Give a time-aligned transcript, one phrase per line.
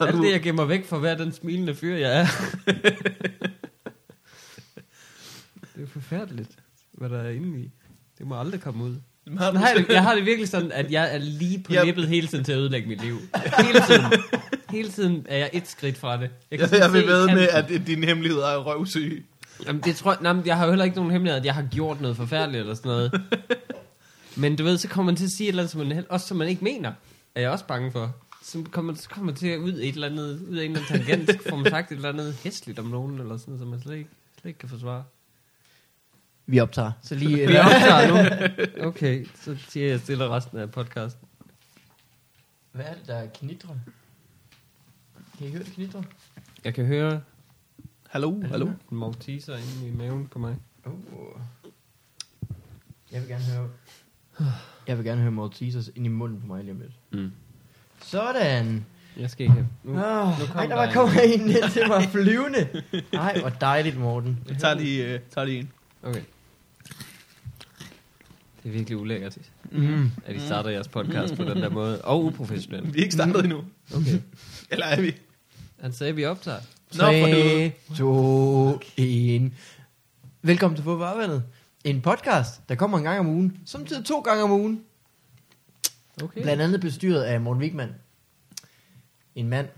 [0.00, 2.26] Alt det, jeg gemmer væk for hver den smilende fyr, jeg er.
[5.76, 6.50] det er forfærdeligt,
[6.92, 7.70] hvad der er inde i.
[8.18, 8.96] Det må aldrig komme ud.
[9.38, 11.84] Har jeg, det- jeg har det virkelig sådan, at jeg er lige på Ja.
[11.84, 13.18] nippet hele tiden til at ødelægge mit liv.
[13.58, 14.04] Hele tiden.
[14.70, 16.30] Hele tiden er jeg et skridt fra det.
[16.50, 19.22] Jeg, sådan jeg vil se ved med, at dine hemmeligheder er røvsyge.
[19.66, 21.62] Jamen, det tror jeg, nej, jeg har jo heller ikke nogen hemmelighed, at jeg har
[21.72, 23.20] gjort noget forfærdeligt eller sådan noget.
[24.36, 26.26] Men du ved, så kommer man til at sige et eller andet, som man, også
[26.26, 26.92] som man ikke mener,
[27.34, 28.16] er jeg også bange for.
[28.46, 30.86] Så kommer, så kommer man til at ud et eller andet, ud af en eller
[30.90, 33.68] anden tangent, får man sagt et eller andet hæsligt om nogen, eller sådan noget, som
[33.68, 35.04] man slet ikke, slet ikke kan forsvare.
[36.46, 36.92] Vi optager.
[37.02, 37.36] Så lige...
[37.48, 38.86] Vi optager nu.
[38.86, 41.28] Okay, så siger jeg stille resten af podcasten.
[42.72, 43.74] Hvad er det, der knitrer?
[45.38, 46.02] Kan I høre det knitrer?
[46.64, 47.20] Jeg kan høre
[48.08, 48.66] Hallo, hallo.
[48.66, 50.56] en Malteser inde i maven på mig.
[50.84, 51.40] Oh.
[53.12, 53.70] Jeg vil gerne høre...
[54.86, 56.92] Jeg vil gerne høre Maltesers ind i munden på mig lige om lidt.
[57.12, 57.32] Mm.
[58.10, 58.86] Sådan.
[59.16, 59.66] Jeg skal ikke have.
[59.84, 62.68] Nu, Oh, nu kom ej, der var kommet en ned til mig flyvende.
[63.12, 64.38] Ej, hvor dejligt, Morten.
[64.48, 65.70] Jeg tager lige, uh, tager lige en.
[66.02, 66.20] Okay.
[68.62, 69.38] Det er virkelig ulækkert,
[69.70, 70.10] Mm.
[70.26, 72.00] at I starter jeres podcast på den der måde.
[72.10, 72.94] Og uprofessionelt.
[72.94, 73.64] Vi er ikke startet endnu.
[73.94, 74.20] Okay.
[74.70, 75.14] Eller er vi?
[75.80, 76.58] Han sagde, at vi optager.
[76.94, 77.72] Nå, for helvede.
[77.88, 79.52] 3, 2, 1.
[80.42, 81.42] Velkommen til Fodboldvandet.
[81.84, 83.56] En podcast, der kommer en gang om ugen.
[83.66, 84.80] Samtidig to gange om ugen.
[86.22, 86.42] Okay.
[86.42, 87.94] Blandt andet bestyret af Morten Wigman.
[89.34, 89.68] En mand,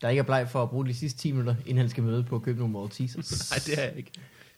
[0.00, 2.24] der ikke er bleg for at bruge de sidste 10 minutter, inden han skal møde
[2.24, 3.50] på at købe nogle Maltesers.
[3.50, 4.10] Nej, det er jeg ikke.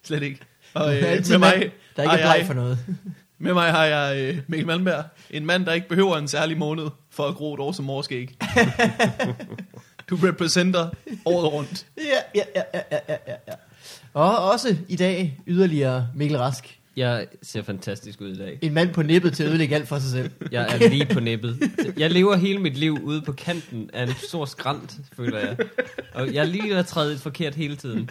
[0.02, 0.40] Slet ikke.
[0.74, 2.78] Og øh, altid med, en mand, mig, der ikke har er bleg for noget.
[3.38, 5.04] med mig har jeg øh, Mikkel Malmberg.
[5.30, 8.36] En mand, der ikke behøver en særlig måned for at gro et år som morskæg.
[10.10, 10.90] du repræsenter
[11.24, 11.86] året rundt.
[11.96, 13.54] Ja, ja, ja, ja, ja, ja.
[14.12, 16.79] Og også i dag yderligere Mikkel Rask.
[16.96, 18.58] Jeg ser fantastisk ud i dag.
[18.62, 20.30] En mand på nippet til at ødelægge alt for sig selv.
[20.52, 21.58] Jeg er lige på nippet.
[21.96, 25.56] Jeg lever hele mit liv ude på kanten af en stor skrant, føler jeg.
[26.14, 28.10] Og jeg er lige at træde forkert hele tiden.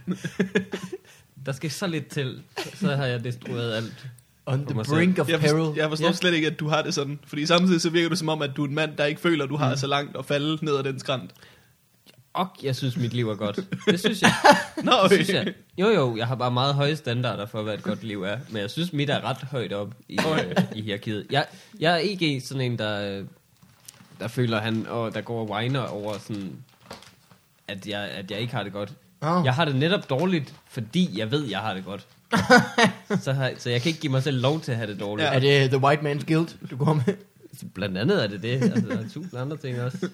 [1.46, 2.42] Der skal så lidt til,
[2.74, 4.08] så har jeg destrueret alt.
[4.46, 4.96] On the selv.
[4.96, 5.78] brink of Jeg peril.
[5.78, 6.14] jeg forstår Ja.
[6.14, 7.20] slet ikke, at du har det sådan.
[7.28, 9.44] Fordi samtidig så virker du som om, at du er en mand, der ikke føler,
[9.44, 11.32] at du har så langt at falde ned ad den skrant.
[12.34, 13.60] Og jeg synes, mit liv er godt.
[13.88, 14.32] Det synes jeg.
[14.78, 15.16] Nå, Det okay.
[15.16, 15.54] synes jeg.
[15.78, 18.38] Jo, jo, jeg har bare meget høje standarder for, hvad et godt liv er.
[18.50, 21.26] Men jeg synes, mit er ret højt op i, øh, i hierarkiet.
[21.32, 21.46] Jeg,
[21.80, 23.26] jeg er ikke sådan en, der, øh,
[24.20, 26.52] der føler, han, og der går og whiner over sådan,
[27.68, 28.94] at jeg, at jeg ikke har det godt.
[29.22, 29.46] Oh.
[29.46, 32.08] Jeg har det netop dårligt, fordi jeg ved, jeg har det godt.
[33.24, 35.26] så, har, så jeg kan ikke give mig selv lov til at have det dårligt.
[35.26, 35.32] Ja.
[35.32, 35.36] Ja.
[35.36, 37.16] Er det The White Man's Guild, du går med?
[37.74, 38.50] Blandt andet er det det.
[38.50, 40.10] Altså, der er tusind andre ting også.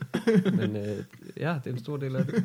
[0.46, 0.98] Men øh,
[1.38, 2.44] ja, det er en stor del af det.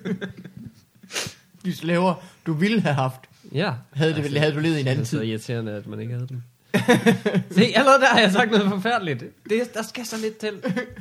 [1.65, 2.15] De slaver,
[2.47, 3.21] du ville have haft.
[3.53, 3.73] Ja.
[3.93, 5.23] Havde, det, havde du levet i en Det anden er så tid.
[5.27, 6.43] irriterende, at man ikke havde dem.
[7.57, 9.25] Se, allerede der har jeg sagt noget forfærdeligt.
[9.51, 10.53] Det, der skal så lidt til.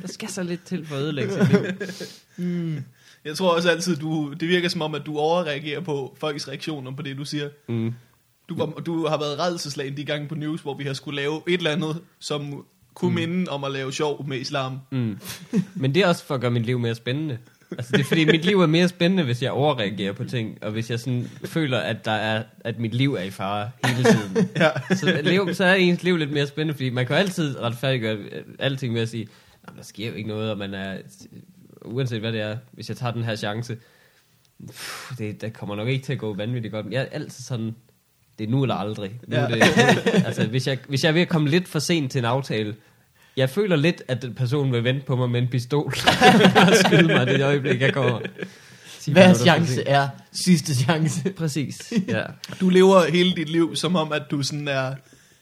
[0.02, 2.46] Der skal så lidt til for at ødelægge sit liv.
[2.46, 2.84] Mm.
[3.24, 6.92] Jeg tror også altid, du, det virker som om, at du overreagerer på folks reaktioner
[6.96, 7.48] på det, du siger.
[7.68, 7.94] Mm.
[8.48, 11.42] Du, var, du har været redselslagen de gange på news, hvor vi har skulle lave
[11.48, 12.64] et eller andet, som
[12.94, 13.14] kunne mm.
[13.14, 14.78] minde om at lave sjov med islam.
[14.90, 15.18] Mm.
[15.74, 17.38] Men det er også for at gøre mit liv mere spændende.
[17.78, 20.70] Altså det er fordi, mit liv er mere spændende, hvis jeg overreagerer på ting, og
[20.70, 24.48] hvis jeg sådan føler, at, der er, at mit liv er i fare hele tiden.
[24.56, 24.70] Ja.
[24.94, 28.16] Så, lev, så er ens liv lidt mere spændende, fordi man kan jo altid retfærdiggøre
[28.16, 29.28] øh, alting ved at sige,
[29.66, 30.98] "Nå, der sker jo ikke noget, og man er,
[31.84, 33.76] uanset hvad det er, hvis jeg tager den her chance,
[34.68, 36.86] pff, det, det kommer nok ikke til at gå vanvittigt godt.
[36.86, 37.74] Men jeg er altid sådan,
[38.38, 39.10] det er nu eller aldrig.
[39.28, 39.42] Nu Ja.
[39.42, 39.54] ja.
[39.54, 42.24] det, altså, hvis, jeg, hvis jeg er ved at komme lidt for sent til en
[42.24, 42.74] aftale,
[43.36, 45.86] jeg føler lidt, at den person vil vente på mig med en pistol
[46.68, 48.20] og skyde mig det øjeblik, jeg kommer.
[49.12, 51.30] Hver chance er sidste chance.
[51.36, 52.22] Præcis, ja.
[52.60, 54.92] Du lever hele dit liv, som om, at du sådan er,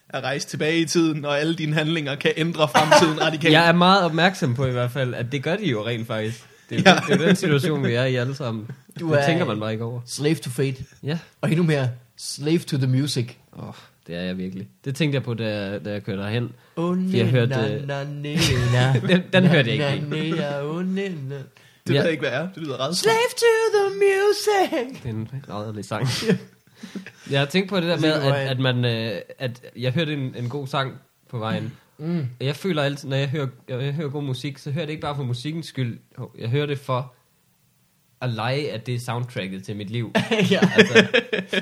[0.08, 3.52] er rejst tilbage i tiden, og alle dine handlinger kan ændre fremtiden radikalt.
[3.52, 6.44] Jeg er meget opmærksom på i hvert fald, at det gør de jo rent faktisk.
[6.70, 7.00] Det er, Ja.
[7.06, 8.66] det er jo den situation, vi er i alle sammen.
[9.00, 10.00] Du Du det er- tænker man bare ikke over.
[10.06, 10.76] Slave to fate.
[11.02, 11.88] Ja, Og endnu mere,
[12.18, 13.26] slave to the music.
[13.52, 13.74] oh,
[14.06, 14.68] det er jeg virkelig.
[14.84, 16.52] Det tænkte jeg på, da, jeg- da jeg kørte derhen.
[16.76, 18.34] Oh, jeg hørte, na, na, na,
[18.72, 19.00] na.
[19.00, 21.36] Den- den Na, hørte jeg ikke na, na, oh, na, na.
[21.86, 21.98] Det Ja.
[21.98, 22.48] ved jeg ikke, hvad er.
[22.54, 25.02] Det lyder ret Slave to the music.
[25.02, 26.06] Det er en rædderlig sang.
[27.30, 30.34] jeg har tænkt på det der med, at, at, man, øh, at jeg hørte en,
[30.36, 30.92] en god sang
[31.30, 31.72] på vejen.
[31.98, 32.26] Mm.
[32.40, 34.92] Og Jeg føler altid, når jeg hører, jeg hører god musik, så hører jeg det
[34.92, 35.98] ikke bare for musikkens skyld.
[36.38, 37.14] Jeg hører det for
[38.22, 40.12] at lege, at det er soundtracket til mit liv.
[40.50, 40.60] ja.
[40.76, 41.06] Altså,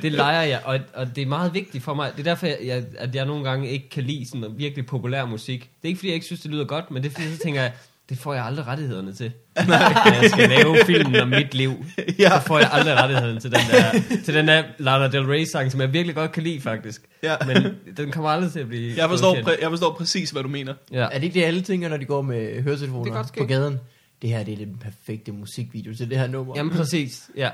[0.02, 2.10] det leger jeg, og, og det er meget vigtigt for mig.
[2.16, 5.24] Det er derfor, jeg, jeg, at jeg nogle gange ikke kan lide sådan virkelig populær
[5.24, 5.60] musik.
[5.60, 7.38] Det er ikke, fordi jeg ikke synes, det lyder godt, men det er fordi, så
[7.42, 7.72] tænker jeg,
[8.08, 9.32] det får jeg aldrig rettighederne til.
[9.68, 9.74] Når
[10.22, 11.84] jeg skal lave filmen om mit liv,
[12.18, 12.28] Ja.
[12.28, 15.72] så får jeg aldrig rettighederne til den der, til den der Lana Del Rey sang,
[15.72, 17.02] som jeg virkelig godt kan lide faktisk.
[17.22, 17.34] Ja.
[17.46, 20.48] Men den kommer aldrig til at blive Jeg forstår, præ- jeg forstår præcis, hvad du
[20.48, 20.74] mener.
[20.92, 20.98] Ja.
[21.12, 23.78] Er det ikke det, alle tænker, når de går med høretelefoner på gaden?
[24.22, 26.54] Det her det er den perfekte musikvideo til det her nummer.
[26.56, 27.50] Jamen præcis, ja.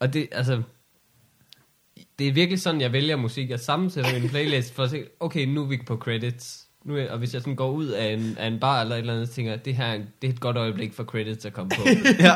[0.00, 0.62] Og det, altså,
[2.18, 3.50] det er virkelig sådan, jeg vælger musik.
[3.50, 6.66] Jeg sammensætter en playlist for at se, okay, nu er vi på credits.
[6.84, 9.00] Nu er, og hvis jeg sådan går ud af en, af en bar eller et
[9.00, 11.44] eller andet, så tænker jeg, det her er det er et godt øjeblik for credits
[11.44, 11.82] at komme på.
[12.18, 12.34] Ja.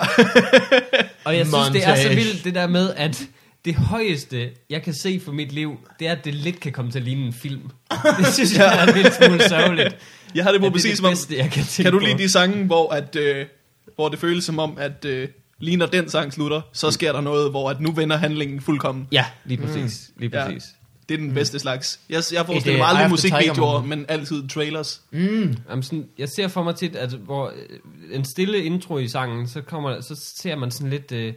[1.24, 2.14] og jeg synes, det er så Montage.
[2.14, 3.28] vildt, det der med, at
[3.64, 6.90] det højeste, jeg kan se for mit liv, det er, at det lidt kan komme
[6.90, 7.70] til at ligne en film.
[8.18, 9.96] Det synes jeg er en lille smule sørgeligt.
[10.34, 11.98] Jeg har det på det er præcis det som om, bedste, jeg kan kan du
[11.98, 13.46] lide de sange, hvor, at, øh,
[13.94, 15.28] hvor det føles som om, at øh,
[15.58, 19.08] lige når den sang slutter, så sker der noget, hvor at nu vender handlingen fuldkommen.
[19.12, 20.10] Ja, lige præcis.
[20.16, 20.44] Lige Ja.
[20.46, 20.64] præcis.
[21.08, 22.00] Det er den bedste slags.
[22.10, 25.00] Jeg, jeg forestiller mig aldrig musikvideoer, men altid trailers.
[25.10, 25.56] Mm.
[25.70, 27.78] Jamen sådan, jeg ser for mig tit, at hvor øh,
[28.16, 31.32] en stille intro i sangen, så, kommer, så ser man sådan lidt, øh,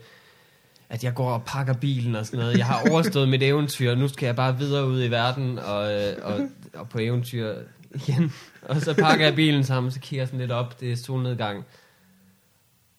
[0.89, 2.57] at jeg går og pakker bilen og sådan noget.
[2.57, 5.93] Jeg har overstået mit eventyr, og nu skal jeg bare videre ud i verden og,
[5.93, 6.39] øh, og,
[6.73, 7.53] og på eventyr
[7.95, 8.33] igen.
[8.69, 11.65] Og så pakker jeg bilen sammen, så kigger jeg sådan lidt op, det er solnedgang.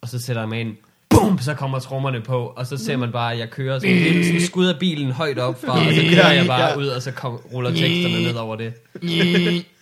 [0.01, 0.77] Og så sætter jeg mig ind,
[1.11, 4.27] bum, så kommer trommerne på, og så ser man bare, at jeg kører sådan, lidt
[4.27, 7.11] sådan skud af bilen højt op fra, og så kører jeg bare ud, og så
[7.11, 8.73] kom, ruller teksterne ned over det.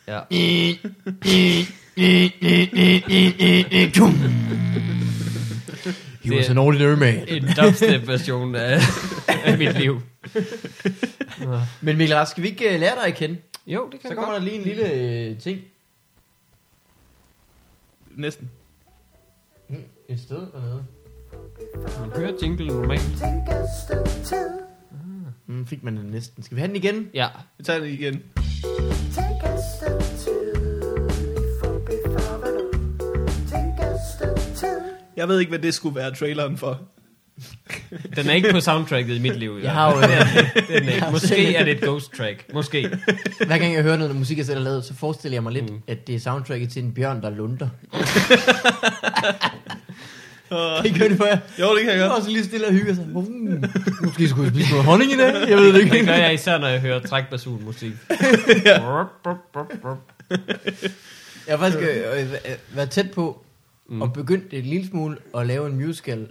[0.08, 0.20] Ja.
[6.24, 7.24] He was an ordinary man.
[7.28, 8.80] en dubstep version af,
[9.44, 10.02] af mit liv.
[11.80, 13.36] Men Mikkel Rask, skal vi ikke uh, lære dig at kende?
[13.66, 14.42] Jo, det kan Så kommer godt.
[14.42, 15.60] der lige en lille uh, ting.
[18.16, 18.50] Næsten.
[20.08, 20.84] Et sted dernede.
[22.00, 23.22] Man hører jingle normalt.
[25.46, 26.42] Mm, fik man den næsten.
[26.42, 27.10] Skal vi have den igen?
[27.14, 27.28] Ja,
[27.58, 28.22] Vi tager det igen.
[35.16, 36.80] Jeg ved ikke, hvad det skulle være traileren for.
[38.16, 39.58] Den er ikke på soundtracket i mit liv.
[39.62, 40.12] Jeg har jo, uh, Den
[40.70, 41.00] er ikke.
[41.00, 42.44] har Måske er det et ghost track.
[42.54, 42.88] Måske.
[43.46, 45.70] hver gang jeg hører noget musik, jeg selv har lavet, så forestiller jeg mig lidt,
[45.70, 45.78] Mm.
[45.86, 47.68] at det er soundtracket til en bjørn, der lunder.
[50.50, 51.38] Uh, Kan I gøre det for jer?
[51.60, 52.24] jo, det kan jeg Og godt.
[52.24, 53.06] så lige stille og hygge sig.
[53.06, 53.64] Mm.
[54.02, 55.48] Måske skulle jeg spise noget honning i dag.
[55.48, 55.96] Jeg ved det ikke.
[55.98, 57.92] Det gør jeg især, når jeg hører trækbasun musik.
[61.46, 62.28] Jeg har faktisk øh, øh,
[62.74, 63.44] været tæt på
[63.88, 64.02] mm.
[64.02, 66.26] og begyndt en lille smule at lave en musical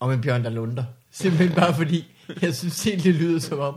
[0.00, 0.84] om en bjørn, der lunder.
[1.10, 3.74] Simpelthen bare fordi, jeg synes helt, det lyder som om,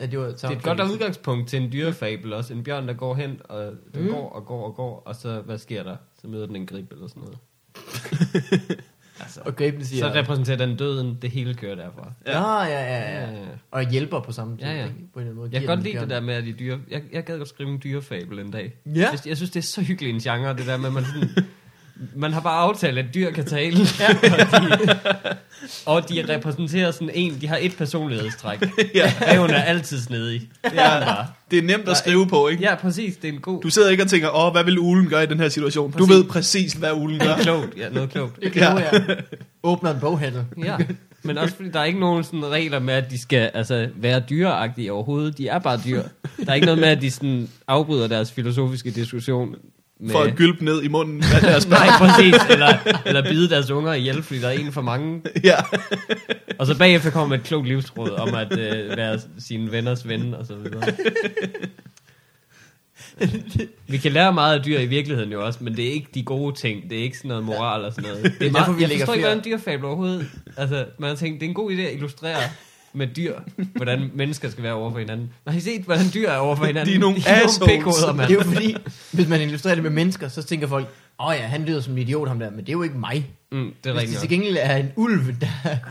[0.00, 2.54] at det var Det er et godt udgangspunkt til en dyrefabel også.
[2.54, 4.08] En bjørn, der går hen, og den Mm.
[4.08, 5.96] går og går og går, og så, hvad sker der?
[6.20, 7.38] Så møder den en grib eller sådan noget.
[9.20, 12.12] altså, Og griben siger, så repræsenterer den døden, det hele kører derfra.
[12.26, 12.62] ja.
[12.62, 13.38] ja, ja, ja, Ja, ja.
[13.40, 13.46] ja.
[13.70, 14.64] Og hjælper på samme tid.
[14.66, 14.84] Ja, ja.
[14.84, 14.94] ikke?
[15.14, 15.50] På en eller anden måde.
[15.52, 16.02] Jeg kan godt lide bjørn.
[16.02, 16.80] det der med, at de dyre...
[16.90, 18.74] Jeg, jeg gad godt skrive en dyrefabel en dag.
[18.86, 18.90] Ja.
[18.92, 21.28] Jeg, jeg synes, det er så hyggelig en genre, det der med, at man sådan...
[22.14, 23.78] Man har bare aftalt, at dyr kan tale.
[24.00, 24.08] Ja.
[25.86, 27.38] og, de, og de repræsenterer sådan en...
[27.40, 28.60] De har et personlighedstræk.
[28.94, 29.12] Ja.
[29.20, 30.40] Reven er altid snedig.
[30.64, 31.26] Det er den bare.
[31.50, 32.62] Det er nemt at skrive på, ikke?
[32.62, 33.16] Ja, præcis.
[33.16, 33.62] Det er en god...
[33.62, 35.90] Du sidder ikke og tænker, åh, hvad vil ulen gøre i den her situation?
[35.90, 36.14] Du Præcis.
[36.14, 37.36] ved præcis, hvad ulen gør.
[37.42, 37.76] klogt.
[37.76, 38.42] Ja, noget klogt.
[38.42, 38.74] Det ja.
[38.74, 39.22] jeg.
[39.62, 40.44] Åbner en boghandel.
[40.64, 40.76] Ja,
[41.22, 44.20] men også fordi der er ikke nogen sådan regler med, at de skal altså, være
[44.30, 45.38] dyreagtige overhovedet.
[45.38, 46.02] De er bare dyr.
[46.44, 49.54] Der er ikke noget med, at de sådan afbryder deres filosofiske diskussion.
[50.02, 51.78] Med, For at gylpe ned i munden af deres børn.
[51.78, 52.34] Nej, præcis.
[52.50, 52.74] Eller,
[53.06, 55.22] eller bide deres unger ihjel, fordi der er en for mange.
[55.44, 55.56] Ja.
[56.58, 60.46] Og så bagefter kommer et klogt livsråd om at øh, være sine venners ven og
[60.46, 60.82] så videre.
[63.86, 66.22] Vi kan lære meget af dyr i virkeligheden jo også, men det er ikke de
[66.22, 66.90] gode ting.
[66.90, 68.32] Det er ikke sådan noget moral og sådan noget.
[68.38, 70.30] Det er meget, vi jeg forstår ikke, hvordan dyrfabel overhovedet...
[70.56, 72.42] Altså, man har tænkt, det er en god idé at illustrere
[72.94, 73.34] med dyr,
[73.74, 75.32] hvordan mennesker skal være over for hinanden.
[75.46, 76.92] Har I set, hvordan dyr er over for hinanden?
[76.92, 78.28] De er nogle de er nogle pikhoveder, mand.
[78.28, 78.76] Det er jo fordi,
[79.12, 80.88] hvis man illustrerer det med mennesker, så tænker folk,
[81.20, 82.98] åh oh ja, han lyder som en idiot ham der, men det er jo ikke
[82.98, 83.30] mig.
[83.52, 85.48] Mm, det er Hvis det til gengæld er en ulv, der...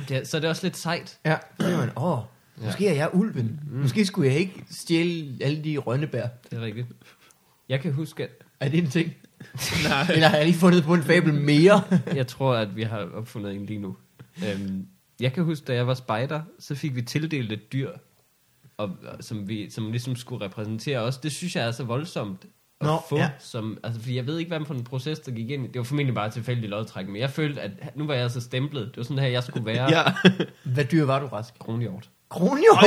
[0.10, 1.17] Det er, så er det også lidt sejt.
[1.25, 2.24] Ja, så tænker man, åh, oh,
[2.65, 3.60] måske er jeg ulven.
[3.72, 6.27] Måske skulle jeg ikke stjæle alle de rønnebær.
[6.51, 6.88] Det er rigtigt.
[7.70, 8.29] Jeg kan huske, at
[8.60, 9.13] Er det en ting?
[9.89, 10.08] Nej.
[10.13, 11.81] Eller har jeg lige fundet på en fabel mere?
[12.15, 13.96] jeg tror, at vi har opfundet en lige nu.
[14.48, 14.86] Øhm,
[15.22, 17.90] jeg kan huske, da jeg var spejder, så fik vi tildelt et dyr,
[18.78, 21.18] og, som, vi, som ligesom skulle repræsentere os.
[21.18, 22.46] Det synes jeg er så voldsomt
[22.82, 23.18] at Nå, få.
[23.18, 23.30] ja.
[23.40, 25.66] Som, altså, fordi jeg ved ikke, hvad for en proces, der gik ind.
[25.66, 28.42] i- Det var formentlig bare tilfældig lodtræk, men jeg følte, at nu var jeg så
[28.42, 28.86] stemplet.
[28.88, 30.04] Det var sådan her, jeg skulle være ja.
[30.24, 30.32] Ja.
[30.74, 31.54] Hvad dyr var du, Rask?
[31.60, 32.10] kronhjort.
[32.30, 32.84] Kronhjort?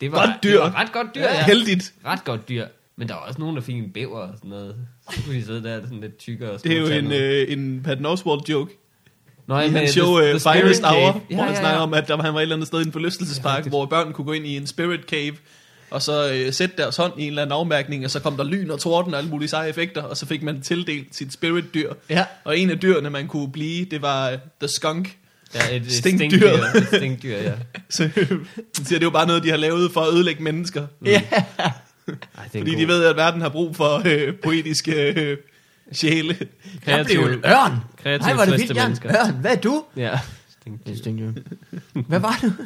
[0.00, 0.50] Det var, Godt dyr.
[0.50, 1.44] Det var ret godt dyr, ja.
[1.46, 1.94] Heldigt.
[2.04, 2.66] Ret godt dyr.
[2.96, 4.76] Men der var også nogen, der fik en bæver og sådan noget.
[5.10, 6.50] Så kunne de sidde der sådan lidt tykkere.
[6.50, 8.76] og Det er jo en, øh, en Patton Oswalt joke.
[9.50, 10.94] Nå, I hans The- show The Spirit Finest Cave.
[11.02, 12.86] Hour, hvor han snakker om, at der var, han var et eller andet sted i
[12.86, 13.70] en forlystelsespark, rigtigt.
[13.72, 15.32] hvor børn kunne gå ind i en spirit cave,
[15.90, 18.44] og så øh, sætte deres hånd i en eller anden afmærkning, og så kom der
[18.44, 21.92] lyn og torden og alle mulige seje effekter, og så fik man tildelt sit spirit-dyr.
[22.10, 22.24] Ja.
[22.44, 25.16] Og en af dyrene, man kunne blive, det var øh, The Skunk.
[25.54, 26.28] Ja, et, et Stinkdyr.
[26.38, 26.80] stinkdyr.
[26.80, 27.52] Et stinkdyr, ja.
[27.90, 28.38] Så øh, siger,
[28.88, 30.86] det er jo bare noget, de har lavet for at ødelægge mennesker.
[31.04, 31.22] Ja.
[31.58, 35.36] Ej, Fordi god- de ved, at verden har brug for øh, poetiske øh,
[35.92, 36.36] sjæle.
[36.86, 37.78] Jeg blev en ørn.
[37.96, 38.84] kreativt Nej, var det vildt, Jan.
[38.84, 39.26] mennesker.
[39.26, 39.84] Ørn, hvad er du?
[39.96, 40.20] Ja.
[40.86, 41.32] Det er stinkdyr.
[41.92, 42.56] Hvad var det?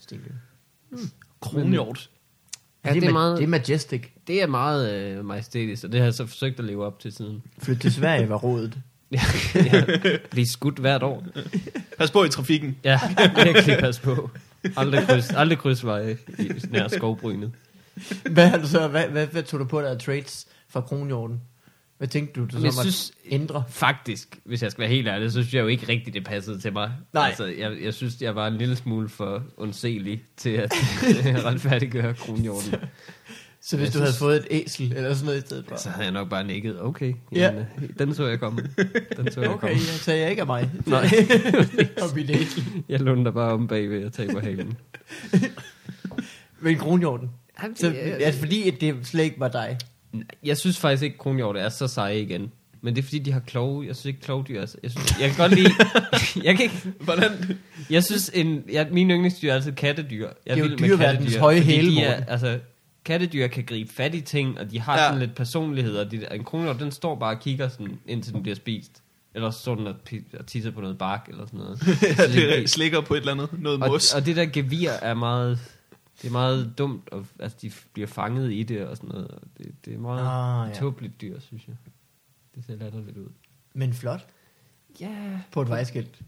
[0.00, 0.32] Stinkdyr.
[1.40, 2.10] Kronhjort.
[2.84, 4.02] Ja, det, er meget- det er majestic.
[4.26, 7.12] Det er meget øh, majestætisk, og det har jeg så forsøgt at leve op til
[7.12, 7.42] siden.
[7.58, 8.74] Flyt til Sverige var rådet.
[9.12, 9.20] Ja,
[9.54, 9.84] ja.
[10.30, 11.24] Blive skudt hvert år.
[11.98, 12.76] Pas på i trafikken.
[12.84, 13.00] Ja,
[13.44, 14.30] virkelig pas på.
[14.76, 17.52] Aldrig kryds, aldrig krydsveje i nær skovbrynet.
[18.30, 21.40] Hvad, har du så, hvad, hvad, hvad tog du på dig af trades fra kronhjorten?
[21.98, 23.64] Hvad tænkte du, du så Jamen, jeg måtte synes- ændre?
[23.68, 26.60] Faktisk, hvis jeg skal være helt ærlig, så synes jeg jo ikke rigtigt, det passede
[26.60, 26.92] til mig.
[27.12, 27.26] Nej.
[27.28, 30.72] Altså, jeg, jeg synes, jeg var en lille smule for undselig til at
[31.46, 32.74] retfærdiggøre kronhjorten.
[33.60, 35.76] Så hvis Jeg du havde synes- fået et æsel eller sådan noget i stedet for?
[35.76, 37.38] Så havde jeg nok bare nikket, okay, Ja.
[37.44, 38.62] jamen, øh, den så jeg komme.
[39.16, 39.78] Den så jeg Okay, komme.
[39.82, 40.70] sagde jeg ikke af mig.
[40.86, 41.04] Nej.
[42.02, 42.64] Og mit æsel.
[42.88, 44.76] Jeg lunder bare om bagved og taber halen.
[46.60, 47.30] Men kronhjorten.
[47.62, 49.78] Jamen, Så, det er- altså, fordi at det slet ikke var dig.
[50.44, 52.52] Jeg synes faktisk ikke, kronhjorte er så seje igen.
[52.80, 53.86] Men det er fordi, de har kloge.
[53.86, 54.66] Jeg synes ikke, klovdyr er...
[54.66, 55.70] så- Jeg, synes, jeg kan godt lide...
[56.46, 56.82] jeg kan ikke...
[57.00, 57.58] Hvordan?
[57.90, 60.28] Jeg synes, en, jeg, mine yndlingsdyr er altid kattedyr.
[60.46, 62.58] Jeg Det er jo kattedyr, høje hæle, de er, altså,
[63.04, 65.04] Kattedyr kan gribe fat i ting, og de har Ja.
[65.06, 65.96] sådan lidt personlighed.
[65.96, 68.90] Og de, en kronhjort, den står bare og kigger, sådan, indtil den bliver spist.
[69.34, 69.94] Eller så står den og,
[70.46, 71.78] tisser på noget bark, eller sådan noget.
[72.36, 74.14] Ja, det slikker på et eller andet, noget og, mos.
[74.14, 75.58] og det der gevir er meget...
[76.22, 79.28] Det er meget dumt, og altså, de bliver fanget i det og sådan noget.
[79.28, 80.20] Og det, det er meget
[80.64, 80.74] Ah, ja.
[80.74, 81.76] tåbeligt dyr, synes jeg.
[82.54, 83.28] Det ser latterligt ud.
[83.74, 84.26] Men flot.
[85.00, 86.20] Ja, På et vejskilt.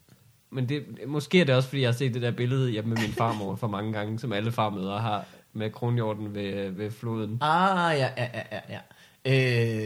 [0.51, 2.99] men det, måske er det også, fordi jeg har set det der billede hjemme med
[3.03, 7.39] min farmor for mange gange, som alle farmødre har, med kronhjorten ved, ved floden.
[7.41, 8.81] Ah, ja, ja, ja, ja.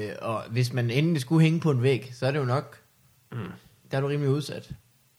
[0.08, 2.78] Øh, og hvis man endelig skulle hænge på en væg, så er det jo nok...
[3.32, 3.38] Mm.
[3.90, 4.70] Der er du rimelig udsat.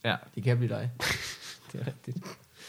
[0.06, 0.92] Ja, De kan blive dig.
[1.72, 2.18] det er rigtigt.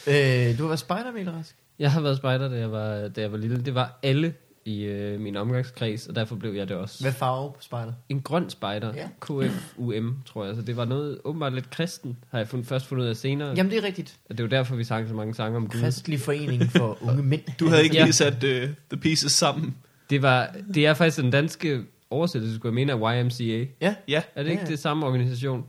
[0.07, 1.55] Øh, du har været spejder, Mikkel Rask.
[1.79, 3.61] Jeg har været spejder, da jeg var, da jeg var lille.
[3.65, 4.33] Det var alle
[4.65, 7.03] i øh, min omgangskreds, og derfor blev jeg det også.
[7.03, 7.93] Hvad farve på spejder?
[8.09, 8.93] En grøn spejder.
[8.95, 9.07] Ja.
[9.19, 10.55] KFUM, tror jeg.
[10.55, 13.53] Så det var noget åbenbart lidt kristen, har jeg fund, først fundet ud af senere.
[13.57, 14.17] Jamen, det er rigtigt.
[14.29, 15.79] Og det var derfor, vi sang så mange sange om Gud.
[15.79, 17.41] Kristelig forening for unge mænd.
[17.59, 18.03] Du havde ikke Ja.
[18.03, 18.49] lige sat uh,
[18.89, 19.75] the pieces sammen.
[20.09, 23.65] Det, var, det er faktisk den danske oversættelse, skulle jeg mene, af YMCA.
[23.81, 23.95] Ja.
[24.07, 24.69] Ja, Er det ikke Ja.
[24.69, 25.65] det samme organisation?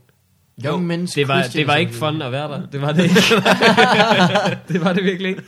[0.65, 2.65] Young Men's det var, det var ikke fun at være der.
[2.65, 3.15] Det var det ikke.
[4.73, 5.43] det var det virkelig ikke.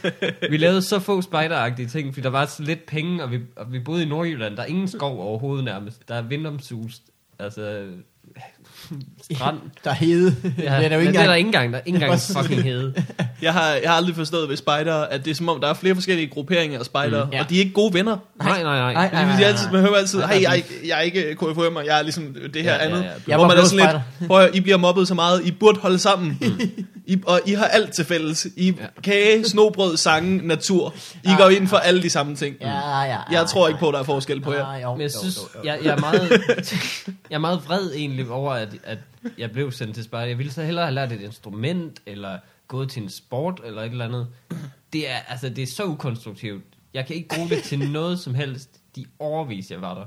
[0.50, 3.72] Vi lavede så få spejderagtige ting, fordi der var så lidt penge, og vi, og
[3.72, 4.56] vi boede i Nordjylland.
[4.56, 6.08] Der er ingen skov overhovedet nærmest.
[6.08, 7.02] Der er vindomsust.
[7.40, 7.88] Altså,
[9.32, 9.58] strand.
[9.84, 10.36] Der er hede.
[10.44, 11.38] Ja, det er der jo ikke det er der engang.
[11.38, 11.74] ikke engang.
[11.74, 12.94] Der er ikke engang fucking hede.
[13.42, 15.74] jeg har, jeg har aldrig forstået ved spejdere, at det er som om, der er
[15.74, 17.28] flere forskellige grupperinger af spejdere, Mm.
[17.30, 17.44] mm, Ja.
[17.44, 18.18] og de er ikke gode venner.
[18.44, 18.94] Nej, nej, nej.
[18.94, 21.38] Nej, Det vil sige altid, man hører altid, Nej, hey, jeg, er- jeg er ikke
[21.42, 23.04] KFUM'er, jeg er ligesom det her Ja, ja, andet.
[23.04, 23.10] ja.
[23.28, 25.80] Jeg Hvor man er sådan lidt, prøv at, I bliver mobbet så meget, I burde
[25.80, 26.40] holde sammen.
[27.08, 28.48] I, og I har alt til fælles.
[28.56, 28.86] I Ja.
[29.04, 30.94] kage, snobrød, sange, natur.
[31.24, 31.38] I Ja.
[31.38, 32.56] går ind for alle de samme ting.
[32.62, 33.18] Ja, ja, ja.
[33.32, 34.66] Jeg tror ikke på, at der er forskel på jer.
[34.66, 35.70] Ah, jo, Men jeg jo, synes, jo, jo.
[35.70, 36.32] jeg, jeg, er meget,
[37.30, 38.98] jeg er meget vred egentlig over, at, at
[39.38, 40.28] jeg blev sendt til spejder.
[40.28, 43.92] Jeg ville så hellere have lært et instrument, eller gået til en sport, eller et
[43.92, 44.28] eller andet.
[44.94, 46.64] Det er, altså, det er så ukonstruktivt.
[46.94, 48.70] Jeg kan ikke bruge det til noget som helst.
[48.96, 50.06] De overvis, jeg var der.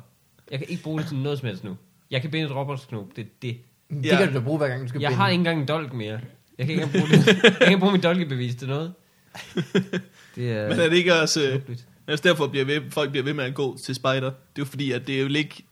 [0.51, 1.77] Jeg kan ikke bruge det til noget som helst nu.
[2.11, 3.57] Jeg kan binde et robotsknop, det er det.
[3.91, 4.17] Det Ja.
[4.17, 5.17] kan du da bruge, hver gang du skal Jeg binde.
[5.17, 6.21] har ikke engang en dolk mere.
[6.59, 7.27] Jeg kan ikke bruge, det.
[7.43, 8.93] Jeg kan ikke bruge mit dolkebevis til noget.
[10.37, 11.43] Det er, Men er det ikke også...
[11.47, 11.87] Øh, tåbeligt.
[12.09, 14.27] altså derfor bliver ved, folk bliver ved med at gå til spejder.
[14.27, 15.65] Det er jo fordi, at det er jo ikke,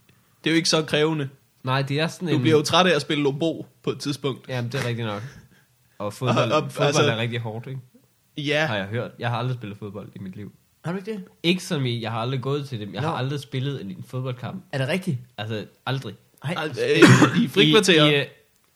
[0.43, 1.29] det er jo ikke så krævende.
[1.63, 2.41] Nej, det er sådan Du en...
[2.41, 4.49] bliver jo træt af at spille lobo på et tidspunkt.
[4.49, 5.21] Jamen, det er rigtigt nok.
[5.97, 7.79] Og fodbold, Og- og- fodbold altså- er rigtig hårdt, ikke?
[8.37, 9.11] Ja, Har jeg hørt.
[9.19, 10.51] Jeg har aldrig spillet fodbold i mit liv.
[10.85, 11.23] Har du ikke det?
[11.43, 12.93] Ikke som i, jeg har aldrig gået til dem.
[12.93, 13.07] Jeg Nå.
[13.07, 14.63] har aldrig spillet en, en fodboldkamp.
[14.71, 15.17] Er det rigtigt?
[15.37, 16.15] Altså, aldrig.
[16.43, 16.55] Nej.
[16.63, 18.05] Al- øh, i frikvarterer.
[18.05, 18.25] I, i, øh,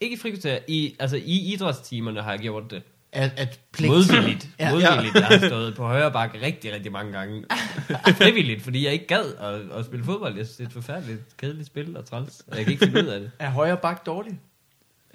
[0.00, 0.58] ikke i frikvarter.
[0.68, 2.82] I, altså, i idrætstimerne har jeg gjort det.
[3.16, 3.92] At, at pligt.
[3.92, 4.48] Modvilligt.
[4.58, 4.70] Ja.
[4.70, 5.14] Modvilligt.
[5.14, 7.44] Jeg har stået på højre bakke rigtig, rigtig mange gange.
[8.20, 10.36] Frivilligt, fordi jeg ikke gad at, at spille fodbold.
[10.36, 12.42] Jeg synes, det er et forfærdeligt, kedeligt spil og træls.
[12.46, 13.30] Og jeg kan ikke finde ud af det.
[13.38, 14.38] Er højre bak dårlig?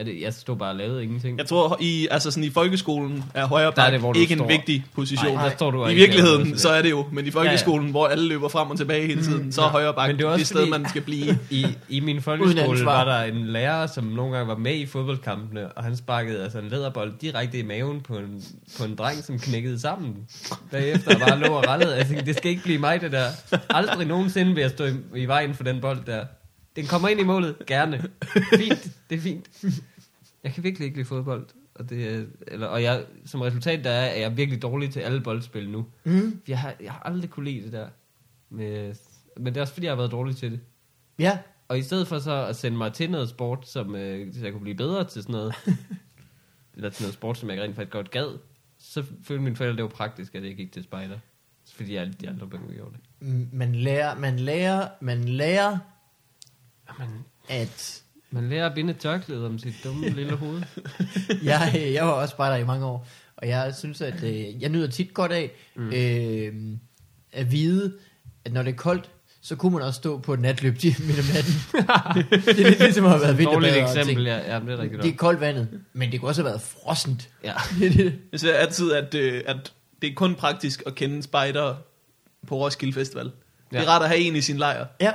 [0.01, 1.37] Er det jeg stod bare og lavede ingenting.
[1.37, 4.47] Jeg tror, i, altså sådan i folkeskolen er højre bak det, ikke en står.
[4.47, 5.33] vigtig position.
[5.33, 7.05] Nej, står du I virkeligheden, noget så er det jo.
[7.11, 7.91] Men i folkeskolen, Ja, ja.
[7.91, 10.25] hvor alle løber frem og tilbage hele tiden, så er højre bak Men det det,
[10.25, 11.39] er også det sted, man skal blive.
[11.49, 15.71] I, I min folkeskole var der en lærer, som nogle gange var med i fodboldkampene,
[15.71, 18.43] og han sparkede altså en læderbold direkte i maven på en,
[18.77, 20.15] på en dreng, som knækkede sammen
[20.71, 21.95] bagefter og bare lå og rallede.
[21.95, 23.25] Jeg tænkte, det skal ikke blive mig, det der.
[23.69, 26.25] Aldrig nogensinde vil jeg stå i, i vejen for den bold der.
[26.75, 28.03] Den kommer ind i målet, gerne.
[28.57, 29.45] Fint, det er fint.
[30.43, 31.47] Jeg kan virkelig ikke lide fodbold.
[31.75, 34.99] Og, det, er- eller, og jeg, som resultat der er, er jeg virkelig dårlig til
[34.99, 35.85] alle boldspil nu.
[36.03, 36.41] Mm.
[36.47, 37.87] Jeg har, jeg har aldrig kunne lide det der.
[38.49, 38.95] Med,
[39.37, 40.59] men det er også fordi, jeg har været dårlig til det.
[41.19, 44.43] Ja, Og i stedet for så at sende mig til noget sport, som øh, så
[44.43, 45.55] jeg kunne blive bedre til sådan noget,
[46.75, 48.37] eller til noget sport, som jeg rent faktisk godt gad,
[48.79, 51.19] så følte mine forældre, det var praktisk, at jeg gik til spejder.
[51.73, 53.27] Fordi jeg, de andre børn gjorde det.
[53.27, 55.77] Mm, man lærer, man lærer, man lærer,
[56.99, 58.00] Jamen, at
[58.31, 60.61] man lærer at binde et tørklæde om sit dumme lille hoved.
[61.43, 63.07] jeg, jeg var også spejder i mange år,
[63.37, 65.91] og jeg synes, at øh, jeg nyder tit godt af mm.
[65.93, 66.53] øh,
[67.31, 67.93] at vide,
[68.45, 69.09] at når det er koldt,
[69.41, 71.53] så kunne man også stå på et natløb midt om natten.
[72.45, 75.03] det er lidt ligesom at have været vinterbader og eksempel, ja, ja, det er rigtigt.
[75.03, 77.29] Det er koldt vandet, men det kunne også have været frossent.
[77.43, 77.53] Ja.
[78.31, 81.75] Jeg siger altid, at, øh, at det er kun praktisk at kende spider
[82.47, 83.31] på Roskilde Festival.
[83.71, 83.79] Ja.
[83.79, 85.13] Det er rart at have en i sin lejr, ja,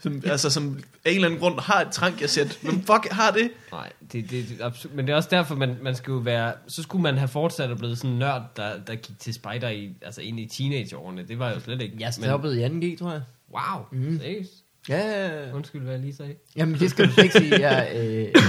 [0.00, 2.58] som, altså, som af en eller anden grund har et trankjasæt.
[2.62, 3.50] Hvem fuck har det?
[3.72, 4.92] Nej, det, det, det er absurd.
[4.92, 6.52] Men det er også derfor, man, man skal jo være...
[6.68, 9.68] Så skulle man have fortsat og blevet sådan en nørd, der, der gik til spejder
[9.68, 11.22] i, altså ind i teenageårene.
[11.28, 11.96] Det var jo slet ikke...
[12.00, 13.22] jeg stoppede i 2G, tror jeg.
[13.48, 14.18] Men, wow, mm.
[14.20, 14.52] seriøst?
[14.88, 16.34] Ja, Undskyld, hvad jeg lige sagde.
[16.56, 17.68] jamen det skal du ikke sige.
[17.70, 18.42] Jeg øh,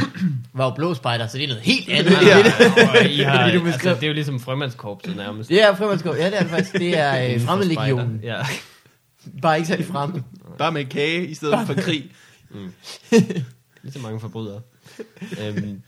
[0.54, 2.12] var jo blå spejder, så det er noget helt andet.
[2.12, 2.38] Ja.
[2.38, 5.50] Ja, I har, Det, altså, det er jo ligesom frømandskorpset nærmest.
[5.50, 6.16] Det er fremmedskov.
[6.16, 6.74] Ja, det er det faktisk.
[6.74, 8.20] Det er øh, for fremmedlegionen.
[8.24, 8.42] Ja.
[9.42, 10.24] Bare ikke særlig fremme.
[10.62, 12.12] Bare med kage i stedet for krig.
[13.84, 14.62] Lige så mange forbrydere.
[15.42, 15.82] øhm,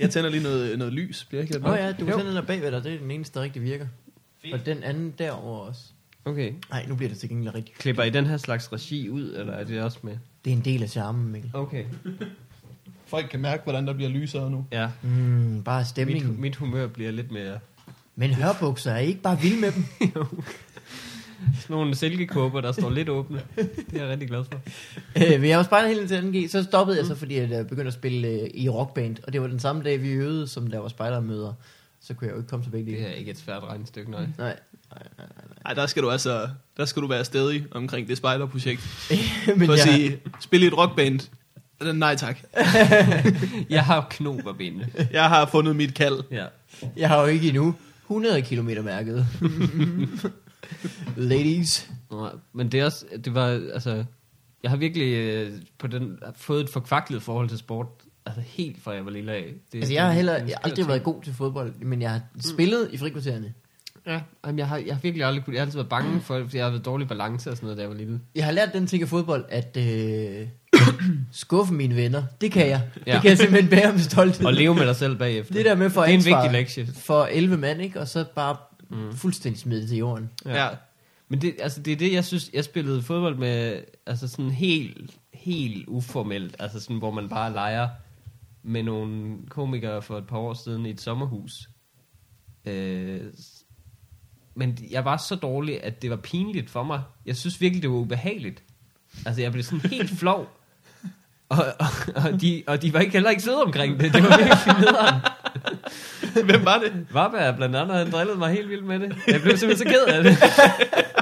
[0.00, 1.24] Jeg tænder lige noget, noget lys.
[1.24, 2.12] Bliver ikke Åh oh, ja, du kan Jo.
[2.12, 2.84] sende den der bagved dig.
[2.84, 3.86] Det er den eneste, der rigtig virker.
[4.42, 4.54] Fint.
[4.54, 5.80] Og den anden derover også.
[6.24, 6.52] okay.
[6.70, 7.74] Nej, nu bliver det til gengæld rigtig.
[7.74, 10.16] Klipper I den her slags regi ud, eller er det også med?
[10.44, 11.50] Det er en del af charmen, Mikkel.
[11.54, 11.84] Okay.
[13.06, 14.66] Folk kan mærke, hvordan der bliver lysere nu.
[14.72, 16.40] Ja, Mm, bare mit, stemningen.
[16.40, 17.58] mit humør bliver lidt mere...
[18.16, 19.84] Men hørbukser, er I ikke bare vilde med dem?
[21.60, 23.40] Sådan nogle silkekåber, der står lidt åbne.
[23.56, 24.60] Det er jeg rigtig glad for.
[25.16, 26.48] øh, men jeg var spejder helt til 2G.
[26.50, 29.16] Så stoppede jeg så, fordi jeg øh, begyndte at spille øh, i rockband.
[29.26, 31.52] Og det var den samme dag, vi øvede, som der var spejdermøder.
[32.00, 34.20] Så kunne jeg jo ikke komme til begge Det er ikke et svært regnestykke, nej.
[34.20, 34.28] Nej.
[34.38, 35.26] nej, nej,
[35.66, 39.10] Ej, der skal du altså der skal du være stedig omkring det spejderprojekt.
[39.10, 39.18] nej.
[39.56, 41.20] Men For at jeg, sige, spil i et rockband.
[41.94, 42.38] Nej tak.
[43.70, 44.88] Jeg har knoberbenene.
[45.12, 46.20] Jeg har fundet mit kald.
[46.30, 46.44] Ja.
[46.96, 47.74] jeg har jo ikke endnu
[48.06, 49.26] 100 km mærket.
[51.16, 51.90] Ladies.
[52.12, 54.04] Nej, Men det er også, det var, altså,
[54.62, 57.86] jeg har virkelig øh, på den, fået et forkvaklet forhold til sport,
[58.26, 59.44] altså helt fra jeg var lille af.
[59.72, 60.88] Det, Altså, jeg har heller er jeg har aldrig ting.
[60.88, 63.52] været god til fodbold, men jeg har spillet i frikvartererne.
[64.06, 66.34] Ja, jamen, jeg har, jeg har virkelig aldrig kunne, jeg har altid været bange for
[66.34, 68.20] det, fordi jeg har været dårlig balance og sådan noget, da jeg var lille.
[68.34, 70.46] Jeg har lært den ting af fodbold, at øh,
[71.32, 72.80] skuffe mine venner, det kan jeg.
[72.96, 73.02] Ja.
[73.06, 73.12] Ja.
[73.12, 74.46] Det kan jeg simpelthen bære med stolthed.
[74.46, 75.54] Og leve med dig selv bagefter.
[75.54, 76.86] Det der med for det er en ansvar vigtig lektie.
[76.94, 78.00] for 11 mand, ikke?
[78.00, 78.56] Og så bare
[78.90, 79.12] mm.
[79.12, 80.30] fuldstændig smide det til jorden.
[80.44, 80.68] Ja.
[81.28, 85.10] Men det, altså, det er det, jeg synes, jeg spillede fodbold med, altså sådan helt,
[85.34, 87.88] helt uformelt, altså sådan, hvor man bare leger
[88.62, 91.68] med nogle komikere for et par år siden i et sommerhus.
[92.64, 93.20] Øh,
[94.54, 97.02] men jeg var så dårlig, at det var pinligt for mig.
[97.26, 98.62] Jeg synes virkelig, det var ubehageligt.
[99.26, 100.48] Altså, jeg blev sådan helt flov.
[101.48, 101.86] Og, og,
[102.24, 104.14] og, de, og de var ikke heller ikke søde omkring det.
[104.14, 105.20] Det var virkelig nederen.
[106.50, 106.92] Hvem var det?
[107.10, 109.16] Varberg blandt andet, han drillede mig helt vildt med det.
[109.26, 110.36] Jeg blev simpelthen så ked af det.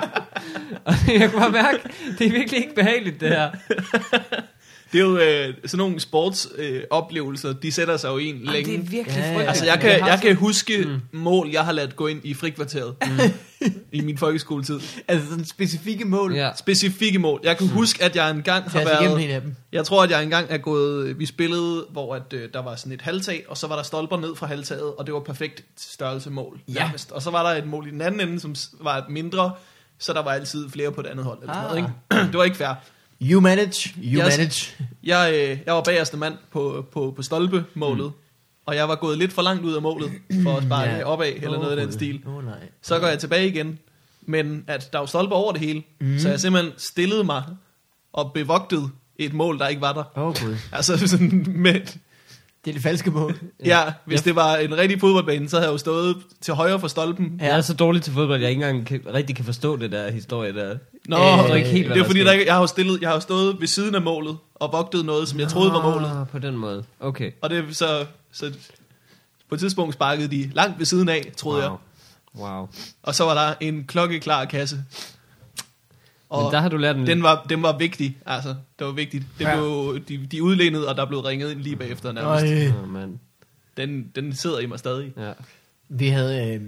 [0.87, 1.79] og jeg kunne bare mærke,
[2.19, 3.51] det er virkelig ikke behageligt, det her.
[4.93, 8.37] Det er jo øh, sådan nogle sportsoplevelser, øh, oplevelser, de sætter sig jo i en
[8.45, 8.71] længe.
[8.73, 9.49] det er virkelig Ja, frygteligt.
[9.49, 11.19] Altså, jeg Jeg kan, jeg kan huske mm.
[11.21, 13.19] mål, jeg har ladet gå ind i frikvarteret mm.
[13.93, 14.81] i min folkeskoletid.
[15.09, 16.35] Altså sådan specifikke mål.
[16.35, 16.51] Ja.
[16.57, 17.41] Specifikke mål.
[17.45, 19.25] Jeg kan huske, at jeg engang har været...
[19.25, 19.55] en af dem.
[19.73, 21.19] Jeg tror, at jeg engang er gået...
[21.19, 24.21] Vi spillede, hvor at, øh, der var sådan et halvtag, og så var der stolper
[24.21, 26.61] ned fra halvtaget, og det var perfekt størrelse mål.
[26.69, 26.73] Ja.
[26.85, 27.13] nærmest.
[27.13, 29.53] Og så var der et mål i den anden ende, som var et mindre,
[29.99, 31.39] så der var altid flere på det andet hold.
[31.41, 31.63] Eller Ah.
[31.63, 31.91] noget, ikke?
[32.31, 32.75] det var ikke fair.
[33.23, 34.75] You manage, you Jeg- manage.
[35.05, 38.13] Jeg, øh, jeg var bagerste mand på, på, på stolpemålet, mm.
[38.67, 40.11] og jeg var gået lidt for langt ud af målet,
[40.43, 41.05] for at sparke Ja.
[41.05, 42.21] opad, eller Åh, noget af den stil.
[42.27, 42.59] Oh, nej.
[42.83, 43.79] Så går jeg tilbage igen,
[44.23, 46.19] men at der var stolper over det hele, mm.
[46.19, 47.43] så jeg simpelthen stillede mig
[48.13, 50.05] og bevogtede et mål, der ikke var der.
[50.17, 50.57] Åh oh, gud.
[50.73, 51.81] Altså sådan med,
[52.65, 53.39] Det er det falske mål.
[53.65, 56.81] ja, hvis Jeg- det var en rigtig fodboldbane, så havde jeg jo stået til højre
[56.81, 57.41] for stolpen.
[57.41, 59.93] Jeg er så dårlig til fodbold, at jeg ikke engang kan, rigtig kan forstå det
[59.93, 60.77] der historie der.
[61.09, 63.21] Nå, Øh, forstår ikke helt, det er fordi, der ikke, jeg har stillet, jeg har
[63.21, 66.11] stået ved siden af målet og vogtet noget, som jeg troede var målet.
[66.21, 66.85] Ah, på den måde.
[67.01, 67.31] Okay.
[67.43, 68.53] Og det er så, så
[69.49, 71.71] på et tidspunkt sparkede de langt ved siden af, troede wow.
[71.71, 71.79] jeg.
[72.53, 72.69] Wow.
[73.03, 74.77] Og så var der en klokkeklar kasse.
[76.33, 77.07] Og Men der har du lært en...
[77.07, 79.25] den var, den var vigtig, altså, det var vigtigt.
[79.39, 79.57] Det Ja.
[79.57, 82.75] blev, de, de udlænede, og der blev ringet ind lige bagefter nærmest.
[82.75, 82.83] Øj.
[82.83, 83.21] Oh, man.
[83.77, 85.13] Den, den sidder i mig stadig.
[85.17, 85.33] Ja.
[85.89, 86.61] Vi havde øh,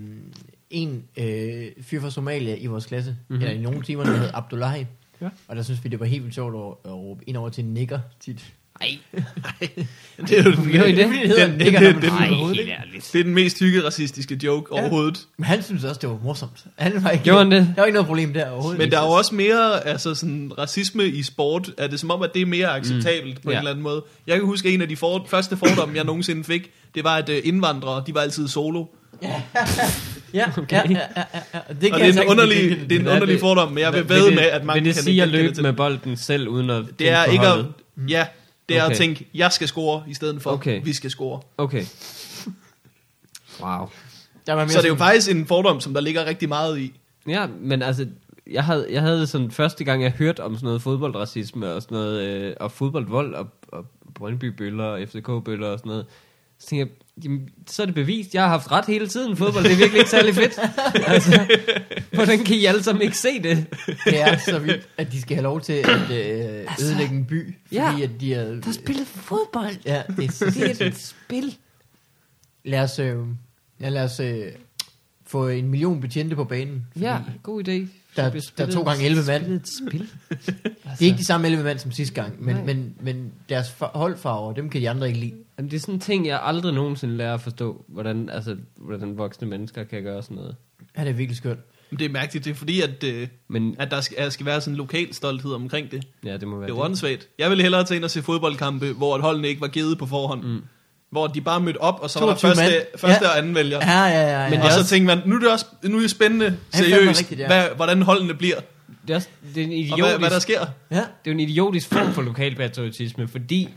[0.70, 3.18] en øh, fyr fra Somalia i vores klasse, Mhm.
[3.28, 3.42] mm-hmm.
[3.44, 4.86] eller i nogle timer, der hed Abdullahi.
[5.20, 5.28] Ja.
[5.48, 7.64] Og der synes vi, det var helt vildt sjovt at, at råbe ind over til
[7.64, 8.52] en nigger tit.
[8.80, 8.98] Ej,
[10.28, 10.96] Det er jo den, Jo, det.
[10.96, 12.76] Det er det hedder den- Nikker, det- man det- ikke?
[13.12, 14.80] det er den mest hygge racistiske joke Ja.
[14.80, 15.20] overhovedet.
[15.36, 16.64] Men han synes også, det var morsomt.
[16.76, 17.60] Han var ikke, Gjorde han det?
[17.76, 18.78] Der var ikke noget problem der overhovedet.
[18.78, 21.70] Men der er jo også mere altså sådan, racisme i sport.
[21.78, 23.42] Er det som om, at det er mere acceptabelt mm.
[23.44, 23.56] på Ja.
[23.56, 24.02] en eller anden måde?
[24.26, 27.16] Jeg kan huske, at en af de for, første fordomme, jeg nogensinde fik, det var,
[27.16, 28.84] at øh, indvandrere, de var altid solo.
[29.22, 29.28] Ja,
[30.34, 31.22] ja, ja, ja, ja,
[31.54, 31.58] ja.
[31.80, 33.40] Det Og kan det er en underlig, sagtens det er en er underlig det?
[33.40, 35.38] fordom, men jeg vil ved det- med, at mange Vil det kan sige at ikke
[35.42, 37.64] løbe med bolden selv, uden at Det er ikke at,
[38.08, 38.24] ja,
[38.68, 38.90] det er okay.
[38.90, 40.80] At tænke, jeg skal score, i stedet for, Okay.
[40.84, 41.40] vi skal score.
[41.58, 41.84] Okay.
[43.60, 43.88] Wow.
[44.46, 46.92] Mere Så det er jo faktisk en fordom, som der ligger rigtig meget i.
[47.28, 48.06] Ja, men altså,
[48.50, 51.94] jeg havde, jeg havde sådan første gang, jeg hørte om sådan noget fodboldracisme og sådan
[51.96, 56.06] noget, øh, og fodboldvold og, og Brøndby-bøller og FCK-bøller og sådan noget.
[56.58, 58.34] Så tænkte jeg, jamen, så er det bevist.
[58.34, 59.36] Jeg har haft ret hele tiden.
[59.36, 60.58] Fodbold, det er virkelig ikke særlig fedt.
[61.06, 61.58] altså,
[62.12, 63.66] hvordan kan I alle sammen ikke se det?
[64.04, 67.24] Det er så vildt, at de skal have lov til at øh, Altså, ødelægge en
[67.24, 68.00] by, fordi ja.
[68.02, 68.44] at de er...
[68.44, 69.76] Der er spillet fodbold.
[69.84, 71.56] Ja, det er, Det er et spil.
[72.64, 73.16] Lad os, øh,
[73.80, 74.46] ja, lad os øh,
[75.26, 76.86] få en million betjente på banen.
[76.92, 77.86] Fordi Ja, god idé.
[78.16, 79.46] Der- der er to gange 11 mand.
[79.52, 80.08] et spil.
[80.28, 82.64] Det er ikke de samme 11 mand som sidste gang, men, Nej.
[82.64, 85.32] men, men deres holdfarver, dem kan de andre ikke lide.
[85.58, 89.18] Jamen, det er sådan en ting, jeg aldrig nogensinde lærer at forstå, hvordan, altså, hvordan
[89.18, 90.56] voksne mennesker kan gøre sådan noget.
[90.96, 91.58] Ja, det er virkelig skørt.
[91.90, 94.46] Men det er mærkeligt, det er fordi, at, øh, Men at der skal, at skal
[94.46, 96.04] være sådan en lokal stolthed omkring det.
[96.24, 97.28] ja, det må være Det er jo åndssvagt.
[97.38, 100.06] Jeg ville hellere tage ind og se fodboldkampe, hvor at holdene ikke var givet på
[100.06, 100.42] forhånd.
[100.44, 100.60] Mm.
[101.14, 102.98] Hvor de bare mødte op, og så var der 22 første, mand.
[102.98, 103.30] første Ja.
[103.30, 103.78] og anden vælger.
[103.82, 104.42] Ja, ja, ja.
[104.44, 104.50] ja.
[104.50, 107.20] Men og så også- tænker man, nu er det også nu er det spændende, seriøst,
[107.20, 107.46] rigtigt, ja.
[107.46, 108.56] hvad, hvordan holdene bliver,
[109.06, 110.66] Det er, også, det er en og idiotisk, hvad, hvad der sker.
[110.90, 110.96] ja.
[110.96, 113.68] det er en idiotisk form for lokalpatriotisme, fordi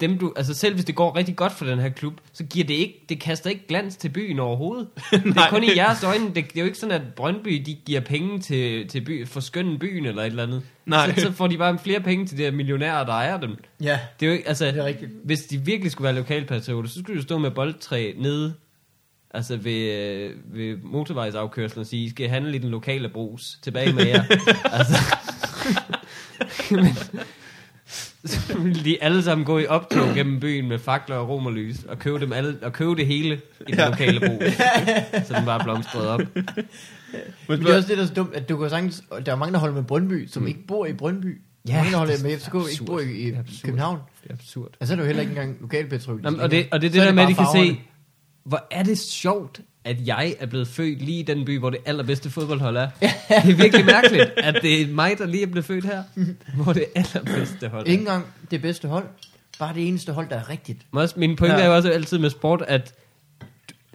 [0.00, 2.66] dem du, altså selv hvis det går rigtig godt for den her klub, så giver
[2.66, 4.88] det ikke, det kaster ikke glans til byen overhovedet.
[5.10, 7.74] det er kun i jeres øjne, det, det er jo ikke sådan, at Brøndby, de
[7.86, 10.62] giver penge til, til by, for skønnen byen eller et eller andet.
[10.86, 11.14] Nej.
[11.14, 13.56] Så, så får de bare flere penge til de her millionærer, der ejer dem.
[13.82, 15.10] ja, Det er jo ikke, altså, det er rigtigt.
[15.24, 18.54] hvis de virkelig skulle være lokalpatrioter, så skulle de stå med boldtræ nede
[19.34, 23.58] altså ved, øh, ved motorvejsafkørslen og sige, I skal handle i den lokale brus.
[23.62, 24.22] Tilbage med jer.
[24.78, 25.16] altså,
[26.70, 26.86] men,
[28.24, 31.98] så ville de alle sammen gå i optog gennem byen med fakler og romerlys og
[31.98, 33.88] købe, dem alle, og købe det hele i den Ja.
[33.88, 34.52] lokale brus.
[35.26, 36.20] så den bare blomstrede op.
[36.34, 36.44] Men,
[37.48, 39.32] Men det er også det, der er så dumt, at du kan sagtens, og der
[39.32, 41.40] er mange, der holder med Brøndby, som ikke bor i Brøndby.
[41.68, 42.86] Ja, mange, der holder er med FCK, ikke absurd.
[42.86, 43.64] bor i, i Det er absurd.
[43.64, 43.98] København.
[44.22, 44.68] Det er absurd.
[44.80, 46.26] Altså, så er jo heller ikke engang lokalpatrulje.
[46.26, 47.68] Og, det, og det er det der med, at de kan farverne.
[47.70, 47.80] se,
[48.44, 51.78] hvor er det sjovt, at jeg er blevet født lige i den by, hvor det
[51.86, 52.88] allerbedste fodboldhold er.
[53.00, 56.02] Det er virkelig mærkeligt, at det er mig, der lige er blevet født her,
[56.62, 57.98] hvor det allerbedste hold Ikke er.
[58.00, 59.04] engang det bedste hold.
[59.58, 60.78] Bare det eneste hold, der er rigtigt.
[60.92, 61.62] Også- Min pointe Ja.
[61.62, 62.94] er jo også altid med sport, at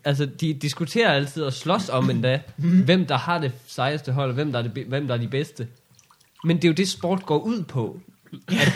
[0.05, 4.33] altså, de diskuterer altid og slås om endda, hvem der har det sejeste hold, og
[4.35, 5.67] hvem der er, det, hvem der er de bedste.
[6.43, 7.99] Men det er jo det, sport går ud på.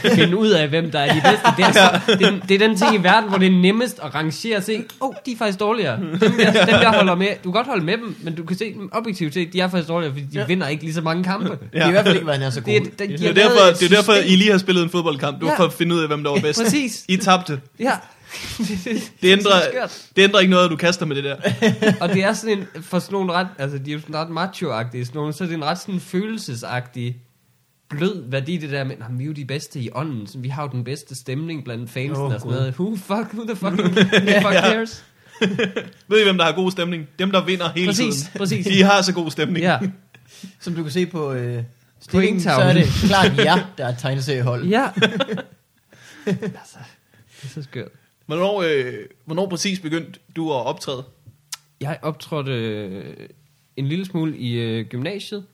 [0.03, 1.47] At finde ud af, hvem der er de bedste.
[1.57, 3.99] Det er, så, det, er, det er den ting i verden, hvor det er nemmest
[4.03, 5.99] at rangere og se, åh, oh, de er faktisk dårligere.
[5.99, 8.57] Dem jeg, dem, jeg holder med, du kan godt holde med dem, men du kan
[8.57, 10.45] se dem objektivt set, de er faktisk dårligere, fordi de Ja.
[10.45, 11.49] vinder ikke lige så mange kampe.
[11.73, 11.77] Ja.
[11.79, 12.73] Det er i hvert fald ikke, hvad han er så god.
[12.73, 14.13] Det, er- det, giver er derfor, det er derfor.
[14.13, 15.41] I lige har spillet en fodboldkamp.
[15.41, 15.51] Du Ja.
[15.51, 15.57] ja.
[15.59, 16.63] for at finde ud af, hvem der var bedst.
[16.63, 17.05] Præcis.
[17.07, 17.59] I tabte.
[17.79, 17.91] Ja.
[19.21, 19.51] Det ændrer,
[20.15, 21.35] det ændrer ikke noget, at du kaster med det der.
[22.01, 24.27] Og det er sådan en, for sådan nogle ret, altså de er jo sådan ret
[24.27, 27.15] macho-agtige, sådan nogle, så er det en ret sådan følelsesagtig,
[27.97, 30.38] blød værdi, det der med, "Nå, men vi er jo de bedste i ånden, så
[30.38, 32.51] vi har jo den bedste stemning blandt fansen oh, og sådan Gud.
[32.51, 32.73] noget.
[32.73, 35.06] Who fuck, who the fuck, who the fuck cares?
[36.10, 37.08] Ved I, hvem der har god stemning?
[37.19, 38.38] Dem, der vinder hele Præcis, tiden.
[38.38, 38.65] præcis.
[38.67, 39.63] De har så god stemning.
[39.63, 39.79] Ja,
[40.60, 41.63] Som du kan se på øh,
[41.99, 44.67] stillingen, så er det klart ja, der er tegneseriehold.
[44.67, 44.89] ja.
[46.27, 46.77] altså,
[47.41, 47.88] det er så skørt.
[48.25, 48.93] Hvornår, øh,
[49.25, 51.03] hvornår præcis begyndte du at optræde?
[51.82, 53.13] Jeg optrådte øh,
[53.77, 55.45] en lille smule i øh, gymnasiet.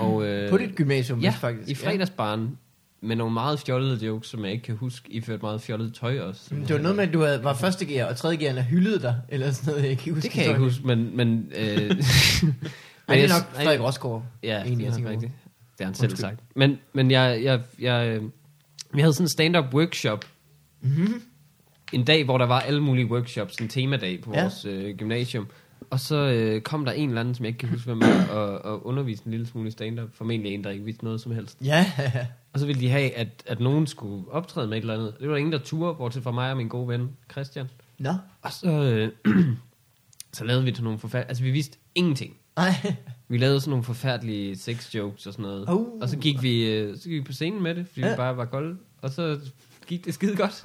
[0.00, 1.70] Og, øh, På dit gymnasium, Ja, faktisk.
[1.70, 2.58] i fredagsbaren.
[3.00, 5.10] Med nogle meget fjollede jokes, som jeg ikke kan huske.
[5.12, 6.42] I ført meget fjollet tøj også.
[6.54, 6.56] Ja.
[6.60, 9.16] Det var noget med, at du havde, var første gear, og tredje gear hyldede dig,
[9.28, 10.22] eller sådan noget, jeg kan ikke huske.
[10.22, 11.16] Det kan jeg ikke huske, men...
[11.16, 14.24] men øh, Nej, det er nok Frederik Rosgaard.
[14.42, 15.32] Ja, egentlig, det er rigtigt.
[15.78, 16.20] Det har han selv Undskyld.
[16.20, 16.40] sagt.
[16.56, 18.22] Men, men jeg, jeg, jeg, øh,
[18.94, 20.24] vi havde sådan en stand-up workshop.
[20.80, 21.22] Mm-hmm.
[21.92, 23.56] En dag, hvor der var alle mulige workshops.
[23.56, 24.38] En temadag på Ja.
[24.38, 24.42] ja.
[24.44, 25.46] vores øh, gymnasium.
[25.90, 28.26] Og så øh, kom der en eller anden, som jeg ikke kan huske, hvem er,
[28.28, 30.08] og, og underviste en lille smule i stand-up.
[30.14, 31.58] Formentlig en, der ikke vidste noget som helst.
[31.64, 31.86] Ja,
[32.52, 35.14] Og så ville de have, at, at nogen skulle optræde med et eller andet.
[35.20, 37.66] Det var der ingen, der turde, bortset fra mig og min gode ven, Christian.
[37.98, 38.10] nå.
[38.42, 38.70] Og så,
[39.26, 39.34] øh,
[40.32, 41.28] så lavede vi til nogle forfærdelige...
[41.28, 42.36] Altså, vi vidste ingenting.
[42.56, 42.72] Nej.
[43.28, 45.64] Vi lavede sådan nogle forfærdelige sex jokes og sådan noget.
[45.68, 45.86] Oh.
[46.00, 48.00] Og så gik, vi, øh, så gik vi på scenen med det, fordi.
[48.00, 48.10] Ja.
[48.10, 48.76] vi bare var kolde.
[49.02, 49.38] Og så
[49.86, 50.62] gik det skide godt.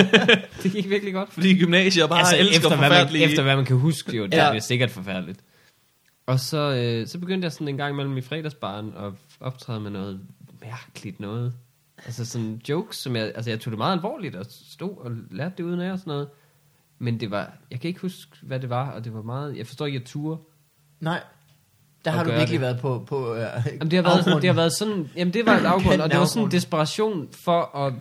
[0.62, 1.32] det gik virkelig godt.
[1.32, 4.34] Fordi gymnasier bare altså, elsker efter, hvad man, efter hvad man kan huske, jo, det
[4.34, 4.54] Ja.
[4.54, 5.40] er sikkert forfærdeligt.
[6.26, 9.90] Og så, øh, så begyndte jeg sådan en gang imellem i fredagsbaren at optræde med
[9.90, 10.20] noget
[10.62, 11.52] mærkeligt noget.
[12.06, 15.54] Altså sådan jokes, som jeg, altså jeg tog det meget alvorligt og stod og lærte
[15.58, 16.28] det uden af og sådan noget.
[16.98, 19.66] Men det var, jeg kan ikke huske, hvad det var, og det var meget, jeg
[19.66, 20.38] forstår ikke, at ture.
[21.00, 21.20] Nej.
[22.04, 22.60] Der har du virkelig det.
[22.60, 25.46] været på, på uh, Jamen, det har været, sådan, det har været sådan, jamen det
[25.46, 27.92] var et afgrund, og det var sådan en desperation for at,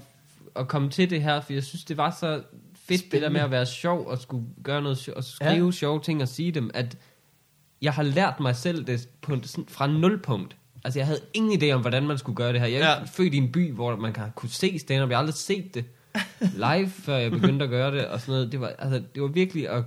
[0.55, 2.43] at komme til det her, for jeg synes, det var så
[2.87, 5.71] fedt, det der med at være sjov, og skulle gøre noget, og skrive Ja.
[5.71, 6.97] sjove ting og sige dem, at
[7.81, 10.55] jeg har lært mig selv det på, sådan, fra nulpunkt.
[10.83, 12.67] Altså, jeg havde ingen idé om, hvordan man skulle gøre det her.
[12.67, 12.97] Jeg er Ja.
[12.99, 13.03] ja.
[13.03, 15.09] født i en by, hvor man kan kunne se stand-up.
[15.09, 15.85] Jeg har aldrig set det
[16.67, 18.51] live, før jeg begyndte at gøre det, og sådan noget.
[18.51, 19.83] Det var, altså, det var virkelig at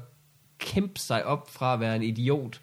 [0.59, 2.61] kæmpe sig op fra at være en idiot,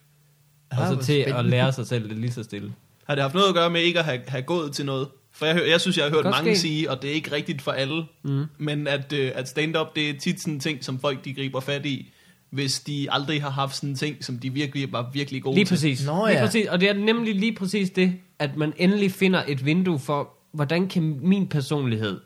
[0.71, 1.49] og Ah, så hvor til at spændende.
[1.49, 2.73] lære sig selv det lige så stille.
[3.05, 5.07] Har det haft noget at gøre med ikke at have, have gået til noget?
[5.33, 6.61] For jeg, jeg synes, jeg har hørt Godt mange ske.
[6.61, 8.45] sige, og det er ikke rigtigt for alle, Mm.
[8.57, 11.59] men at, øh, at stand-up, det er tit sådan en ting, som folk de griber
[11.59, 12.13] fat i,
[12.49, 15.65] hvis de aldrig har haft sådan en ting, som de virkelig var virkelig gode Lige
[15.65, 15.73] til.
[15.73, 16.05] præcis.
[16.05, 16.45] Nå, lige ja.
[16.45, 16.67] præcis.
[16.67, 20.87] Og det er nemlig lige præcis det, at man endelig finder et vindue for, hvordan
[20.87, 22.19] kan min personlighed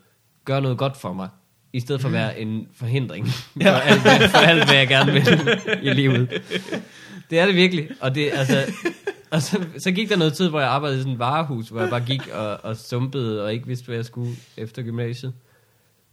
[0.44, 1.28] gøre noget godt for mig,
[1.72, 3.26] i stedet for at være en forhindring
[3.62, 5.22] for, alt, hvad- for alt, hvad jeg gerne vil
[5.82, 6.42] i livet.
[7.30, 7.88] Det er det virkelig.
[8.00, 8.64] Og, det, altså,
[9.36, 11.80] og så, så gik der noget tid, hvor jeg arbejdede i sådan et varehus, hvor
[11.80, 15.34] jeg bare gik og, og sumpede, og ikke vidste, hvad jeg skulle efter gymnasiet.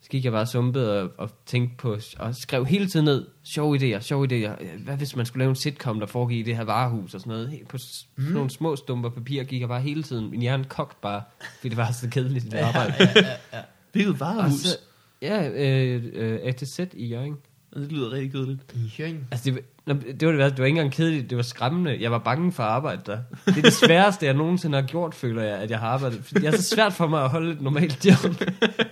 [0.02, 3.26] Så gik jeg bare og sumpede og, og tænkte på, og skrev hele tiden ned,
[3.44, 4.64] sjove idéer, sjove idéer.
[4.84, 7.32] Hvad hvis man skulle lave en sitcom, der foregik i det her varehus og sådan
[7.32, 7.50] noget.
[7.50, 8.24] Helt På Mm.
[8.24, 10.30] sådan nogle små stumper papir gik jeg bare hele tiden.
[10.32, 11.22] Min hjerne kogte bare,
[11.58, 12.94] fordi det var så kedeligt, det arbejde.
[13.00, 13.62] ja, ja, ja.
[13.94, 14.60] Det er jo et Og varehus.
[14.60, 14.78] så,
[15.22, 17.38] ja, øh, øh, ATZ i Jørgen.
[17.76, 18.60] Det lyder rigtig kedeligt.
[18.76, 19.28] I Hjørring.
[19.32, 20.56] Altså, det, nå, det var det værste.
[20.56, 21.30] Det var ikke engang kedeligt.
[21.30, 21.98] Det var skræmmende.
[22.02, 23.18] Jeg var bange for at arbejde der.
[23.46, 26.22] Det er det sværeste, jeg nogensinde har gjort, føler jeg, at jeg har arbejdet.
[26.34, 28.18] Det er så svært for mig at holde et normalt job.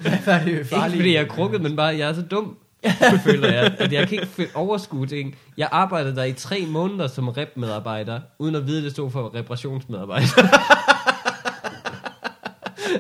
[0.02, 0.96] Hvad var det Ikke farligt?
[0.98, 2.58] fordi jeg er krukket, men bare, jeg er så dum,
[3.24, 3.76] føler jeg.
[3.80, 5.36] At jeg kan ikke overskue ting.
[5.58, 9.36] Jeg arbejdede der i tre måneder som rep-medarbejder, uden at vide, at det stod for
[9.36, 10.28] reparationsmedarbejder.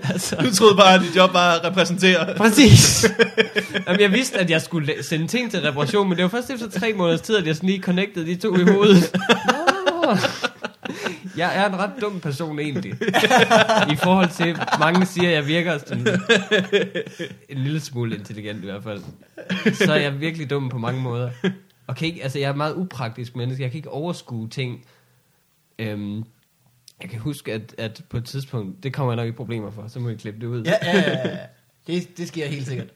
[0.03, 2.35] Altså, Du troede bare, at dit job var at repræsentere.
[2.37, 3.05] præcis.
[3.87, 6.69] Jamen, jeg vidste, at jeg skulle sende ting til reparation, men det var først efter
[6.79, 9.15] tre måneders tid, at jeg sådan lige connectede de to i hovedet.
[10.03, 10.17] Nå.
[11.37, 12.93] Jeg er en ret dum person egentlig.
[13.91, 16.07] I forhold til, mange siger, at jeg virker sådan
[17.49, 19.01] en lille smule intelligent i hvert fald.
[19.73, 21.29] Så er jeg virkelig dum på mange måder.
[21.87, 23.63] Og kan ikke, altså jeg er et meget upraktisk menneske.
[23.63, 24.85] Jeg kan ikke overskue ting.
[25.79, 26.23] Øhm,
[27.01, 29.87] jeg kan huske, at, at på et tidspunkt, det kommer jeg nok i problemer for,
[29.87, 30.63] så må jeg klippe det ud.
[30.63, 31.37] Ja, ja, ja, ja.
[31.87, 32.87] Det, det sker helt sikkert.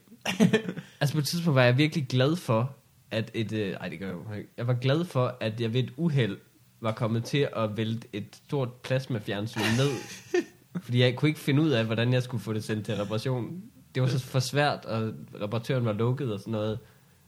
[1.00, 2.76] Altså på et tidspunkt var jeg virkelig glad for,
[3.10, 3.52] at et...
[3.52, 4.50] Øh, ej, det gør jeg ikke.
[4.56, 6.36] Jeg var glad for, at jeg ved et uheld
[6.80, 9.90] var kommet til at vælte et stort plasmafjernsyn ned.
[10.84, 13.62] fordi jeg kunne ikke finde ud af, hvordan jeg skulle få det sendt til reparation.
[13.94, 16.78] Det var så for svært, og reparatøren var lukket og sådan noget.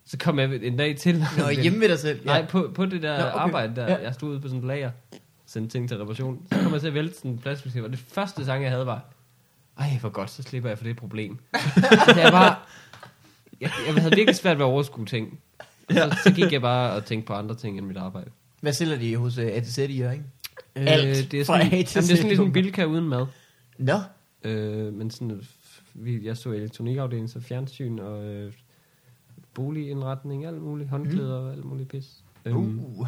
[0.05, 1.25] Så kom jeg en dag til.
[1.39, 2.27] Nå, hjemme ved dig selv.
[2.27, 3.39] Nej, på, på det der Nå, okay.
[3.39, 3.83] arbejde der.
[3.83, 3.93] Ja.
[3.93, 4.03] Ja.
[4.03, 4.91] Jeg stod ude på sådan et lager,
[5.49, 6.47] sendte ting til reparation.
[6.53, 8.87] Så kom jeg til at vælte sådan en plasmaskine, og det første sang, jeg havde
[8.87, 9.05] var,
[9.79, 11.39] ej, hvor godt, så slipper jeg for det problem.
[11.55, 12.57] så jeg bare,
[13.61, 15.41] jeg, jeg havde virkelig svært ved at overskue ting.
[15.89, 18.31] Og så, så gik jeg bare og tænkte på andre ting end mit arbejde.
[18.61, 20.27] Hvad sælger de hos uh, ATZ i Jørgen?
[20.77, 23.27] Øh, Alt det er fra sådan, jamen, det er sådan lidt en bilka uden mad.
[23.79, 24.01] Nå,
[24.45, 25.43] Øh, men sådan, øh,
[25.95, 28.53] vi, jeg så elektronikafdelingen, så fjernsyn og øh,
[29.55, 32.25] boligindretning, alt muligt, håndklæder og alt muligt pis.
[32.45, 33.07] Øhm, uh.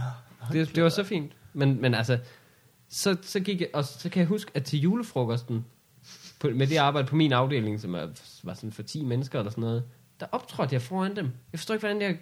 [0.52, 1.32] det, det var så fint.
[1.52, 2.18] Men, men altså,
[2.88, 5.64] så, så gik jeg, og så kan jeg huske, at til julefrokosten,
[6.40, 8.06] på, med det arbejde på min afdeling, som er,
[8.42, 9.84] var sådan for 10 mennesker eller sådan noget,
[10.20, 11.24] der optrådte jeg foran dem.
[11.52, 12.18] Jeg forstår ikke, hvordan jeg,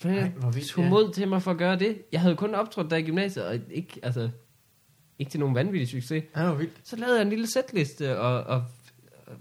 [0.00, 0.90] hvordan Ej, jeg hvor vildt, tog ja.
[0.90, 2.02] mod til mig for at gøre det.
[2.12, 4.30] Jeg havde kun optrådt der i gymnasiet, og ikke, altså,
[5.18, 6.24] ikke til nogen vanvittig succes.
[6.36, 6.80] Ja, hvor vildt.
[6.84, 8.64] Så lavede jeg en lille setliste og, og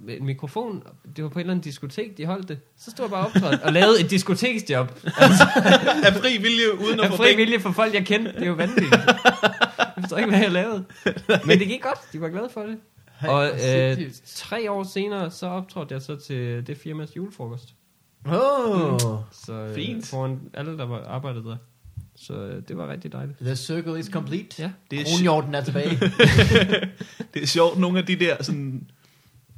[0.09, 0.83] en mikrofon.
[1.15, 2.59] Det var på et eller andet diskotek, de holdt det.
[2.77, 4.87] Så stod jeg bare optrådt og lavede et diskoteksjob.
[6.05, 7.37] Af fri vilje, uden at Af få fri penge.
[7.37, 8.31] vilje for folk, jeg kendte.
[8.33, 8.91] Det er jo vanvittigt.
[9.77, 10.85] Jeg forstår ikke, hvad jeg lavede.
[11.45, 11.99] Men det gik godt.
[12.13, 12.77] De var glade for det.
[13.27, 13.97] Og øh,
[14.35, 17.73] tre år senere, så optrådte jeg så til det firmas julefrokost.
[18.27, 18.99] Åh,
[19.45, 20.07] Så øh, Fint.
[20.07, 21.57] foran alle, der var arbejdet der.
[22.15, 23.37] Så øh, det var rigtig dejligt.
[23.39, 24.61] the circle is complete.
[24.63, 24.71] Ja.
[24.91, 25.89] Det er, Kronhjorten er tilbage.
[27.33, 28.91] det er sjovt, nogle af de der sådan,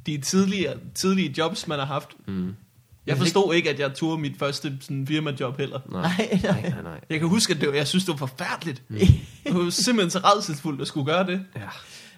[0.06, 2.10] de tidlige, tidlige jobs, man har haft.
[2.28, 2.56] Mm.
[3.08, 5.80] Jeg forstod ikke, at jeg tog mit første sådan, firmajob heller.
[5.92, 7.00] Nej, Nej, nej, nej.
[7.10, 8.84] Jeg kan huske, at det var, jeg synes, det var forfærdeligt.
[8.88, 8.98] Mm.
[9.44, 11.42] Det var simpelthen så redselsfuldt at skulle gøre det.
[11.56, 11.62] Ja.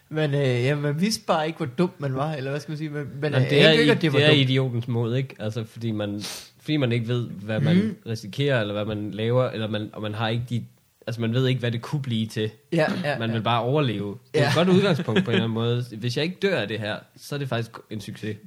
[0.09, 2.77] Men øh, ja, man vidste bare ikke, hvor dum man var, eller hvad skal man
[2.77, 2.89] sige.
[2.89, 4.41] Men, men Men øh, det er, ikke, at det, var det er dumt.
[4.41, 5.35] idiotens mod, ikke?
[5.39, 6.21] Altså, fordi man,
[6.61, 7.95] fordi man ikke ved, hvad man mm.
[8.05, 10.65] risikerer, eller hvad man laver, eller man, og man har ikke de...
[11.07, 12.51] Altså, man ved ikke, hvad det kunne blive til.
[12.73, 13.35] Ja, ja, Man ja.
[13.35, 14.17] vil bare overleve.
[14.33, 14.49] Det er Ja.
[14.49, 15.85] et godt udgangspunkt på en eller anden måde.
[15.97, 18.37] Hvis jeg ikke dør af det her, så er det faktisk en succes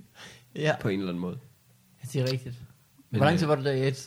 [0.57, 1.39] ja, på en eller anden måde.
[2.13, 2.55] det er rigtigt.
[3.11, 4.07] Men, Hvor lang øh, tid var du der i ATZ?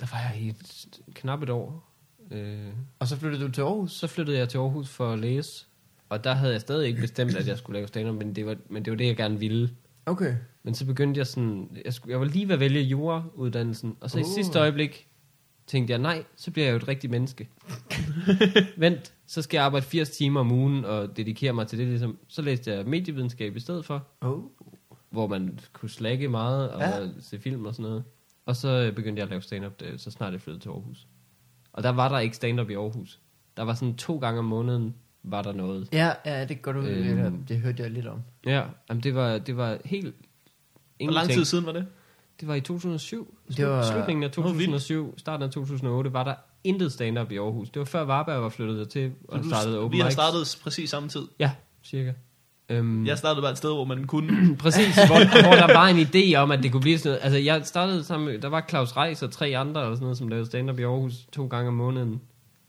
[0.00, 1.92] Der var jeg i et, knap et år.
[2.30, 2.58] Øh,
[2.98, 3.92] Og så flyttede du til Aarhus?
[3.92, 5.66] så flyttede jeg til Aarhus for at læse.
[6.08, 8.56] Og der havde jeg stadig ikke bestemt, at jeg skulle lave stand men det var,
[8.68, 9.70] men det var det, jeg gerne ville.
[10.06, 10.34] Okay.
[10.62, 14.10] Men så begyndte jeg sådan, jeg, skulle, jeg var lige ved at vælge jurauddannelsen, og
[14.10, 14.28] så i Uh.
[14.34, 15.08] sidste øjeblik
[15.66, 17.48] tænkte jeg, nej, så bliver jeg jo et rigtigt menneske.
[18.76, 21.86] Vent, så skal jeg arbejde 80 timer om ugen og dedikere mig til det.
[21.88, 22.18] Ligesom.
[22.28, 24.42] Så læste jeg medievidenskab i stedet for, Oh.
[25.10, 27.08] hvor man kunne slække meget og Ja.
[27.20, 28.04] se film og sådan noget.
[28.46, 31.06] Og så øh, begyndte jeg at lave stand-up, da- så snart jeg flyttede til Aarhus.
[31.72, 33.20] Og der var der ikke stand-up i Aarhus.
[33.56, 35.88] Der var sådan to gange om måneden, var der noget.
[35.92, 37.18] Ja, ja, det går du Øhm.
[37.18, 37.44] øhm.
[37.46, 38.22] Det hørte jeg lidt om.
[38.46, 40.14] Ja, jamen det var, det var helt
[41.04, 41.86] Hvor lang tid siden var det?
[42.42, 43.34] Det var i 2007.
[43.48, 44.58] Det Det var- Slutningen af Åh, vildt.
[44.58, 47.70] 2007, starten af 2008, var der intet stand-up i Aarhus.
[47.70, 50.12] Det var før Varberg var flyttet dertil og Så du- startede open Vi har mics.
[50.14, 51.22] startet præcis samme tid.
[51.38, 51.50] Ja,
[51.84, 52.12] cirka.
[52.68, 54.56] Øhm, Jeg startede bare et sted, hvor man kunne.
[54.58, 57.24] Præcis, hvor, hvor der var en idé om, at det kunne blive sådan noget.
[57.24, 60.18] Altså, jeg startede sammen med, der var Claus Reis og tre andre, eller sådan noget,
[60.18, 62.20] som lavede stand-up i Aarhus to gange om måneden.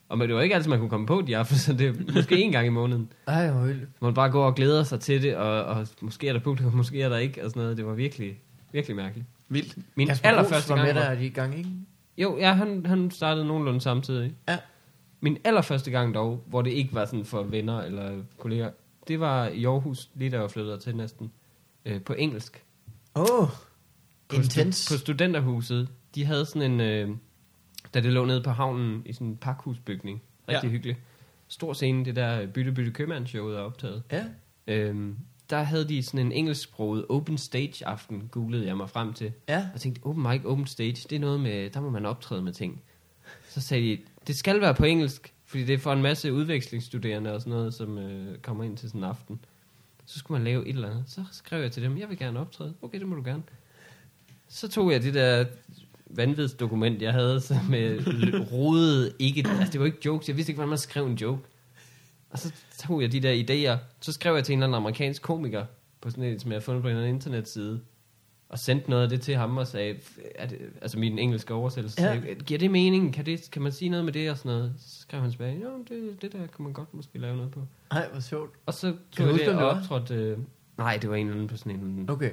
[0.09, 1.93] Og men det var ikke altid, man kunne komme på de aftener, så det er
[2.13, 3.09] måske en gang i måneden.
[3.27, 3.89] Ej, hvor vildt.
[4.01, 7.01] Man bare går og glæder sig til det, og, og måske er der publikum, måske
[7.01, 7.77] er der ikke, og sådan noget.
[7.77, 8.39] Det var virkelig,
[8.71, 9.27] virkelig mærkeligt.
[9.49, 9.77] Vildt.
[9.95, 11.69] Min Kasper allerførste var gang med var- der de gang, ikke?
[12.17, 14.35] Jo, ja, han, han startede nogenlunde samtidig.
[14.47, 14.57] Ja.
[15.21, 18.71] Min allerførste gang dog, hvor det ikke var sådan for venner eller kolleger,
[19.07, 21.31] det var i Aarhus, lige da jeg var flyttet til næsten,
[21.85, 22.63] øh, på engelsk.
[23.15, 23.47] Åh, oh,
[24.29, 24.91] På, intens.
[24.91, 25.89] på studenterhuset.
[26.15, 27.09] De havde sådan en, øh,
[27.93, 30.21] da det lå nede på havnen i sådan en pakhusbygning.
[30.49, 30.71] Rigtig Ja.
[30.71, 30.99] hyggeligt.
[31.47, 34.03] Stor scene, det der Bytte Bytte Købmand-showet er optaget.
[34.11, 34.23] Ja.
[34.67, 35.17] Øhm,
[35.53, 39.31] der havde de sådan en engelsksproget open stage aften, googlede jeg mig frem til.
[39.49, 39.67] Ja.
[39.73, 42.53] Og tænkte, open mic, open stage, det er noget med, der må man optræde med
[42.53, 42.81] ting.
[43.49, 47.33] Så sagde de, det skal være på engelsk, fordi det er for en masse udvekslingsstuderende
[47.33, 49.39] og sådan noget, som øh, kommer ind til sådan en aften.
[50.05, 51.03] Så skulle man lave et eller andet.
[51.07, 52.73] Så skrev jeg til dem, jeg vil gerne optræde.
[52.81, 53.43] Okay, det må du gerne.
[54.47, 55.45] Så tog jeg det der
[56.05, 57.99] vanvidsdokument, jeg havde, som med
[58.51, 61.41] rodede ikke, altså det var ikke jokes, jeg vidste ikke, hvordan man skrev en joke.
[62.33, 65.21] Og så tog jeg de der idéer, så skrev jeg til en eller anden amerikansk
[65.21, 65.65] komiker,
[66.01, 67.81] på sådan en, som jeg havde fundet på en eller anden internetside,
[68.49, 69.95] og sendte noget af det til ham og sagde,
[70.35, 72.21] er det, altså min engelske oversættelse, Ja.
[72.21, 73.13] sagde, giver det mening?
[73.13, 74.73] Kan, det, kan man sige noget med det og sådan noget?
[74.77, 77.61] Så skrev han tilbage, jo, det, det der kunne man godt måske lave noget på.
[77.91, 78.51] Ej, hvor sjovt.
[78.65, 80.37] Og så tog jeg det og optrådte, øh,
[80.77, 82.31] nej, det var en eller anden på sådan en, Okay.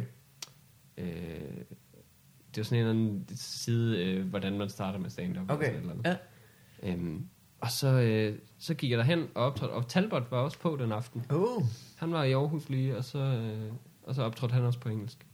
[0.98, 5.50] øh, det var sådan en eller anden side, øh, hvordan man starter med stand-up.
[5.50, 6.18] Okay, eller eller andet.
[6.82, 6.92] ja.
[6.92, 7.26] Øhm,
[7.61, 10.92] og så, øh, så gik jeg derhen og optrådte, og Talbot var også på den
[10.92, 11.25] aften.
[11.31, 11.62] Oh.
[11.96, 15.27] Han var i Aarhus lige, og så, øh, og så optrådte han også på engelsk.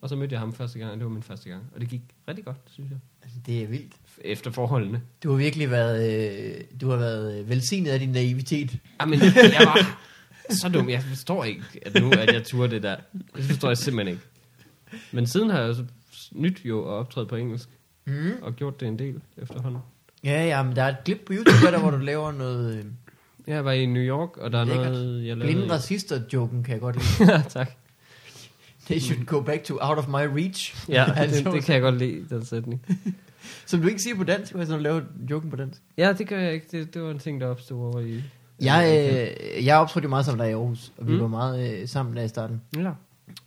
[0.00, 1.62] Og så mødte jeg ham første gang, og det var min første gang.
[1.74, 2.98] Og det gik rigtig godt, synes jeg.
[3.46, 3.92] Det er vildt.
[4.24, 5.02] Efter forholdene.
[5.22, 6.24] Du har virkelig været,
[6.58, 8.78] øh, du har været øh, velsignet af din naivitet.
[9.00, 9.98] Jamen, jeg var
[10.50, 10.88] så dum.
[10.88, 12.96] Jeg forstår ikke, at nu at jeg turde det der.
[13.36, 14.26] Det forstår jeg simpelthen ikke.
[15.12, 15.84] Men siden har jeg så
[16.32, 17.68] nyt jo at optræde på engelsk,
[18.06, 18.30] Mm.
[18.42, 19.80] og gjort det en del efterhånden.
[20.24, 22.84] Ja, ja, men der er et klip på YouTube, der hvor du laver noget øh,
[23.46, 24.86] Jeg var i New York, og der er Lækkert.
[24.92, 25.54] noget, jeg lavede...
[25.54, 27.32] blinde racister-joken, kan jeg godt lide.
[27.32, 27.70] ja, tak.
[28.86, 30.88] They should go back to out of my reach.
[30.88, 32.86] Ja, Altså, det, det kan jeg godt lide, den sætning.
[33.66, 35.80] Som du ikke siger på dansk, hvis du laver joken på dansk.
[35.96, 36.66] Ja, det gør jeg ikke.
[36.72, 38.22] Det, det var en ting, der opstod over i...
[38.60, 39.08] Jeg,
[39.58, 41.20] øh, jeg optrådte jo meget sammen dig i Aarhus, og vi Mm.
[41.20, 42.90] var meget øh, sammen der i starten Ja.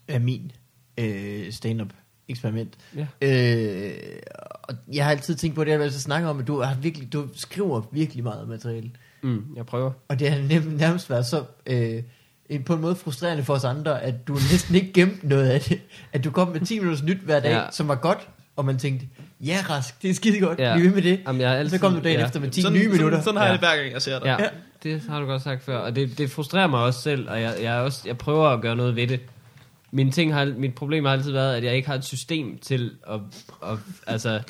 [0.08, 0.52] af min
[0.98, 1.88] øh, stand-up
[2.30, 2.74] eksperiment.
[2.96, 3.06] Ja.
[3.22, 3.92] Øh,
[4.64, 6.76] og jeg har altid tænkt på det, jeg vil altså snakke om, at du, har
[6.82, 8.92] virkelig, du skriver virkelig meget materiale.
[9.24, 9.92] Mm, jeg prøver.
[10.08, 12.04] Og det har nem, nærmest været så øh,
[12.50, 15.62] en- på en måde frustrerende for os andre, at du næsten ikke gemte noget af
[15.62, 15.80] det.
[16.14, 17.64] At du kom med 10 minutters nyt hver dag, ja.
[17.72, 19.06] Som var godt, og man tænkte,
[19.42, 20.70] ja Rask, det er skide godt, ja.
[20.70, 20.76] Ja.
[20.76, 21.20] bliv ved med det.
[21.28, 22.26] Jamen, jeg altid, Så kom du dagen ja.
[22.26, 23.06] efter med 10 sådan, nye minutter.
[23.10, 23.68] Sådan, sådan har jeg Ja.
[23.68, 24.26] det hver gang, jeg ser dig.
[24.26, 24.50] Ja, Ja.
[24.84, 25.78] det har du godt sagt før.
[25.78, 28.76] Og det, det frustrerer mig også selv, og jeg, jeg, også, jeg prøver at gøre
[28.76, 29.20] noget ved det.
[29.96, 32.92] Min ting har, mit problem har altid været, at jeg ikke har et system til
[33.08, 33.20] at,
[33.64, 33.78] at
[34.08, 34.42] altså,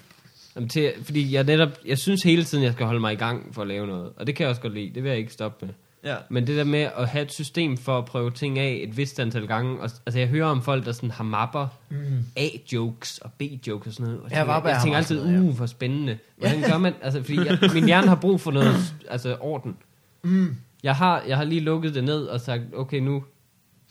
[0.69, 3.61] til, fordi jeg netop, jeg synes hele tiden, jeg skal holde mig i gang for
[3.61, 4.11] at lave noget.
[4.17, 5.73] Og det kan jeg også godt lide, det vil jeg ikke stoppe med.
[6.05, 6.15] Ja.
[6.29, 9.19] Men det der med at have et system for at prøve ting af et vist
[9.19, 11.97] antal gange, og, altså jeg hører om folk, der sådan har mapper, Mm.
[12.35, 14.21] A-jokes og B-jokes og sådan noget.
[14.23, 16.17] Og Ja, jeg, Varberg jeg har tænker altid, uh, hvor spændende.
[16.37, 18.75] Hvordan gør man, altså fordi jeg, min hjerne har brug for noget,
[19.09, 19.77] altså orden.
[20.23, 20.55] Mm.
[20.83, 23.23] Jeg har, jeg har lige lukket det ned og sagt, okay, nu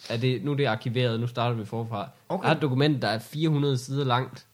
[0.08, 2.08] er det, nu er det arkiveret, nu starter vi forfra.
[2.28, 2.42] Okay.
[2.42, 4.46] Jeg har et dokument, der er 400 sider langt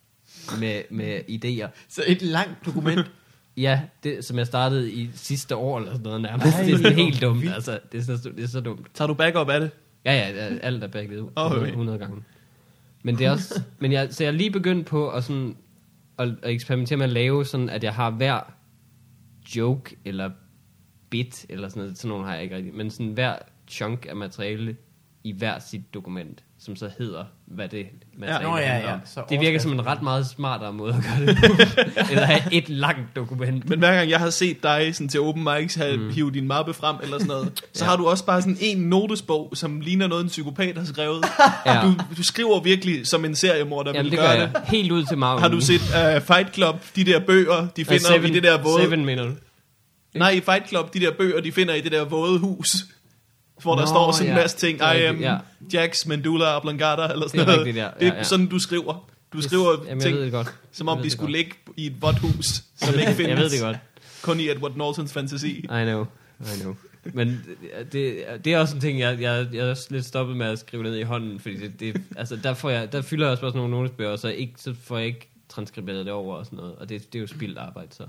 [0.58, 1.68] med, med idéer.
[1.88, 3.10] Så et langt dokument.
[3.56, 6.56] Ja, det, som jeg startede i sidste år eller sådan noget nærmest.
[6.56, 7.54] Ej, det er sådan helt dumt, vildt.
[7.54, 7.78] altså.
[7.92, 8.86] Det er, så, det er så dumt.
[8.94, 9.70] Tager du backup af det?
[10.04, 10.24] Ja, ja,
[10.62, 11.28] alt er bagget ud.
[11.36, 11.54] Okay.
[11.54, 12.22] 100, 100 gange.
[13.02, 15.56] Men det er også, men jeg, så jeg er lige begyndt på at, sådan,
[16.18, 18.40] at, at eksperimentere med at lave sådan, at jeg har hver
[19.56, 20.30] joke eller
[21.10, 23.36] bit, eller sådan noget, sådan nogle har jeg ikke rigtig, men sådan hver
[23.68, 24.76] chunk af materiale
[25.24, 27.86] i hver sit dokument, som så hedder, hvad det Ja,
[28.18, 28.94] materiale nå, ja, handler ja.
[28.94, 29.00] om.
[29.04, 31.52] Så Det virker som en ret meget smartere måde at gøre det på,
[32.12, 33.68] end at have et langt dokument.
[33.68, 36.10] Men hver gang jeg har set dig sådan til open mics have mm.
[36.12, 37.90] hive din mappe frem eller sådan noget, så Ja.
[37.90, 41.24] har du også bare sådan en notesbog, som ligner noget, en psykopat har skrevet.
[41.66, 41.80] Ja.
[41.82, 44.50] Du, du skriver virkelig som en seriemorder Jamen, vil det gør gøre jeg.
[44.54, 44.62] det.
[44.64, 45.40] Helt ud til maven.
[45.42, 48.62] Har du set uh, Fight Club, de der bøger, de finder seven, i det der
[48.62, 48.82] våde...
[48.84, 49.30] Seven, du?
[50.14, 52.68] Nej, i Fight Club, de der bøger, de finder i det der våde hus,
[53.62, 54.42] hvor der Nå, står sådan en ja.
[54.42, 54.78] masse ting.
[54.78, 55.30] Det er I am rigtigt,
[55.74, 55.80] ja.
[55.80, 57.58] Jax, Medulla, Oblongata, eller sådan Det er noget.
[57.58, 57.88] rigtigt, ja.
[58.00, 58.22] Det er Ja, ja.
[58.22, 59.10] sådan, du skriver.
[59.32, 60.54] Du skriver Jamen, jeg ting, det godt.
[60.72, 61.36] som om de det skulle godt.
[61.36, 62.46] ligge i et vådt hus,
[62.76, 63.28] som ikke findes.
[63.28, 63.76] Jeg ved det godt.
[64.22, 65.58] Kun i Edward Nortons fantasi.
[65.58, 66.06] I know,
[66.40, 66.74] I know.
[67.04, 67.40] Men
[67.92, 70.82] det, det er også en ting, jeg, jeg, jeg er lidt stoppet med at skrive
[70.82, 73.50] ned i hånden, fordi det, det, altså, der, får jeg, der fylder jeg også bare
[73.50, 76.74] sådan nogle notesbøger, så, ikke, så får jeg ikke transkriberet det over og sådan noget,
[76.76, 78.06] og det, det er jo spildt arbejde så.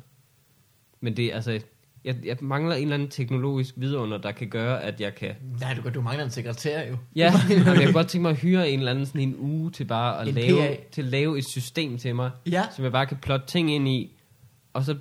[1.01, 1.59] Men det, altså,
[2.05, 5.35] jeg, jeg mangler en eller anden teknologisk vidunder, der kan gøre, at jeg kan...
[5.59, 6.97] Nej, du, du mangler en sekretær jo.
[7.15, 9.71] Ja, jamen, jeg kunne godt tænke mig at hyre en eller anden sådan en uge
[9.71, 10.75] til bare at En lave, PA.
[10.91, 12.63] til at lave et system til mig, Ja.
[12.75, 14.17] som jeg bare kan plotte ting ind i,
[14.73, 14.97] og så,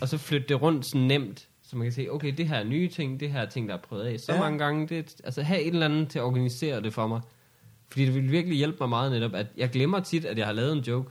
[0.00, 2.64] og så flytte det rundt sådan nemt, så man kan se, okay, det her er
[2.64, 4.40] nye ting, det her er ting, der er prøvet af så ja.
[4.40, 4.86] mange gange.
[4.88, 7.20] Det, altså have et eller andet til at organisere det for mig.
[7.90, 10.52] Fordi det vil virkelig hjælpe mig meget netop, at jeg glemmer tit, at jeg har
[10.52, 11.10] lavet en joke.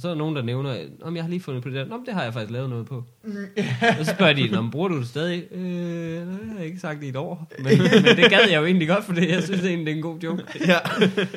[0.00, 1.84] Og så er der nogen, der nævner, om jeg har lige fundet på det der.
[1.84, 3.04] Nå, men det har jeg faktisk lavet noget på.
[3.98, 5.52] og så spørger de, men bruger du det stadig?
[5.52, 5.60] Øh,
[6.28, 7.48] nej, det har jeg ikke sagt i et år.
[7.58, 9.30] Men, men det gad jeg jo egentlig godt, for det.
[9.30, 10.44] Jeg synes egentlig, det er en god joke.
[10.66, 10.78] Ja.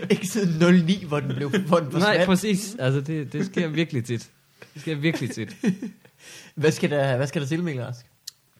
[0.09, 2.75] Ikke siden 09, hvor den blev hvor den Nej, præcis.
[2.79, 4.29] Altså, det, det sker virkelig tit.
[4.73, 5.57] Det sker virkelig tit.
[6.55, 8.05] Hvad skal der, hvad skal der til, Mikkel Rask?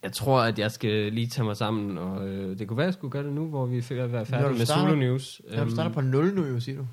[0.03, 2.87] Jeg tror, at jeg skal lige tage mig sammen, og øh, det kunne være, at
[2.87, 5.41] jeg skulle gøre det nu, hvor vi at være færdige med Solo News.
[5.55, 6.85] Når du starter på 0 nu jo, siger du.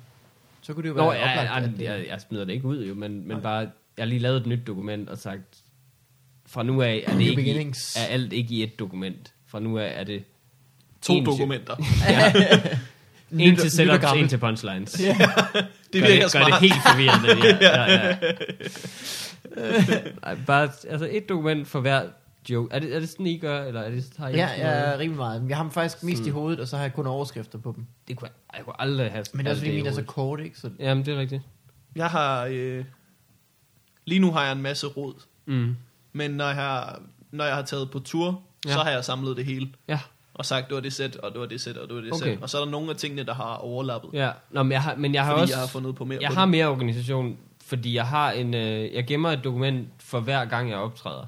[0.71, 2.53] Så kunne det jo være Nå, jeg, oplagt, jeg, at det- jeg, jeg smider det
[2.53, 3.69] ikke ud jo, men, men bare, jeg
[3.99, 5.57] har lige lavet et nyt dokument og sagt,
[6.47, 7.59] fra nu af er, det ikke i,
[7.97, 9.33] er alt ikke i et dokument.
[9.47, 10.23] Fra nu af er det
[11.01, 11.75] To En- dokumenter.
[13.39, 14.91] en til setups, en til punchlines.
[14.91, 15.05] Det
[15.93, 17.47] gør virker det, gør det helt forvirrende.
[17.61, 18.17] Ja, ja,
[20.27, 20.35] ja.
[20.47, 22.03] Bare, altså et dokument for hver
[22.49, 22.73] joke.
[22.75, 25.17] Er det, er det sådan, I gør, eller er det, har I Ja, ja, rimelig
[25.17, 25.45] meget.
[25.49, 26.33] Jeg har dem faktisk mest i Sådan.
[26.33, 27.85] hovedet, og så har jeg kun overskrifter på dem.
[28.07, 29.25] Det kunne jeg, jeg kunne aldrig have.
[29.33, 30.07] Men det er også fordi, mine er så hovedet.
[30.07, 30.59] kort, ikke?
[30.59, 31.41] Så Jamen, det er rigtigt.
[31.95, 32.45] Jeg har...
[32.51, 32.85] Øh,
[34.05, 35.13] lige nu har jeg en masse råd.
[35.45, 35.75] Mm.
[36.13, 38.69] Men når jeg har, når jeg har taget på tur, Ja.
[38.69, 38.75] ja.
[38.75, 39.69] så har jeg samlet det hele.
[39.87, 39.99] Ja.
[40.33, 42.13] Og sagt, det var det sæt, og det var det sæt, og det var det
[42.13, 42.23] Okay.
[42.25, 42.37] sæt.
[42.41, 44.09] Og så er der nogle af tingene, der har overlappet.
[44.13, 45.53] Ja, Nå, men jeg har, men jeg har fordi også...
[45.53, 46.49] jeg har fundet på mere Jeg på har det.
[46.51, 50.77] mere organisation, fordi jeg har en, øh, jeg gemmer et dokument for hver gang jeg
[50.77, 51.25] optræder.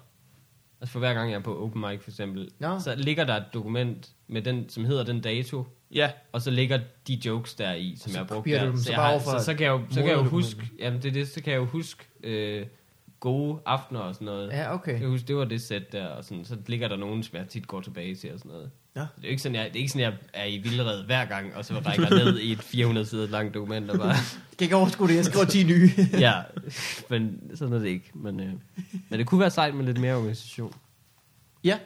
[0.84, 2.50] Altså for hver gang jeg er på open mic for eksempel.
[2.60, 2.80] Nå.
[2.80, 5.66] Så ligger der et dokument med den, som hedder den dato,
[5.96, 8.92] Ja, og så ligger de jokes der i, som så jeg har brugt dem så
[8.92, 11.14] jeg har, så, så, kan jeg jo, så kan jeg jo huske, jamen det er
[11.14, 12.66] det, så kan jeg jo huske øh,
[13.24, 14.50] gode aftener og sådan noget.
[14.52, 14.92] ja, okay.
[14.92, 17.38] Jeg kan huske, det var det sæt der, og sådan, så ligger der nogen, som
[17.38, 18.72] jeg tit går tilbage til og sådan noget.
[18.96, 19.00] Ja.
[19.00, 21.56] Det er ikke sådan, jeg, det er ikke sådan, jeg er i vildred hver gang,
[21.56, 24.10] og så rækker ned i et 400 sider langt dokument og bare...
[24.54, 25.90] Jeg kan ikke overskue det, jeg skriver 10 nye.
[26.26, 26.34] ja,
[27.10, 28.12] men sådan er det ikke.
[28.14, 28.54] Men, øh,
[29.10, 30.74] men det kunne være sejt med lidt mere organisation.
[31.64, 31.80] ja.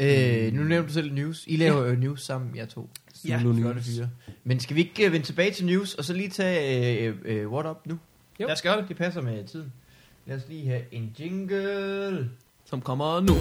[0.00, 1.44] Øh, nu nævnte du selv news.
[1.46, 2.90] I laver jo news sammen, jeg to.
[3.28, 3.96] Ja, Flotte news.
[3.96, 4.10] fyre.
[4.44, 7.52] Men skal vi ikke uh, vende tilbage til news, og så lige tage uh, uh,
[7.52, 7.98] What Up nu?
[8.40, 8.46] Jo.
[8.46, 8.88] lad os gøre det.
[8.88, 9.72] Det passer med tiden.
[10.28, 12.30] Lad os lige have en jingle.
[12.64, 13.34] Som kommer nu.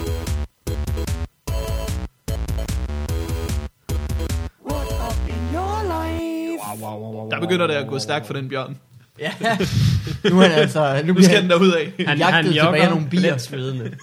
[7.32, 8.78] Der begynder det at gå stærkt for den bjørn.
[9.20, 9.34] Ja,
[10.30, 11.02] nu er han altså...
[11.06, 11.94] Nu Nu skal den han, derud af.
[12.18, 13.22] Jagtet tilbage af nogle bier.
[13.22, 13.84] let svedende.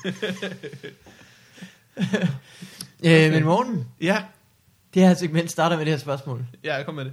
[3.06, 4.24] øh, men morgen, Ja,
[4.94, 6.46] det her segment starter med det her spørgsmål.
[6.64, 7.12] ja, jeg kom med det.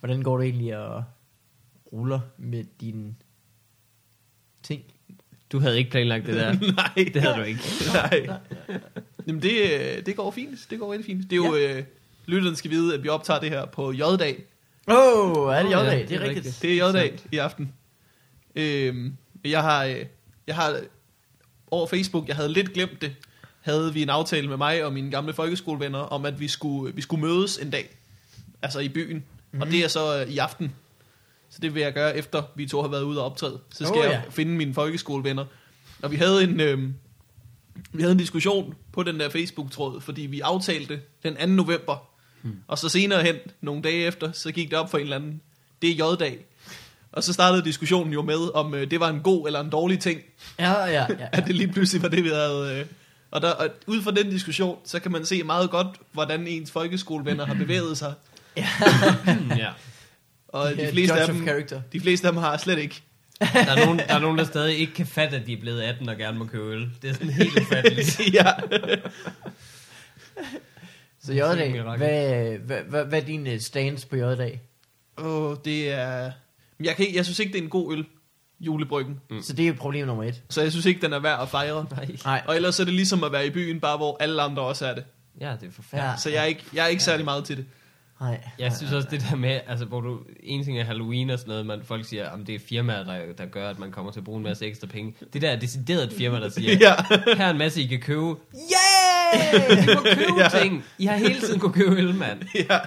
[0.00, 1.02] Hvordan går det egentlig at
[1.92, 3.14] ruller med dine
[4.62, 4.82] ting?
[5.54, 6.52] Du havde ikke planlagt det der.
[6.76, 7.60] Nej, Det havde du ikke.
[7.92, 8.28] Nej.
[9.26, 10.58] Jamen det, øh, det går fint.
[10.70, 11.30] Det går rigtig fint.
[11.30, 11.56] Det er jo...
[11.56, 11.82] Øh,
[12.26, 14.44] lytterne skal vide, at vi optager det her på J-dag.
[14.88, 16.00] Åh, oh, er det Ja, J-dag?
[16.00, 16.58] det det er rigtigt.
[16.62, 17.72] Det er J-dag i aften.
[18.56, 19.84] Øhm, jeg har...
[19.84, 19.96] Øh,
[20.46, 20.76] jeg har
[21.70, 23.12] over Facebook, jeg havde lidt glemt det,
[23.60, 27.00] havde vi en aftale med mig og mine gamle folkeskolevenner, om at vi skulle, vi
[27.00, 27.96] skulle mødes en dag.
[28.62, 29.16] Altså i byen.
[29.16, 29.60] Mm-hmm.
[29.60, 30.72] Og det er så øh, i aften.
[31.54, 33.58] Så det vil jeg gøre, efter vi to har været ude og optræde.
[33.70, 34.10] Så skal oh, ja.
[34.10, 35.44] jeg finde mine folkeskolevenner.
[36.02, 36.60] Og vi havde en...
[36.60, 36.78] Øh,
[37.92, 41.46] vi havde en diskussion på den der Facebook-tråd, fordi vi aftalte den 2.
[41.46, 42.08] november.
[42.42, 42.56] Hmm.
[42.68, 45.40] Og så senere hen, nogle dage efter, så gik det op for en eller anden,
[45.82, 46.46] det er J-dag.
[47.12, 49.98] Og så startede diskussionen jo med, om øh, det var en god eller en dårlig
[49.98, 50.20] ting,
[50.58, 51.06] Ja, ja, ja.
[51.18, 51.28] ja.
[51.38, 52.78] at det lige pludselig var det, vi havde...
[52.80, 52.86] Øh,
[53.30, 56.70] og, der, og ud fra den diskussion, så kan man se meget godt, hvordan ens
[56.70, 58.14] folkeskolevenner har bevæget sig.
[58.56, 59.70] ja.
[60.54, 61.80] Og de Ja, fleste, af dem, character.
[61.92, 63.02] de fleste af dem har slet ikke.
[63.40, 65.82] Der er, nogen, der er nogen, der stadig ikke kan fatte, at de er blevet
[65.82, 66.90] 18 og gerne må købe øl.
[67.02, 68.20] Det er sådan helt ufatteligt.
[68.34, 68.50] ja.
[71.22, 74.60] Så J-dag, hvad, hvad, hvad, hvad er din øh, stance på J-dag?
[75.18, 76.32] Åh, oh, det er...
[76.80, 78.04] Jeg, kan ikke, jeg synes ikke, det er en god øl,
[78.60, 79.20] julebryggen.
[79.30, 79.42] Mm.
[79.42, 80.42] Så det er problem nummer et.
[80.50, 81.86] Så jeg synes ikke, den er værd at fejre.
[82.24, 82.42] Nej.
[82.46, 84.94] Og ellers er det ligesom at være i byen, bare hvor alle andre også er
[84.94, 85.04] det.
[85.40, 86.12] Ja, det er forfærdeligt.
[86.12, 86.16] Ja.
[86.16, 87.66] Så jeg er ikke, jeg er ikke særlig meget til det.
[88.20, 88.40] Nej.
[88.58, 91.50] Jeg synes også det der med, altså hvor du, en ting er Halloween og sådan
[91.50, 94.20] noget, man, folk siger, om det er firmaer, der, der gør, at man kommer til
[94.20, 95.14] at bruge en masse ekstra penge.
[95.32, 96.94] Det der er decideret et firma, der siger, Ja.
[97.36, 98.20] her er en masse, I kan købe.
[98.26, 99.78] Yeah!
[99.84, 100.48] I må købe Ja.
[100.62, 100.84] ting.
[100.98, 102.42] I har hele tiden kunne købe øl, mand.
[102.54, 102.78] ja.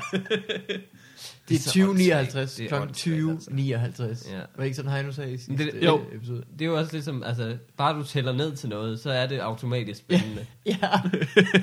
[1.50, 2.36] Det er så 2059.
[2.36, 2.58] åndssvagt.
[2.58, 3.46] Det er Klokken åndssvagt, altså.
[3.46, 4.28] 2059.
[4.32, 4.40] Ja.
[4.58, 6.02] Var ikke sådan, Heino sagde i sidste det- jo.
[6.16, 6.44] episode?
[6.54, 9.40] Det er jo også ligesom, altså, bare du tæller ned til noget, så er det
[9.40, 10.46] automatisk spændende.
[10.66, 10.90] Ja.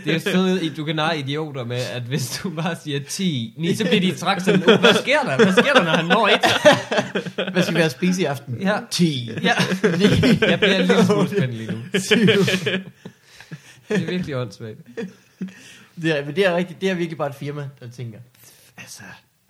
[0.04, 3.74] Det er sådan, du kan narre idioter med, at hvis du bare siger 10, 9,
[3.74, 5.36] så bliver de straks sådan, uh, hvad sker der?
[5.36, 6.40] Hvad sker der, når han når et?
[7.52, 8.60] Hvad skal vi have spise i aften?
[8.62, 8.78] Ja.
[8.90, 9.30] 10.
[9.42, 10.04] Ja, 9.
[10.50, 11.78] jeg bliver lille smule spændt lige nu.
[12.00, 12.26] 20.
[13.88, 14.78] Det er virkelig åndssvagt.
[16.02, 16.80] Det er, men det er rigtigt.
[16.80, 18.18] Det er virkelig bare et firma, der tænker.
[18.78, 19.02] Altså,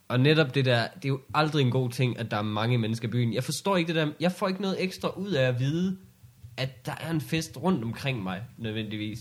[0.08, 2.78] og netop det der, det er jo aldrig en god ting, at der er mange
[2.78, 3.34] mennesker i byen.
[3.34, 5.96] Jeg forstår ikke det der, jeg får ikke noget ekstra ud af at vide,
[6.56, 9.18] at der er en fest rundt omkring mig, nødvendigvis.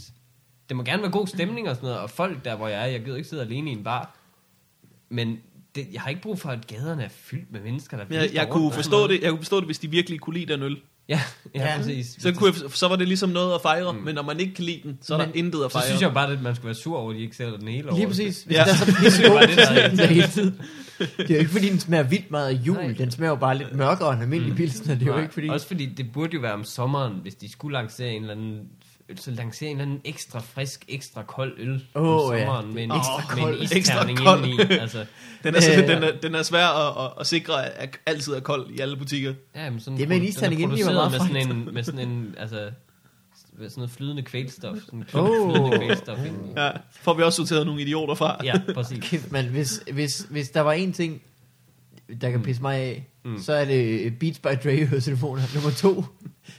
[0.70, 2.86] Det må gerne være god stemning og sådan noget, og folk der, hvor jeg er,
[2.86, 4.18] jeg gider ikke sidde alene i en bar.
[5.10, 5.38] Men
[5.76, 8.42] det, jeg har ikke brug for, at gaderne er fyldt med mennesker, der Jeg, jeg
[8.42, 10.82] rundt kunne forstå det, jeg kunne forstå det, hvis de virkelig kunne lide den øl.
[11.10, 11.22] Ja,
[11.56, 11.78] ja, Ja.
[11.78, 12.16] præcis.
[12.20, 14.00] Så, kunne jeg, så var det ligesom noget at fejre, mm.
[14.00, 15.86] men når man ikke kan lide den, så er der Men- intet at så fejre.
[15.86, 17.88] synes jeg bare, at man skal være sur over, at de ikke sælger den hele
[17.90, 17.96] over.
[17.98, 18.44] Lige præcis.
[18.44, 18.64] Hvis Ja.
[18.64, 20.62] der er så Det pisse god, det, der så er hele tiden.
[21.18, 22.76] Det er jo ikke fordi, den smager vildt meget af jul.
[22.78, 22.92] Nej.
[22.98, 24.58] Den smager jo bare lidt mørkere end almindelig mm.
[24.58, 24.96] pilsner.
[24.96, 25.50] Det er jo Nej, ikke fordi...
[25.50, 28.60] Også fordi det burde jo være om sommeren, hvis de skulle lancere en eller anden
[29.16, 32.46] så lancere en eller anden ekstra frisk, ekstra kold øl Åh, om ja.
[32.46, 33.56] sommeren med en, Åh, ekstra, med kold.
[33.58, 34.46] en Ekstra isterning kold.
[34.46, 34.74] indeni.
[34.80, 35.06] Altså,
[35.44, 35.88] Den er, så, Øh.
[35.88, 38.98] den er, den er svær at, at, at sikre, at altid er kold i alle
[38.98, 39.34] butikker.
[39.56, 41.74] ja, men sådan, Det med en er isterning indeni var produceret meget med sådan en,
[41.74, 42.70] med sådan en, altså,
[43.60, 44.78] med sådan noget flydende kvælstof.
[44.86, 45.52] Sådan en Åh.
[45.56, 46.54] flydende kvælstof indeni.
[46.58, 48.38] Ja, får vi også sorteret nogle idioter fra.
[48.44, 48.98] Ja, præcis.
[49.02, 51.22] Kæft, man, hvis, hvis, hvis der var en ting,
[52.22, 53.32] der kan pisse mig af, Mm.
[53.32, 53.40] mm.
[53.42, 55.42] så er det Beats by Dre høretelefoner.
[55.56, 56.06] Nummer to,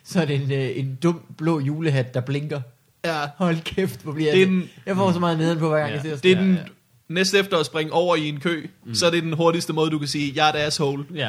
[0.04, 2.60] så er det en, øh, en dum blå julehat, der blinker.
[3.04, 3.20] ja.
[3.36, 5.94] Hold kæft, hvor bliver Det den, Jeg får så meget neden på, hver gang Ja.
[5.94, 6.64] jeg ser det er den Ja, ja.
[7.08, 8.94] næste efter at springe over i en kø, mm.
[8.94, 11.04] så er det den hurtigste måde, du kan sige, jeg er et asshole.
[11.14, 11.28] Ja.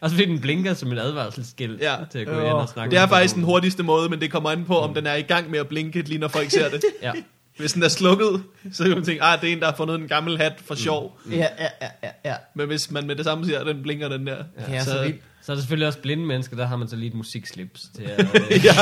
[0.00, 1.96] Og så fordi den blinker som et advarselsskilt Ja.
[2.12, 2.42] til at gå Åh.
[2.42, 4.94] hen og snakke Det er faktisk den hurtigste måde, men det kommer an på, om
[4.94, 6.82] den er i gang med at blinke, lige når folk ser det.
[7.02, 7.12] Ja.
[7.58, 8.42] Hvis den er slukket,
[8.72, 10.74] så kan man tænke, ah, det er en, der har fundet en gammel hat for
[10.74, 11.18] sjov.
[11.30, 11.46] Ja, ja,
[11.82, 12.34] ja, ja, ja.
[12.54, 14.44] Men hvis man med det samme siger, at den blinker den der.
[14.56, 15.20] Er så, så- vildt.
[15.42, 18.02] Så er der selvfølgelig også blinde mennesker, der har man så lige et musikslips til
[18.02, 18.72] at, øh, Ja.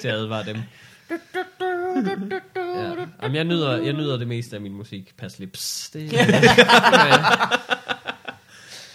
[0.00, 0.56] til at advare dem.
[1.10, 1.16] Ja.
[3.22, 5.90] Jamen, jeg, nyder, jeg nyder det meste af min musik per slips.
[5.92, 6.26] Det, ja.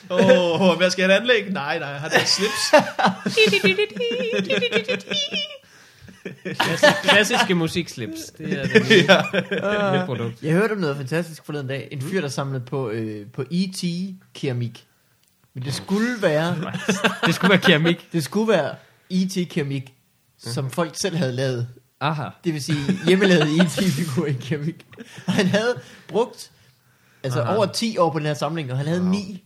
[0.10, 1.52] Åh, oh, hvad skal jeg have et anlæg?
[1.54, 2.26] Nej, nej, jeg har det her
[6.44, 6.84] slips.
[7.04, 8.20] klassiske musikslips.
[8.38, 10.44] Det er det mit produkt.
[10.44, 11.88] Jeg hørte om noget fantastisk forleden dag.
[11.92, 14.84] En fyr, der samlede på, øh, på E.T.-keramik.
[15.54, 16.56] Men det skulle være,
[17.26, 18.08] Det skulle være keramik.
[18.14, 18.76] det skulle være
[19.12, 19.94] E.T.-keramik,
[20.38, 21.68] som folk selv havde lavet.
[22.02, 22.24] Aha.
[22.44, 24.86] Det vil sige hjemmelavet E.T.-figurer i keramik.
[25.28, 26.52] Og han havde brugt
[27.24, 27.56] altså Aha.
[27.56, 29.10] over 10 år på den her samling, og han havde Wow.
[29.12, 29.44] 9.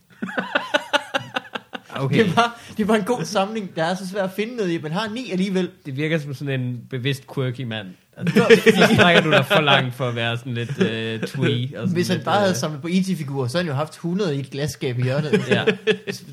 [1.96, 2.24] Okay.
[2.24, 3.76] Det, var, det var en god samling.
[3.76, 5.70] Der er så svært at finde noget i, men har 9 alligevel.
[5.86, 7.86] Det virker som sådan en bevidst quirky mand.
[8.16, 11.62] Altså, så strækker du dig for langt for at være sådan lidt uh, twee.
[11.78, 13.76] Og sådan Hvis han lidt, bare havde øh, samlet på E.T.-figurer, så havde han jo
[13.76, 15.32] haft 100 i et glasskab i hjørnet.
[15.48, 15.64] Ja.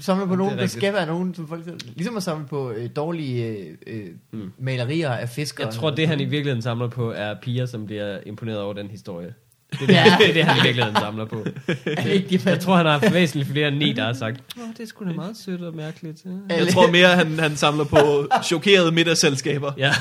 [0.01, 1.63] Samle på nogen, der skal være nogen, som folk.
[1.95, 4.51] Ligesom at samle på øh, dårlige øh, øh, Mm.
[4.59, 5.67] malerier af fiskere.
[5.67, 8.87] Jeg tror, det han i virkeligheden samler på, er piger, som bliver imponeret over den
[8.87, 9.33] historie.
[9.71, 10.15] Det er det, Ja.
[10.19, 11.45] det, er det han i virkeligheden samler på.
[11.85, 14.41] Er det ikke Jeg tror, han har haft væsentligt flere end ni, der har sagt,
[14.57, 16.17] Åh, det er sgu da meget sødt og mærkeligt.
[16.49, 16.55] Ja.
[16.55, 19.71] Jeg tror mere, han, han samler på chokerede middagsselskaber.
[19.77, 19.93] Ja,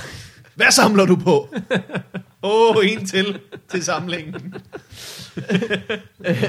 [0.55, 1.55] Hvad samler du på?
[2.43, 3.39] Åh, oh, en til
[3.71, 4.55] til samlingen.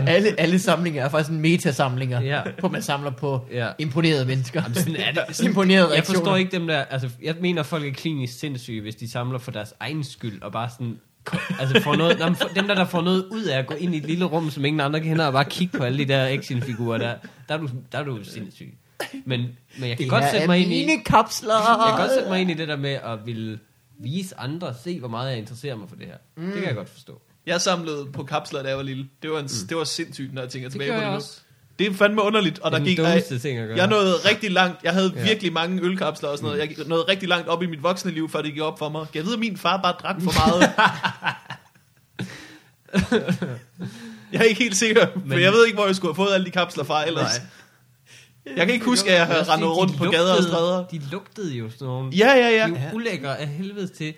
[0.07, 2.41] alle, alle samlinger er faktisk en metasamlinger, ja.
[2.59, 3.69] hvor man samler på ja.
[3.79, 4.61] imponerede mennesker.
[4.61, 5.35] Jamen, sådan er det.
[5.35, 8.95] Sådan, Imponerede jeg forstår ikke dem der, altså, jeg mener, folk er klinisk sindssyge, hvis
[8.95, 10.97] de samler for deres egen skyld, og bare sådan,
[11.59, 13.95] altså får noget, men for, dem der, der får noget ud af at gå ind
[13.95, 16.27] i et lille rum, som ingen andre kender, og bare kigge på alle de der
[16.27, 17.15] actionfigurer der,
[17.49, 18.77] der er du, der er du sindssyg.
[19.25, 19.39] Men,
[19.79, 21.53] men jeg kan Det godt sætte mig ind i, kapsler.
[21.53, 23.59] jeg kan godt sætte mig ind i det der med at ville
[23.99, 26.15] vise andre, se hvor meget jeg interesserer mig for det her.
[26.37, 26.45] Mm.
[26.45, 27.21] Det kan jeg godt forstå.
[27.45, 29.07] Jeg samlede på kapsler, da jeg var lille.
[29.21, 29.67] Det var, en, mm.
[29.69, 31.15] det var sindssygt, når jeg tænker tilbage på det jeg nu.
[31.15, 31.41] også.
[31.79, 32.97] Det er fandme underligt, og der er gik...
[32.97, 34.83] Jeg, jeg nåede rigtig langt.
[34.83, 35.23] Jeg havde Ja.
[35.23, 36.77] virkelig mange ølkapsler og sådan noget.
[36.77, 39.05] Jeg nåede rigtig langt op i mit voksne liv, før det gik op for mig.
[39.15, 40.69] Jeg ved, at min far bare drak for meget.
[44.31, 46.33] jeg er ikke helt sikker, for Men- jeg ved ikke, hvor jeg skulle have fået
[46.33, 47.37] alle de kapsler fra ellers.
[47.39, 47.47] Nej.
[48.55, 50.85] Jeg kan ikke huske, at jeg har rendet rundt de på gader og lugtede- stræder.
[50.87, 52.11] De lugtede jo sådan nogle...
[52.17, 52.67] Ja, ja, ja.
[52.67, 54.13] De er ulækre af helvedes til.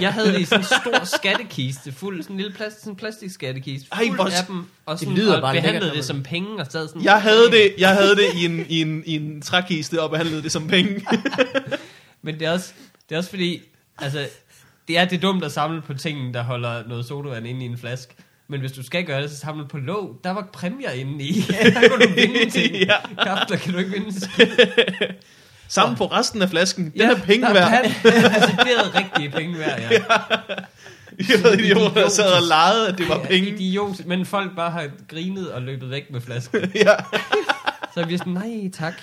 [0.00, 2.96] Jeg havde det i sådan en stor skattekiste, fuld, sådan en lille plast, sådan en
[2.96, 6.04] plastikskattekiste, Ej, fuld hvor- af dem, og, sådan, lyder og bare lækkert, behandlede når det
[6.04, 7.02] som penge, og sad sådan...
[7.04, 10.42] Jeg havde det, jeg havde det i en, i en, i en trækiste og behandlede
[10.42, 11.06] det som penge.
[12.22, 12.72] Men det er også,
[13.08, 13.62] det er også fordi,
[13.98, 14.28] altså,
[14.88, 17.78] det er det dumt at samle på tingene, der holder noget sodavand inde i en
[17.78, 18.14] flaske.
[18.50, 20.20] Men hvis du skal gøre det, så samle på låg.
[20.24, 21.40] Der var præmier inde i.
[21.74, 22.74] Der kunne du vinde ting.
[22.76, 22.94] Ja.
[23.56, 24.12] Kan du ikke vinde.
[25.68, 26.84] Sammen på resten af flasken.
[26.84, 27.70] Den Ja, er penge værd.
[27.70, 27.84] pan-
[28.40, 29.88] Decideret rigtige penge værd, ja.
[31.28, 33.48] Jeg ved idioter, der sad og legede, at det var penge.
[33.48, 36.72] Idiot, men folk bare har grinet og løbet væk med flasken.
[36.74, 36.94] Ja.
[37.94, 38.94] Så vi er sådan, nej tak.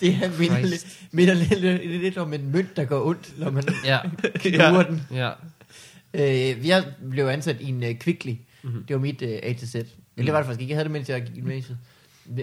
[0.00, 3.50] Det her minder, lidt, minder lidt, lidt, lidt om en mønt, der går ondt, når
[3.50, 3.98] man Ja,
[4.34, 4.82] knuger Ja.
[4.82, 5.02] den.
[5.14, 5.30] ja.
[6.18, 8.30] Øh, jeg blev ansat i en uh, Kvickly.
[8.30, 8.38] Mhm.
[8.62, 8.84] Mm-hmm.
[8.84, 9.74] Det var mit uh, A til Z.
[9.74, 10.70] Eller det var det faktisk ikke.
[10.70, 11.78] Jeg havde det, mens jeg gik i gymnasiet.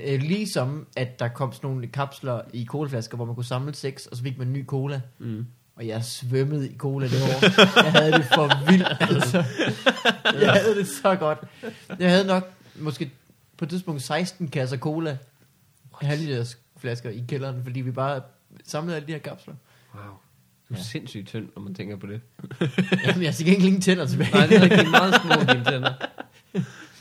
[0.04, 4.06] Øh, Ligesom at der kom sådan nogle kapsler i colaflasker, hvor man kunne samle seks,
[4.06, 5.02] og så fik man ny cola.
[5.20, 5.46] Mm.
[5.76, 7.84] Og jeg svømmede i cola det år.
[7.84, 9.44] Jeg havde det for vildt, altså.
[10.42, 11.40] Jeg havde det så godt.
[12.00, 13.12] Jeg havde nok måske
[13.58, 15.18] på et tidspunkt 16 kasser cola.
[16.02, 18.22] Halvliters flasker i kælderen, fordi vi bare
[18.64, 19.54] samlede alle de her kapsler.
[19.96, 20.04] Wow.
[20.70, 20.84] Du er Ja.
[20.84, 22.22] sindssygt tynd, når man tænker på det.
[23.06, 24.32] Jamen, jeg har sikkert ingen tænder tilbage.
[24.34, 25.94] Nej, det er rigtig meget små dine tænder.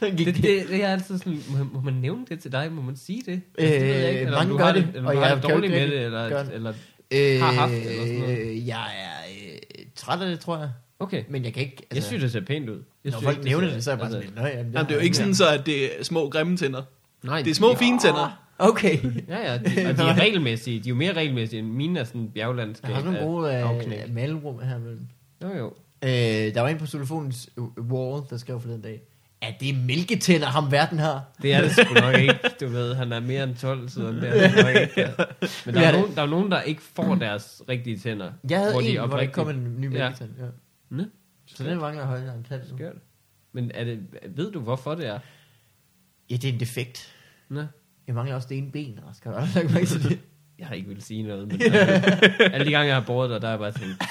[0.01, 0.37] Det, det,
[0.69, 2.73] det er altid sådan, må, må man nævne det til dig?
[2.73, 3.41] Må man sige det?
[3.59, 4.21] Øh, det ved jeg ikke.
[4.21, 5.87] Eller om mange du gør har det, eller og du har jeg jo dårligt ikke
[5.87, 6.55] med det, eller, det.
[6.55, 6.73] eller...
[7.11, 8.67] Øh, Har haft det eller sådan noget.
[8.67, 9.59] Jeg er øh,
[9.97, 10.71] træt af det, tror jeg.
[10.99, 11.25] Okay.
[11.29, 11.87] Men jeg kan ikke...
[11.95, 12.75] Jeg synes, det ser pænt ud.
[12.75, 14.59] Jeg når synes folk ikke, nævner det, så er jeg bare altså, sådan lidt, "Nå,
[14.59, 16.83] jamen, Jamen, det er jo ikke sådan så, at det er små grimme tænder.
[17.23, 18.44] Nej, Det er små fine tænder.
[18.59, 18.99] Okay.
[19.29, 20.81] Ja, ja, de, og de er regelmæssige.
[20.81, 22.89] De er jo mere regelmæssige end mine er sådan bjerglandskab.
[22.91, 23.19] Jeg har nogle
[23.51, 24.79] af gode øh, mellemrum her.
[24.79, 25.11] Men,
[25.43, 25.67] Jo, jo.
[26.03, 26.11] øh,
[26.55, 29.03] der var en på telefonens wall, der skrev forleden dag,
[29.43, 31.25] at det er mælketænder, ham verden har.
[31.43, 32.35] Det er det sgu nok ikke.
[32.61, 34.93] Du ved, han er mere end 12, så det er det nok ikke.
[35.01, 35.11] Ja.
[35.67, 38.33] Men der Ja, er, nogen, der er nogen, der ikke får deres rigtige tænder.
[38.51, 40.05] Jeg havde Hvor hvor de en, hvor der ikke kom en ny Ja.
[40.05, 40.31] mælketand.
[40.39, 40.45] Ja.
[40.91, 41.03] Nå,
[41.47, 42.63] Så den mangler højere end tand.
[42.71, 42.77] nu.
[42.77, 42.97] skørt.
[43.53, 44.01] Men er det,
[44.37, 45.19] ved du, hvorfor det er?
[46.31, 47.13] Ja, det er en defekt.
[47.49, 47.63] Nå,
[48.07, 50.19] Jeg mangler også det ene ben, skal jeg lagt mærke til det.
[50.59, 53.43] jeg har ikke vil sige noget, men altså, alle de gange, jeg har båret dig,
[53.43, 54.03] der har jeg bare tænkt,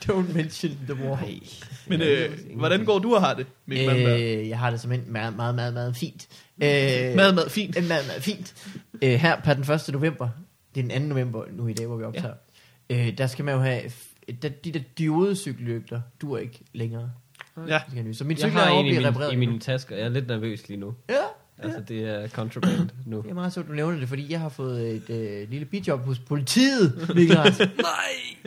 [0.04, 1.20] Don't mention the war.
[1.20, 1.40] nej.
[1.86, 5.04] Men øh, hvordan går du og har det, Mikkel øh, jeg har det som en
[5.06, 6.28] meget, meget, meget, meget fint.
[6.62, 6.68] Øh,
[7.16, 7.76] Mad, mad, fint.
[7.78, 8.54] Øh, Meget, meget fint.
[9.02, 9.88] Øh, her per den 1.
[9.92, 10.28] november,
[10.74, 11.08] det er den 2.
[11.08, 12.34] november nu i dag, hvor vi optager,
[12.90, 13.06] ja.
[13.08, 13.82] øh, der skal man jo have,
[14.42, 17.10] der, de der diodecykellygter, du er ikke længere.
[17.68, 17.80] Ja.
[17.86, 18.14] De skal.
[18.14, 19.38] Så min Jeg cykel har er en i, min, repareret i nu.
[19.40, 19.96] mine tasker.
[19.96, 20.94] Jeg er lidt nervøs lige nu.
[21.10, 21.14] Ja,
[21.62, 23.22] Altså, det er contraband nu.
[23.22, 26.04] det er meget sjovt, du nævner det, fordi jeg har fået et øh, lille bidjob
[26.04, 27.58] hos politiet, Mikkel Ras.
[27.58, 28.44] Nej!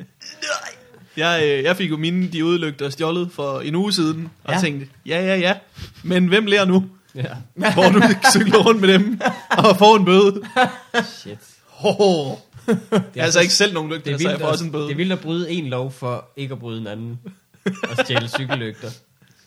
[1.18, 4.55] Jeg, øh, jeg fik jo mine diodelygter stjålet for en uge siden, og Ja.
[4.55, 4.61] ja.
[4.61, 5.57] tænkte, ja, ja, ja,
[6.03, 6.86] men hvem lærer nu?
[7.16, 7.24] Ja,
[7.74, 8.01] Hvor du
[8.32, 9.20] cykler rundt med dem
[9.57, 10.41] og får en bøde.
[11.03, 11.38] shit.
[11.84, 12.32] Oh.
[12.68, 14.72] Det Jeg har altså ikke selv nogen det lygter, er, så jeg får også en
[14.72, 14.84] bøde.
[14.84, 17.20] det er vildt at bryde en lov for ikke at bryde en anden.
[17.66, 18.88] Og stjæle cykellygter.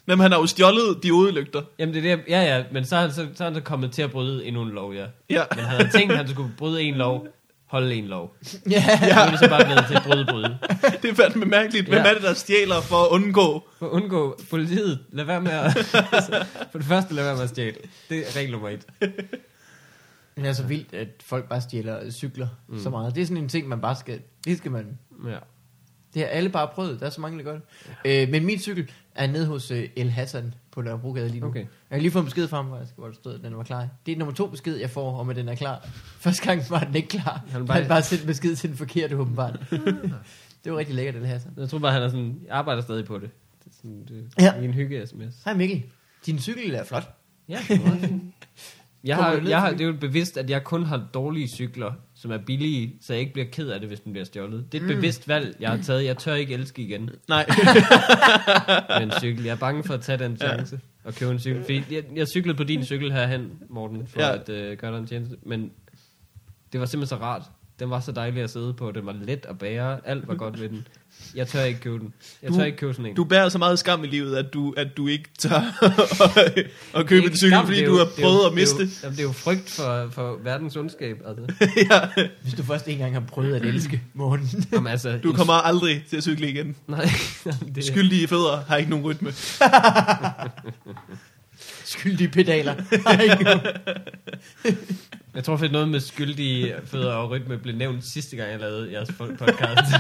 [0.08, 1.62] Jamen, han har jo stjålet diodelygter.
[1.78, 3.60] Jamen det er det, ja ja, men så er, han, så, så er han så
[3.60, 5.06] kommet til at bryde endnu en lov, ja.
[5.30, 5.42] Ja.
[5.54, 7.26] Men han havde tænkt, at han skulle bryde en lov,
[7.66, 8.36] holde en lov.
[8.70, 8.84] ja.
[9.02, 9.14] Ja.
[9.14, 10.58] Nu er det så bare blevet til bryde, bryde.
[11.02, 11.88] Det er fandme mærkeligt.
[11.88, 12.08] Hvem Ja.
[12.10, 13.68] er det, der stjæler for at undgå?
[13.78, 15.72] For at undgå politiet, lad være med at...
[16.72, 17.76] for det første, lad være med at stjæle.
[18.08, 18.86] Det er regel nummer et.
[20.36, 22.48] Men det er så vildt, at folk bare stjæler cykler.
[22.68, 22.78] Mm.
[22.82, 23.14] så meget.
[23.14, 25.36] Det er sådan en ting, man bare skal, det skal man, Ja.
[26.16, 27.62] Det har alle bare prøvet, der er så mange, der gør det.
[28.04, 31.46] Øh, men min cykel er nede hos øh, El Hassan på Nørrebrogade lige nu.
[31.46, 31.60] Okay.
[31.60, 33.62] Jeg har lige fået en besked fra ham, faktisk, hvor der stod, at den var
[33.62, 33.88] klar.
[34.06, 35.88] Det er nummer to besked, jeg får, om at den er klar.
[36.24, 37.32] Første gang var den ikke klar.
[37.46, 39.58] Han Han bare- bare, bare sendt besked til den forkerte, åbenbart.
[40.64, 41.52] det var rigtig lækkert, El Hassan.
[41.56, 43.30] Jeg tror bare, han er sådan, jeg arbejder stadig på det.
[43.64, 44.54] Det er sådan, det Ja.
[44.56, 44.62] ja.
[44.62, 45.34] en hygge-sms.
[45.44, 45.82] Hej Mikkel,
[46.26, 47.10] din cykel er flot.
[47.48, 47.58] Ja.
[49.04, 51.92] Jeg har, jeg har, det er jo bevidst, at jeg kun har dårlige cykler,
[52.26, 54.72] som er billige, så jeg ikke bliver ked af det, hvis den bliver stjålet.
[54.72, 54.94] Det er et Mm.
[54.96, 56.04] bevidst valg, jeg har taget.
[56.04, 57.46] Jeg tør ikke elske igen Nej.
[58.98, 59.44] med en cykel.
[59.44, 61.60] Jeg er bange for at tage den chance og købe en cykel.
[61.62, 64.26] Fordi jeg, jeg cyklede på din cykel herhen, Morten, for Ja.
[64.28, 64.34] ja.
[64.34, 65.36] at øh, gøre dig en tjeneste.
[65.42, 65.70] Men
[66.72, 67.42] det var simpelthen så rart.
[67.78, 68.90] Den var så dejlig at sidde på.
[68.92, 69.98] Den var let at bære.
[70.04, 70.86] Alt var godt ved den.
[71.34, 72.14] Jeg tør ikke købe den.
[72.42, 73.14] Jeg Du- tør ikke købe sådan en.
[73.16, 75.50] Du bærer så meget skam i livet, at du, at du ikke tør
[77.00, 78.62] at købe en cykel, skam, fordi er du jo- har er jo- prøvet at det
[78.62, 79.02] er jo- miste.
[79.02, 81.16] Jamen, det er jo frygt for, for verdens ondskab.
[81.26, 81.54] Altså.
[81.90, 82.22] ja.
[82.42, 84.64] Hvis du først en gang har prøvet at elske morgenen.
[84.72, 86.76] Jamen, altså, Du en- kommer aldrig til at cykle igen.
[86.86, 87.08] Nej,
[87.74, 89.32] det, Skyldige fødder har ikke nogen rytme.
[91.84, 92.74] Skyldige pedaler.
[95.34, 98.92] Jeg tror faktisk noget med skyldige fødder og rytme blev nævnt sidste gang, jeg lavede
[98.92, 99.92] jeres podcast.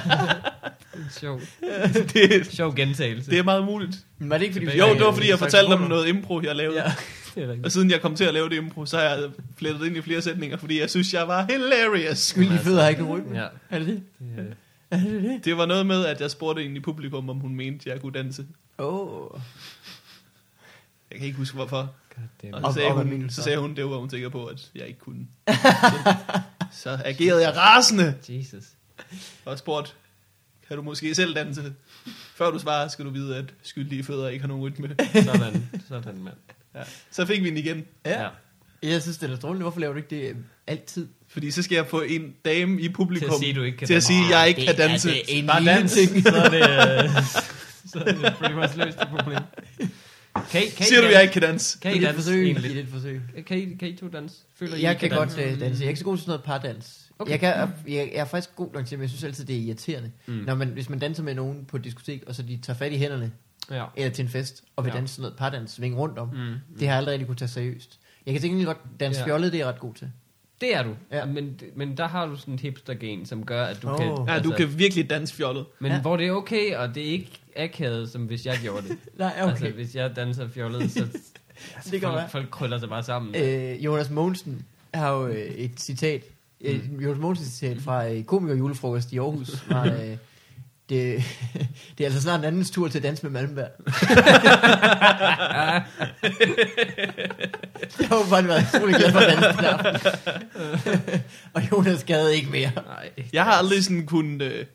[1.10, 1.40] Sjov,
[2.12, 3.30] det, sjov gentagelse.
[3.30, 3.96] det er meget muligt.
[4.18, 5.88] Men var det ikke fordi, Tilbage- Jo, det var fordi, jeg fortalte om runder?
[5.88, 6.82] noget impro, jeg lavede.
[6.82, 6.92] Ja,
[7.34, 7.72] Det er Og rigtigt.
[7.72, 10.22] siden jeg kom til at lave det impro, så har jeg flettet ind i flere
[10.22, 12.18] sætninger, fordi jeg synes, jeg var hilarious.
[12.18, 13.34] Skyldige fødder har ikke nogen.
[13.34, 13.46] Ja.
[13.70, 14.02] Er det det?
[14.36, 14.54] Det,
[14.90, 15.44] Er det det?
[15.44, 18.12] Det var noget med, at jeg spurgte en i publikum, om hun mente, jeg kunne
[18.12, 18.46] danse.
[18.78, 18.94] Åh.
[19.34, 19.40] Oh.
[21.10, 21.94] Jeg kan ikke huske, hvorfor.
[22.14, 22.54] goddammit.
[22.54, 23.42] Og Og- så sagde, og hvad hun, du så så?
[23.42, 25.26] sagde hun, det var hun sikker på, at jeg ikke kunne.
[26.72, 28.64] Så, så agerede jeg rasende Jesus.
[29.44, 29.90] og spurgte,
[30.68, 31.72] kan du måske selv danse?
[32.34, 34.88] Før du svarer, skal du vide, at skyldige fødder ikke har nogen rytme.
[35.24, 36.34] Sådan, sådan mand.
[36.74, 36.80] Ja.
[37.10, 37.84] Så fik vi den igen.
[38.06, 38.22] Ja.
[38.22, 38.28] Ja.
[38.82, 39.62] Jeg synes, det er strålende.
[39.62, 40.36] Hvorfor laver du ikke det
[40.66, 41.06] altid?
[41.28, 43.86] Fordi så skal jeg få en dame i publikum Til at sige, du ikke kan
[43.86, 44.06] til at danse.
[44.06, 45.10] sige, at jeg ikke det kan danse.
[45.10, 46.22] Er det en Bare lille dans, ting.
[46.22, 46.60] så er det,
[47.04, 47.10] øh,
[47.92, 49.38] så er det pretty much løst det problem.
[50.50, 51.78] Kan I, kan I Siger du, jeg ikke kan danse?
[51.82, 52.48] Kan I danse forsøg.
[52.48, 53.20] I det forsøg.
[53.46, 54.34] Kan I, kan I to danse?
[54.58, 55.42] Føler I, Jeg I kan godt danse?
[55.42, 55.80] øh, danse.
[55.80, 57.05] Jeg er ikke så god til sådan noget pardans.
[57.18, 57.30] Okay.
[57.32, 59.60] Jeg, kan, jeg, jeg er faktisk god nok til, men jeg synes altid, det er
[59.60, 60.10] irriterende.
[60.26, 60.32] Mm.
[60.34, 62.92] Når man, hvis man danser med nogen på et diskotek, og så de tager fat
[62.92, 63.32] i hænderne,
[63.70, 63.84] Ja.
[63.96, 64.96] eller til en fest, og vil Ja.
[64.96, 66.28] danse sådan noget pardans, svinge rundt om.
[66.28, 66.36] Mm.
[66.38, 66.54] Mm.
[66.78, 67.98] Det har jeg aldrig rigtig kunne tage seriøst.
[68.26, 69.24] Jeg kan tænke godt, danse Ja.
[69.24, 69.28] ja.
[69.30, 70.10] fjollet, det er jeg ret god til.
[70.60, 70.94] Det er du.
[71.12, 71.24] Ja.
[71.24, 73.96] Men, men der har du sådan et hipster-gen, som gør, at du Åh.
[73.98, 74.06] kan...
[74.06, 75.66] Ja, Ja, du kan virkelig danse fjollet.
[75.80, 76.00] Men Ja.
[76.00, 78.96] hvor det er okay, og det er ikke akavet, som hvis jeg gjorde det.
[79.18, 79.50] Nej, okay.
[79.50, 81.00] Altså, hvis jeg danser fjollet, så...
[81.02, 82.28] Altså, Det folk, være.
[82.28, 83.34] folk krøller sig bare sammen.
[83.36, 84.64] Øh, Jonas Mogensen
[84.94, 86.22] har jo øh, et citat,
[86.66, 89.64] øh, Jonas Mogensen citat fra øh, komiker julefrokost i Aarhus.
[89.70, 90.16] Var, øh,
[90.88, 91.22] det,
[91.98, 93.70] det er altså snart en andens tur til at danse med Malmberg.
[98.00, 101.20] jeg har åbenbart været utrolig glad for at danse den aften.
[101.52, 102.70] Og Jonas gad ikke mere.
[102.74, 103.10] Nej.
[103.32, 104.42] Jeg har aldrig sådan kunnet...
[104.42, 104.66] Øh,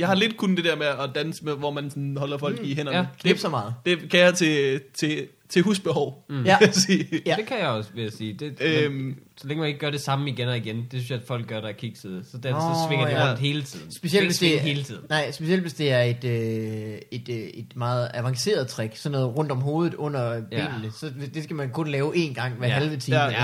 [0.00, 2.60] jeg har lidt kunnet det der med at danse med, hvor man sådan holder folk
[2.62, 2.98] i hænderne.
[2.98, 3.06] Ja.
[3.20, 3.74] Knip så meget.
[3.86, 6.36] Det kan jeg til, til, til husbehov, Mm.
[6.36, 6.44] mm.
[6.44, 6.58] Ja.
[6.60, 6.94] Ja.
[7.26, 7.36] Ja.
[7.38, 8.32] Det kan jeg også, vil jeg sige.
[8.32, 8.94] Det, Øhm.
[8.94, 11.26] men, så længe man ikke gør det samme igen og igen, det synes jeg, at
[11.26, 12.24] folk gør, der er kiksede.
[12.30, 13.28] Så den, så Åh, svinger ja.
[13.28, 13.92] rundt hele tiden.
[13.92, 15.00] Specielt hvis det, hele tiden.
[15.08, 19.36] nej, specielt hvis det er et, øh, et, øh, et meget avanceret trick, sådan noget
[19.36, 22.74] rundt om hovedet under benene, så det skal man kun lave én gang hver Ja.
[22.74, 23.16] halve time.
[23.16, 23.28] Ja.
[23.30, 23.42] Ja,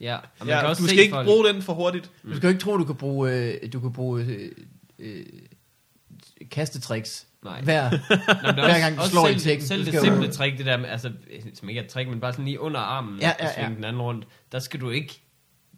[0.00, 0.14] ja.
[0.16, 2.10] Og man Ja, kan også du se skal ikke folk, bruge den for hurtigt.
[2.30, 4.50] Du skal jo ikke tro, du kan bruge, øh, du kan bruge øh,
[4.98, 5.22] øh,
[6.50, 7.60] kastetricks Nej.
[7.62, 7.90] hver.
[7.90, 10.26] Nå, men det er hver gang du slår selv, en ting, Selv det skal simple
[10.26, 11.12] du- trick, det der med, altså,
[11.54, 13.68] som ikke er et trick, men bare sådan lige under armen, Ja, ja, ja, ja,
[13.68, 13.74] ja.
[13.74, 15.20] den anden rundt, der skal du ikke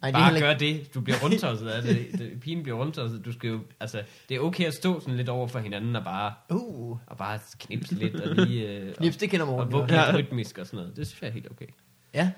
[0.01, 0.93] Nej, det bare heller gøre det.
[0.93, 2.07] Du bliver rundtosset af det.
[2.17, 2.31] det.
[2.41, 3.25] Pigen bliver rundtosset.
[3.25, 6.03] Du skal jo, altså, det er okay at stå sådan lidt over for hinanden og
[6.03, 8.67] bare, uh, og bare knipse lidt og lige...
[8.77, 9.67] Øh, Nips, det kender og, morgen.
[9.67, 9.77] og jo.
[9.79, 10.15] vugge Ja.
[10.17, 10.95] rytmisk og sådan noget.
[10.97, 11.65] Det synes jeg er helt okay.
[12.13, 12.31] Ja.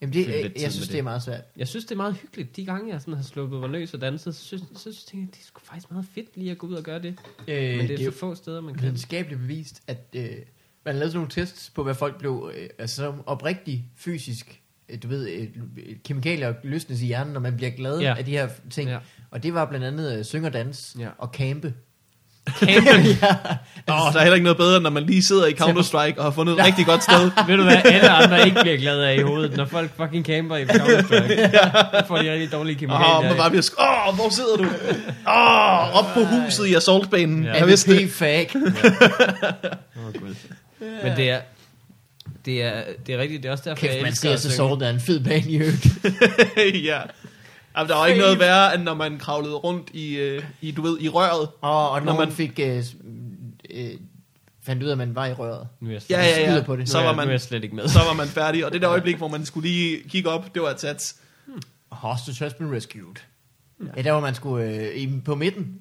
[0.00, 0.92] Jamen det, jeg, jeg synes, det.
[0.92, 1.40] det er meget svært.
[1.56, 2.56] Jeg synes, det er meget hyggeligt.
[2.56, 5.20] De gange, jeg sådan har sluppet var løs og danset, så synes, så synes jeg,
[5.20, 7.18] det er sgu faktisk meget fedt lige at gå ud og gøre det.
[7.48, 8.82] Øh, Men det er jo så få steder, man kan.
[8.82, 10.24] videnskabeligt bevist, at øh,
[10.84, 15.02] man lavede sådan nogle tests på, hvad folk blev, øh, altså som oprigtig fysisk, øh,
[15.02, 15.48] du ved, øh,
[16.04, 18.14] kemikalier løsnes i hjernen, når man bliver glad Ja.
[18.18, 18.88] af de her ting.
[18.88, 18.94] Ja.
[18.94, 19.00] Ja.
[19.30, 21.08] Og det var blandt andet øh, synge og dans Ja.
[21.18, 21.74] og campe.
[22.58, 23.06] Camping.
[23.22, 23.34] ja.
[23.88, 26.24] Åh, oh, der er heller ikke noget bedre, når man lige sidder i Counter-Strike og
[26.24, 27.30] har fundet et rigtig godt sted.
[27.46, 30.56] Ved du hvad, alle andre ikke bliver glade af i hovedet, når folk fucking camper
[30.56, 31.50] i Counter-Strike.
[31.98, 33.18] Så får de rigtig dårlige Åh, kemikalier.
[33.18, 34.64] oh, man bare bliver sk- Åh, hvor sidder du?
[35.28, 37.44] Åh, oh, op på huset i assaultbanen.
[37.44, 37.50] Ja.
[37.50, 37.56] Ja.
[37.58, 38.10] Jeg vidste det.
[38.10, 38.50] Fag.
[38.54, 38.62] Åh,
[40.20, 40.34] Gud.
[41.02, 41.38] Men det er,
[42.44, 42.72] det er,
[43.06, 44.56] det er rigtigt, det er også derfor, Kæft, jeg man elsker ser at så synge.
[44.56, 45.86] sort, der er en fed bane i øvrigt.
[46.84, 46.98] ja.
[47.76, 50.82] Jamen, der var ikke noget værre, end når man kravlede rundt i, øh, i du
[50.82, 51.48] ved, i røret.
[51.60, 52.84] Og, og når man man- fik, øh,
[53.70, 53.90] øh,
[54.62, 55.68] fandt ud af, at man var i røret.
[55.80, 56.46] Nu er jeg Ja, slet, ja, ja.
[56.52, 56.88] Skyder på det.
[56.88, 57.88] Så var jeg- nu er man, jeg slet ikke med.
[57.88, 58.66] så var man færdig.
[58.66, 61.16] Og det der øjeblik, hvor man skulle lige kigge op, det var et sats.
[61.88, 63.14] Hostage has been rescued.
[63.96, 65.80] Ja, der hvor man skulle øh, i, på midten.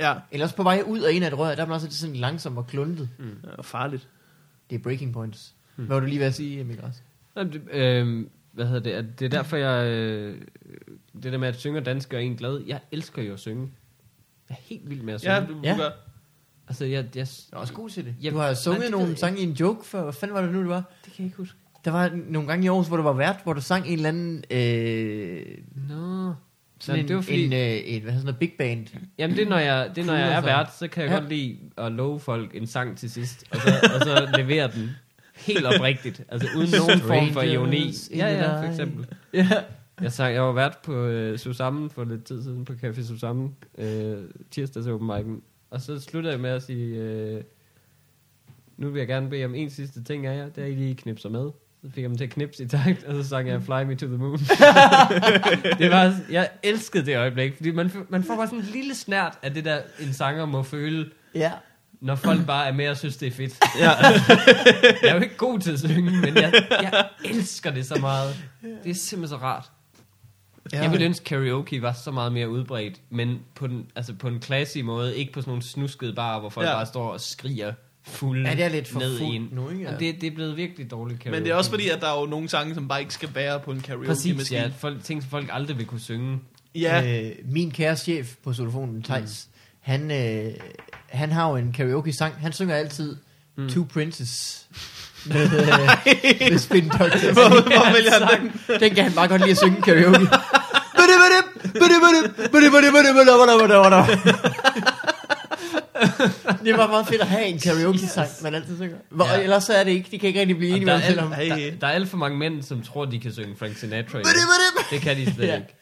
[0.00, 2.16] Ja, Ellers på vej ud af en af et rør, der er man også sådan
[2.16, 3.08] langsomt og kluntet.
[3.18, 4.08] det var farligt.
[4.70, 5.54] Det er breaking points.
[5.76, 7.02] Hvad var du lige ved at sige, Emil Græs?
[7.72, 8.90] Øh, hvad hedder det?
[8.90, 9.86] at Det er derfor, jeg...
[9.86, 10.40] Øh,
[11.22, 12.60] det der med at synge og danse gør en glad.
[12.66, 13.68] Jeg elsker jo at synge.
[14.48, 15.34] Jeg er helt vild med at synge.
[15.34, 15.76] Ja, du, Ja.
[15.76, 15.90] gør.
[16.68, 18.14] Altså, jeg, jeg, Du er også god til det.
[18.22, 20.02] Ja, du har nej, sunget det nogle jeg sange i en joke før.
[20.02, 20.82] Hvad fanden var det nu, det var?
[21.04, 21.58] det kan jeg ikke huske.
[21.84, 24.08] Der var nogle gange i Aarhus, hvor du var vært, hvor du sang en eller
[24.08, 24.44] anden...
[24.50, 25.46] Øh,
[25.88, 26.34] Nå.
[26.80, 28.86] sådan Jamen, en, det var fordi- en, øh, en, hvad hedder sådan noget, big band.
[29.18, 31.18] Jamen, det er, når jeg, det er, når jeg er vært, så kan jeg Ja.
[31.18, 34.90] godt lide at love folk en sang til sidst, og så, og så levere den
[35.36, 37.92] helt oprigtigt, altså uden nogen form for ironi.
[38.14, 39.06] Ja, ja, for eksempel.
[39.32, 39.48] Ja.
[40.00, 43.56] Jeg, sang, jeg var vært på øh, Susammen for lidt tid siden på Café Susammen,
[43.78, 47.42] øh, tirsdags open mic'en, og så sluttede jeg med at sige, øh,
[48.76, 50.94] nu vil jeg gerne bede om en sidste ting af jer, det er, I lige
[50.94, 51.50] knipser med.
[51.82, 53.94] Så fik jeg dem til at knipse i takt, og så sang jeg Fly Me
[53.94, 54.38] to the Moon.
[55.80, 59.38] det var, jeg elskede det øjeblik, fordi man, man får bare sådan en lille snært
[59.42, 61.52] af det der, en sanger må føle, ja.
[62.00, 63.58] når folk bare er med og synes, det er fedt.
[63.80, 63.90] Ja.
[65.02, 68.36] Jeg er jo ikke god til at synge, men jeg, jeg elsker det så meget.
[68.84, 69.70] Det er simpelthen så rart.
[70.72, 70.82] Ja.
[70.82, 74.42] Jeg ville ønske, karaoke var så meget mere udbredt, men på, den, altså på en
[74.42, 76.72] classy måde, ikke på sådan nogle snuskede bar, hvor folk ja.
[76.74, 77.72] Bare står og skriger
[78.06, 79.48] fuld Ja, det er lidt for ned i fuldt en.
[79.52, 79.70] nu?
[79.70, 79.90] Ja.
[80.00, 81.36] Det, det er blevet virkelig dårligt karaoke.
[81.38, 83.28] Men det er også fordi, at der er jo nogle sange, som bare ikke skal
[83.34, 83.86] være på en Præcis,
[84.24, 84.60] karaoke-maskine.
[84.60, 84.70] ja.
[84.78, 86.38] Folk, ting, som folk aldrig vil kunne synge.
[86.74, 87.22] ja.
[87.24, 89.58] Øh, min kære chef på xylofonen, Thijs, mm.
[89.80, 90.52] han, øh,
[91.06, 92.34] han har jo en karaoke-sang.
[92.40, 93.16] Han synger altid
[93.56, 93.68] mm.
[93.68, 94.66] Two Princes
[95.26, 95.78] med, øh,
[96.50, 97.20] med Spin Doctors.
[97.22, 98.80] Hvor, hvor vælger han den?
[98.80, 100.26] Den kan han bare godt lide at synge karaoke.
[106.64, 108.96] Det var meget fedt at have en karaoke-sang, man altid synger.
[109.10, 109.40] Hvor, Ja.
[109.42, 111.22] ellers så er det ikke, de kan ikke rigtig blive enige der, med er sig
[111.24, 111.30] om.
[111.30, 114.18] der, der er alt for mange mænd, som tror, de kan synge Frank Sinatra.
[114.90, 115.54] Det kan de slet Ja.
[115.54, 115.74] ikke.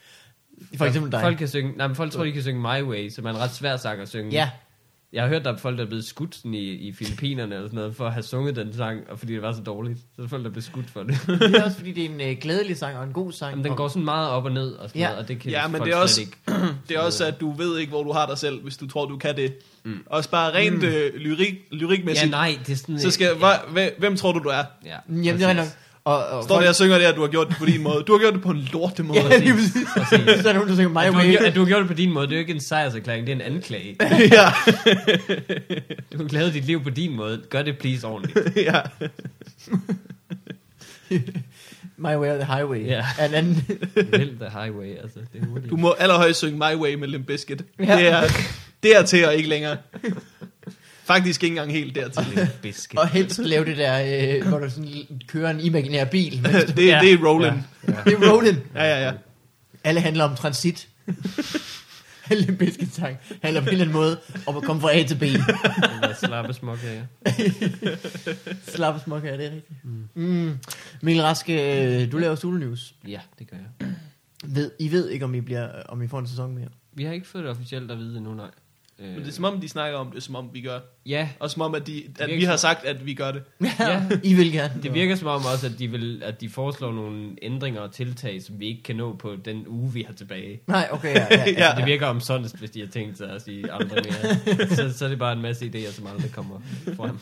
[0.78, 1.20] For eksempel dig.
[1.20, 3.38] Folk, kan synge, nej, men folk tror, de kan synge My Way, som er en
[3.38, 4.30] ret svær sang at synge.
[4.32, 4.50] Ja,
[5.12, 7.76] Jeg har hørt, der er folk, der er blevet skudt i, i Filippinerne eller sådan
[7.76, 9.98] noget, for at have sunget den sang, og fordi det var så dårligt.
[9.98, 11.18] Så er der folk, der er blevet skudt for det.
[11.26, 13.50] det er også fordi, det er en øh, glædelig sang og en god sang.
[13.50, 15.06] Jamen, den går sådan meget op og ned og sådan Ja.
[15.06, 16.36] noget, og det kan Ja, men folk det er også- slet ikke.
[16.88, 19.06] Det er også, at du ved ikke, hvor du har dig selv, hvis du tror,
[19.06, 19.54] du kan det.
[19.84, 19.98] Mm.
[20.06, 20.84] Også bare rent mm.
[20.84, 22.30] øh, lyrik, Ja, lyrikmæssigt.
[22.30, 23.00] nej, det er sådan...
[23.00, 23.88] så skal, ja, ja.
[23.98, 24.62] hvem tror du, du er?
[24.84, 25.66] ja, Jamen, det er nok.
[26.06, 28.02] Og, og Står der og synger det, at du har gjort det på din måde.
[28.06, 29.20] Du har gjort det på en lorte måde.
[29.20, 29.72] Ja, lige præcis.
[29.96, 30.20] præcis.
[30.26, 31.30] Så er der nogen, der synger My At du, har, Way.
[31.30, 33.26] gjort- at du har gjort det på din måde, det er jo ikke en sejrserklæring,
[33.26, 33.96] det er en anklage.
[34.38, 34.48] ja.
[36.12, 37.42] Du har lavet dit liv på din måde.
[37.50, 38.56] Gør det please ordentligt.
[38.68, 38.80] ja.
[41.98, 42.86] My Way or the Highway.
[42.86, 43.04] Ja.
[43.18, 43.64] Er en anden.
[43.94, 45.18] Vælg the highway, altså.
[45.32, 45.70] Det er hurtigt.
[45.70, 47.62] Du må allerhøjst synge My Way med Limp Bizkit.
[47.78, 47.98] Ja.
[47.98, 48.22] Ja.
[48.82, 49.76] Det er dertil og ikke længere.
[51.06, 52.48] Faktisk ikke engang helt dertil.
[52.62, 52.98] Biscuit.
[52.98, 54.88] Og helst lave det der, øh, hvor du sådan
[55.28, 56.42] kører en imaginær bil.
[56.44, 56.98] du- det, Ja.
[57.02, 57.56] det er Roland.
[57.88, 58.02] Ja, ja.
[58.04, 58.56] Det er Roland.
[58.74, 59.12] Ja, ja, ja.
[59.84, 60.88] Alle handler om transit.
[62.30, 65.22] Alle bisketsang handler på en eller anden måde om at komme fra A til B.
[66.24, 67.02] Slappe småkager.
[68.68, 69.84] Slappe smuk er det rigtigt.
[70.14, 70.58] Mm.
[71.02, 72.94] Mikkel Raske, øh, du laver Zulu News.
[73.08, 73.88] Ja, det gør jeg.
[74.44, 76.68] Ved, I ved ikke, om I, bliver, om I får en sæson mere.
[76.94, 78.50] Vi har ikke fået det officielt at vide endnu, nej.
[78.98, 80.78] Øh, Men det er som om, de snakker om det, som om vi gør.
[81.06, 83.42] ja, Og som om, at, de, at vi har sagt, at vi gør det.
[83.80, 84.02] Ja.
[84.22, 84.82] I vil gerne.
[84.82, 88.42] det virker som om også, at de, vil, at de foreslår nogle ændringer og tiltag,
[88.42, 90.60] som vi ikke kan nå på den uge, vi har tilbage.
[90.66, 91.26] Nej, okay, ja.
[91.30, 91.52] ja, ja.
[91.68, 91.74] Ja.
[91.76, 94.68] Det virker om sådan, hvis de har tænkt sig at sige andre mere.
[94.68, 96.60] så, så er det bare en masse idéer, som aldrig kommer
[96.96, 97.18] frem.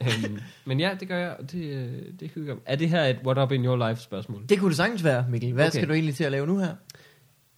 [0.00, 1.88] um, men ja, det gør jeg, og det, øh,
[2.20, 2.62] det hygger mig.
[2.66, 4.42] Er det her et what up in your life spørgsmål?
[4.48, 5.52] Det kunne det sagtens være, Mikkel.
[5.52, 5.78] Hvad okay.
[5.78, 6.74] skal du egentlig til at lave nu her?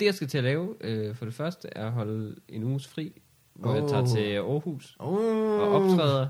[0.03, 2.86] Det jeg skal til at lave, øh, for det første, er at holde en uges
[2.88, 3.20] fri,
[3.55, 3.76] hvor oh.
[3.76, 5.14] jeg tager til Aarhus Oh.
[5.61, 6.28] og optræder,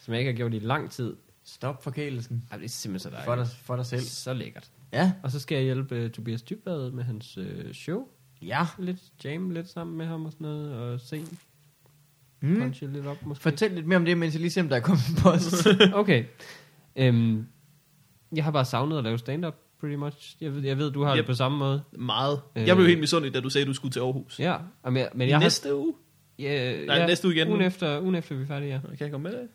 [0.00, 1.16] som jeg ikke har gjort i lang tid.
[1.44, 2.44] Stop forkælelsen.
[2.50, 3.56] Ej, det er simpelthen så For dig, dejligt.
[3.56, 4.00] for dig selv.
[4.02, 4.70] Så lækkert.
[4.92, 5.12] Ja.
[5.22, 8.08] Og så skal jeg hjælpe uh, Tobias Dybvad med hans uh, show.
[8.42, 8.66] Ja.
[8.78, 11.24] Lidt jam lidt sammen med ham og sådan noget, og se,
[12.40, 12.56] Mm.
[12.60, 13.42] punche lidt op måske.
[13.42, 15.66] Fortæl lidt mere om det, mens jeg lige ser, om der er kommet en post.
[15.94, 16.24] Okay.
[17.00, 17.46] Um,
[18.34, 20.36] jeg har bare savnet at lave stand-up, pretty much.
[20.40, 21.18] Jeg ved, jeg ved du har yep.
[21.18, 21.82] Det på samme måde.
[21.92, 22.40] Meget.
[22.56, 22.66] Øh.
[22.66, 24.38] Jeg blev helt misundelig, da du sagde, at du skulle til Aarhus.
[24.40, 25.94] Ja, og men, men I jeg næste uge?
[26.40, 26.44] har...
[26.44, 27.48] Ja, Nej, ja, næste uge igen.
[27.48, 28.80] Ugen efter, ugen efter vi er færdige, ja.
[28.80, 29.48] Kan jeg komme med det?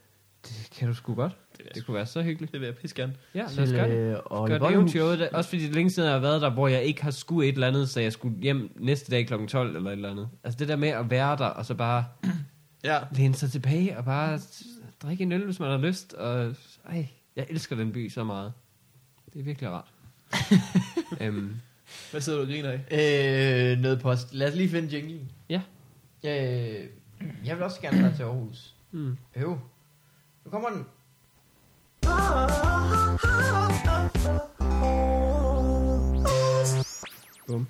[0.47, 1.32] Det kan du sgu godt.
[1.57, 2.51] Det, Det kunne være så hyggeligt.
[2.51, 3.13] det vil jeg pisse gerne.
[3.36, 3.95] Ja, lad os gøre det.
[3.97, 4.74] øh, Gør det Bollehus.
[4.74, 7.03] eventyr ud af- Også fordi det længe siden, jeg har været der, hvor jeg ikke
[7.03, 9.34] har skulle et eller andet, så jeg skulle hjem næste dag kl.
[9.47, 10.30] 12 eller et eller andet.
[10.43, 12.05] Altså det der med at være der, og så bare
[12.84, 12.99] Ja.
[13.15, 14.39] læne sig tilbage, og bare
[15.03, 16.13] drikke en øl, hvis man har lyst.
[16.13, 16.55] Og,
[16.89, 18.53] ej, jeg elsker den by så meget.
[19.34, 19.91] Det er virkelig rart.
[21.21, 21.55] øhm,
[22.11, 23.71] Hvad sidder du og griner af?
[23.71, 24.34] Øh, noget post.
[24.34, 25.32] Lad os lige finde jinglen.
[25.49, 25.61] Ja.
[26.25, 26.86] Øh,
[27.45, 28.73] jeg vil også gerne være til Aarhus.
[28.91, 29.17] mm.
[29.36, 29.59] Øv.
[30.45, 30.86] Nu kommer den.
[37.47, 37.67] Bum.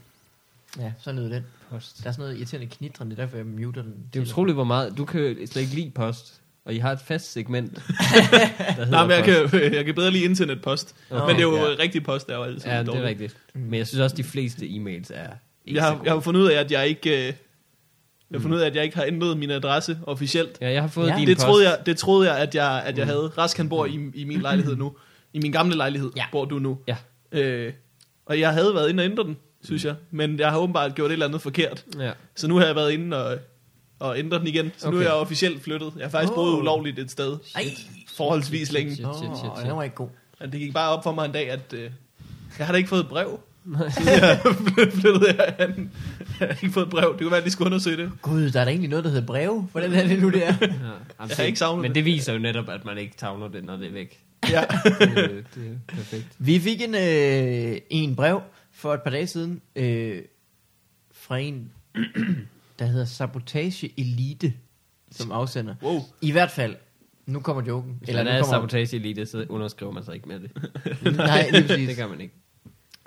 [0.79, 1.43] Ja, så lød den.
[1.69, 2.03] Post.
[2.03, 3.95] Der er sådan noget irriterende knitren, det er derfor, jeg muter den.
[4.13, 4.97] Det er utroligt, hvor meget...
[4.97, 6.40] Du kan slet ikke lide post.
[6.65, 7.81] Og I har et fast segment, der
[8.73, 9.51] hedder Nej, men jeg post.
[9.61, 10.95] kan, jeg kan bedre lide internetpost.
[11.09, 11.75] Okay, Men det er jo ja.
[11.79, 13.37] rigtig post, der er jo altid Ja, det er rigtigt.
[13.53, 15.27] Men jeg synes også, de fleste e-mails er
[15.65, 17.09] ikke Jeg har, jeg har fundet ud af, at jeg ikke...
[17.19, 17.33] øh, Jeg
[18.33, 20.57] har fundet ud af, at jeg ikke har ændret min adresse officielt.
[20.61, 21.15] Ja, jeg har fået Ja.
[21.17, 21.45] din Det post.
[21.45, 23.31] troede jeg, det troede jeg, at jeg, at jeg havde.
[23.37, 24.95] Rask, han bor i, i min lejlighed nu.
[25.33, 26.25] I min gamle lejlighed Ja.
[26.31, 26.77] bor du nu.
[26.87, 26.95] Ja.
[27.31, 27.73] Øh,
[28.25, 29.95] og jeg havde været inde og ændre den, synes jeg.
[30.11, 31.85] Men jeg har åbenbart gjort et eller andet forkert.
[31.99, 32.11] Ja.
[32.35, 33.37] Så nu har jeg været inde og,
[34.01, 34.71] og ændret den igen.
[34.77, 34.95] Så okay.
[34.95, 35.93] nu er jeg officielt flyttet.
[35.97, 36.35] Jeg har faktisk Åh.
[36.35, 37.37] boet ulovligt et sted.
[37.55, 37.63] Ej.
[38.17, 38.95] Forholdsvis Shit, længe.
[38.95, 39.65] shit, shit, shit, shit.
[39.67, 40.09] den var ikke god.
[40.39, 41.91] Men det gik bare op for mig en dag, at øh,
[42.59, 43.39] jeg har da ikke fået et brev.
[44.05, 44.39] Jeg
[45.01, 45.91] flyttede jeg hen.
[46.39, 47.11] Jeg har ikke fået et brev.
[47.11, 48.11] Det kunne være, at de skulle undersøge det.
[48.21, 49.61] Gud, der er da egentlig noget, der hedder breve.
[49.71, 50.53] Hvordan er det nu, det er?
[50.61, 50.67] Ja,
[51.27, 52.05] Jeg har ikke savnet Men det.
[52.05, 54.19] viser jo netop, at man ikke tavner det, når det er væk.
[54.49, 54.63] Ja.
[54.99, 56.27] Det, det er perfekt.
[56.37, 58.41] Vi fik en, øh, en brev
[58.73, 60.21] for et par dage siden øh,
[61.13, 61.71] fra en,
[62.81, 64.53] der hedder Sabotage Elite,
[65.11, 65.75] som afsender.
[65.83, 65.99] Wow.
[66.21, 66.75] I hvert fald,
[67.25, 67.99] nu kommer joken.
[68.07, 70.51] Eller nu man er kommer, sabotage elite, så underskriver man sig ikke med det.
[71.17, 71.97] Nej, lige det præcis.
[71.97, 72.33] gør man ikke.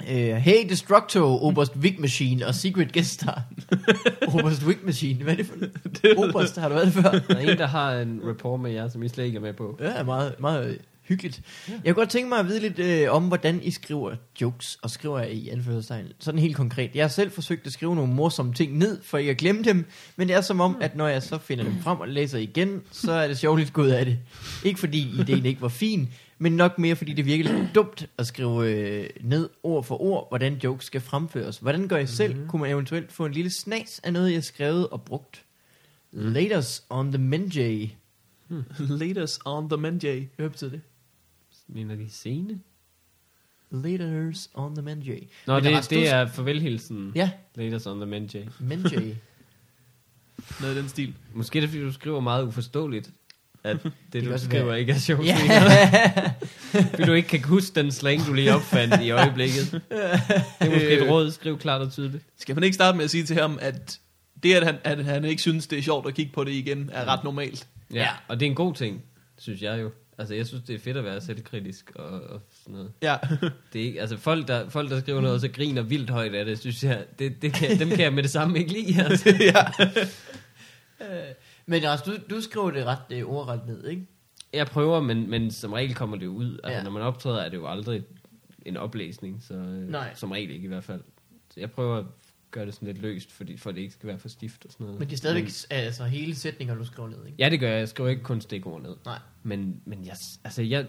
[0.01, 3.43] Uh, hey Destructo, Oberst Wig Machine og Secret Guest Star.
[4.35, 6.17] Oberst Wig Machine, hvad er det for det?
[6.17, 7.11] Oberst, har du været det før?
[7.11, 9.53] Der er en, der har en rapport med jer, som I slet ikke er med
[9.53, 9.79] på.
[9.81, 11.43] Ja, meget, meget hyggeligt.
[11.69, 14.91] Jeg kunne godt tænke mig at vide lidt øh, om, hvordan I skriver jokes, og
[14.91, 16.07] skriver jeg i anførselstegn.
[16.19, 16.91] Sådan helt konkret.
[16.95, 19.85] Jeg har selv forsøgt at skrive nogle morsomme ting ned, for ikke at glemme dem,
[20.17, 22.83] men det er som om, at når jeg så finder dem frem og læser igen,
[22.91, 24.19] så er det sjovt gået af det.
[24.65, 28.27] Ikke fordi ideen ikke var fin, men nok mere fordi det virker lidt dumt at
[28.27, 31.59] skrive øh, ned ord for ord, hvordan jokes skal fremføres.
[31.59, 32.35] Hvordan gør jeg selv?
[32.35, 32.49] Mm-hmm.
[32.49, 35.45] Kunne man eventuelt få en lille snas af noget, jeg skrevet og brugt?
[36.13, 37.89] Laters on the Menjay.
[38.79, 40.29] Latest on the Menjay.
[40.37, 40.81] Hvad betyder det?
[41.69, 42.61] Mener de scene?
[43.71, 45.23] Laters on the Menjay.
[45.47, 47.13] Nå, Men det, det er farvelhilsen.
[47.15, 48.45] Ja, Latest on the Menjay.
[48.61, 49.15] Menjay.
[50.61, 51.15] Noget i den stil.
[51.35, 53.11] Måske er det, fordi du skriver meget uforståeligt,
[53.65, 53.77] at
[54.13, 54.81] det, kan du skriver være.
[54.81, 55.27] ikke er sjovt.
[55.27, 55.37] Ja.
[56.91, 59.71] Fordi du ikke kan huske den slang, du lige opfandt i øjeblikket.
[59.73, 59.83] Det
[60.61, 61.31] er måske et råd.
[61.31, 62.25] Skriv klart og tydeligt.
[62.39, 64.01] Skal man ikke starte med at sige til ham, at
[64.43, 66.91] det, at han, at han ikke synes, det er sjovt at kigge på det igen,
[66.93, 67.67] er ret normalt.
[67.93, 68.09] Ja, Ja.
[68.29, 69.03] og det er en god ting,
[69.39, 69.91] synes jeg jo.
[70.19, 72.93] Altså, jeg synes, det er fedt at være selvkritisk og, og sådan noget.
[73.03, 73.17] Ja.
[73.73, 76.35] Det er ikke, altså, folk der, folk, der skriver noget, og så griner vildt højt
[76.35, 79.03] af det, synes jeg, det, det kan, dem kan jeg med det samme ikke lide.
[79.05, 79.35] Altså.
[79.41, 79.65] ja.
[81.67, 84.07] Men altså, du, du skriver det ret øh, ordret ned, ikke?
[84.53, 86.53] Jeg prøver, men, men som regel kommer det jo ud.
[86.53, 86.77] Altså, Ja.
[86.77, 86.83] ja.
[86.83, 88.03] når man optræder, er det jo aldrig
[88.67, 90.11] en oplæsning, så øh, Nej.
[90.15, 91.01] som regel ikke i hvert fald.
[91.55, 92.05] Så jeg prøver
[92.55, 94.73] at gøre det sådan lidt løst, fordi, for det ikke skal være for stift og
[94.73, 94.99] sådan noget.
[94.99, 97.37] Men det er stadigvæk altså, hele sætninger, du skriver ned, ikke?
[97.39, 97.79] Ja, det gør jeg.
[97.79, 98.97] Jeg skriver ikke kun stikord ned.
[99.05, 99.19] Nej.
[99.43, 100.87] Men, men jeg, altså, jeg,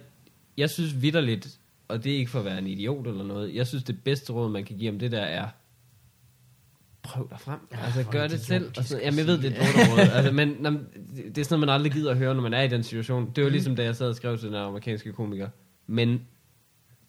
[0.57, 3.67] jeg synes vidderligt, og det er ikke for at være en idiot eller noget, jeg
[3.67, 5.49] synes det bedste råd, man kan give om det der er,
[7.03, 7.59] prøv dig frem.
[7.71, 8.71] Ja, altså, gør det det selv.
[8.77, 10.09] Og sådan, jamen, jeg ved, det er et råd.
[10.17, 12.61] Altså, men nå, det er sådan noget, man aldrig gider at høre, når man er
[12.61, 13.31] i den situation.
[13.35, 15.49] Det var ligesom, da jeg sad og skrev til den amerikanske komiker.
[15.87, 16.27] Men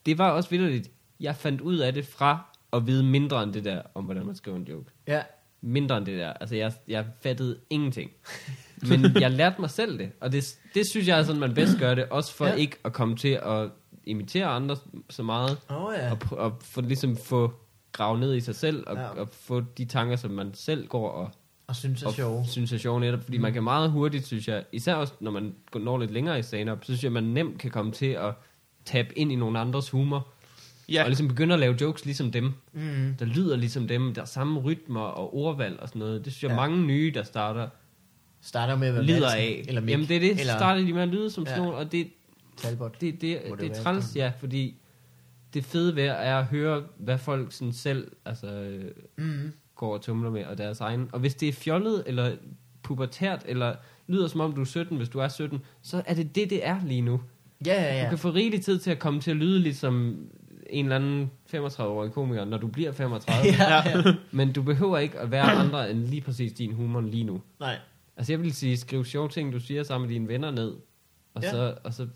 [0.07, 0.91] det var også vidderligt.
[1.21, 4.35] Jeg fandt ud af det fra at vide mindre end det der, om hvordan man
[4.37, 5.23] skriver en joke Ja.
[5.61, 6.33] mindre end det der.
[6.33, 8.11] Altså, jeg, jeg fattede ingenting.
[8.89, 11.79] Men jeg lærte mig selv det, og det, det synes jeg er sådan, man bedst
[11.79, 12.55] gør det, også for Ja.
[12.55, 13.69] ikke at komme til at
[14.05, 14.77] imitere andre
[15.11, 16.11] så meget, oh, ja.
[16.11, 17.53] og, og få, ligesom få
[17.93, 19.09] gravet ned i sig selv, og, Ja.
[19.09, 21.31] og få de tanker, som man selv går og,
[21.67, 22.49] Og synes er og sjovt.
[22.49, 23.43] synes er sjove netop, fordi mm.
[23.43, 26.43] man kan meget hurtigt, synes jeg, især også når man går- når lidt længere i
[26.43, 28.35] stand-up, så synes jeg, man nemt kan komme til at
[28.85, 30.29] tabe ind i nogle andres humor,
[30.89, 31.03] Ja.
[31.03, 33.15] og ligesom begynde at lave jokes ligesom dem Mm.
[33.19, 36.25] der lyder ligesom dem, der er samme rytmer og ordvalg og sådan noget.
[36.25, 36.57] Det synes jeg, Ja.
[36.57, 37.69] mange nye, der starter,
[38.41, 39.65] Starter med at være lider Madsen, af.
[39.69, 41.51] Eller Mick, Jamen det er det, eller starter de med at lyde som Ja.
[41.51, 42.09] sådan nogle, og det,
[42.57, 43.01] Talbot.
[43.01, 44.77] det, det, det det, er træls, ja, fordi
[45.55, 48.79] det fede ved er at høre, hvad folk sådan selv altså,
[49.17, 49.53] Mm.
[49.77, 51.09] går og tumler med, og deres egen.
[51.13, 52.37] Og hvis det er fjollet, eller
[52.83, 53.75] pubertært, eller
[54.07, 56.67] lyder som om du er 17, hvis du er 17, så er det det, det
[56.67, 57.21] er lige nu.
[57.67, 57.97] Ja, ja, Ja.
[57.99, 58.05] ja.
[58.05, 60.17] Du kan få rigelig tid til at komme til at lyde ligesom
[60.71, 63.47] en eller anden 35-årig komiker, når du bliver 35.
[63.59, 64.15] ja, ja.
[64.33, 67.43] Men du behøver ikke at være andre end lige præcis din humor lige nu.
[67.61, 67.79] Nej.
[68.17, 70.75] Altså jeg vil sige, skriv sjove ting, du siger sammen med dine venner ned.
[71.35, 71.51] Og, Ja.
[71.51, 72.09] så, og så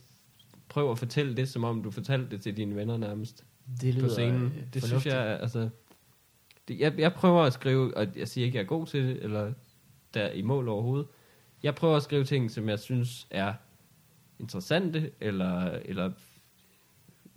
[0.68, 3.44] prøv at fortælle det, som om du fortalte det til dine venner nærmest
[3.80, 4.42] Det lyder på scenen.
[4.42, 5.14] øh, Det synes fornuftigt.
[5.14, 5.68] jeg, er- altså...
[6.68, 9.22] Det, jeg, jeg prøver at skrive, og jeg siger ikke, jeg er god til det,
[9.22, 9.52] eller
[10.14, 11.06] der er i mål overhovedet.
[11.62, 13.54] Jeg prøver at skrive ting, som jeg synes er
[14.40, 16.10] interessante, eller, eller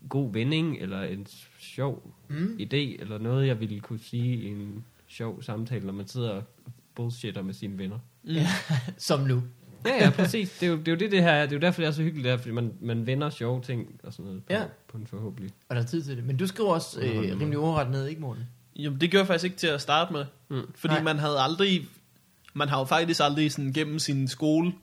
[0.10, 1.28] god vending, eller en
[1.60, 2.58] sjov Mm.
[2.62, 6.43] idé, eller noget, jeg ville kunne sige i en sjov samtale, når man sidder og
[6.95, 7.99] bullshitter med sine venner.
[8.24, 8.30] Mm.
[8.32, 8.47] Ja.
[8.97, 9.43] Som nu.
[9.86, 10.58] Ja, ja, præcis.
[10.60, 11.41] Det er jo det, er jo det, det her er.
[11.45, 13.99] Det er jo derfor, det er så hyggeligt, der, fordi man, man vender sjove ting
[14.04, 14.64] og sådan noget på, Ja.
[14.88, 15.51] på en forhåbentlig.
[15.70, 16.24] Og der er tid til det.
[16.26, 18.43] Men du skriver også øh, rimelig ordret ned, ikke Morten?
[18.76, 20.26] Jamen, det gjorde jeg faktisk ikke til at starte med.
[20.49, 20.62] Mm.
[20.76, 21.04] Fordi Nej.
[21.04, 21.88] man havde aldrig...
[22.54, 24.74] Man har jo faktisk aldrig sådan gennem sin skole,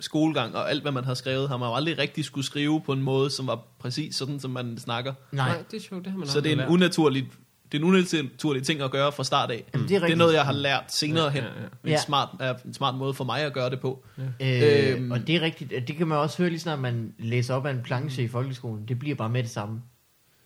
[0.00, 2.92] skolegang og alt, hvad man har skrevet, har man jo aldrig rigtig skulle skrive på
[2.92, 5.12] en måde, som var præcis sådan, som man snakker.
[5.32, 5.48] Nej.
[5.48, 6.68] Nej, det er sjovt, det har man Så det er en lært.
[6.68, 7.28] unaturlig,
[7.72, 9.64] det er en unaturlig ting at gøre fra start af.
[9.74, 11.42] Jamen, det er Det er noget, jeg har lært senere hen.
[11.42, 11.66] Ja, ja, ja.
[11.84, 11.98] En, Ja.
[12.00, 14.04] smart, er en smart måde for mig at gøre det på.
[14.40, 15.10] Øh, Øhm.
[15.10, 15.70] og det er rigtigt.
[15.88, 18.88] Det kan man også høre lige snart, man læser op af en planche i folkeskolen.
[18.88, 19.80] Det bliver bare med det samme.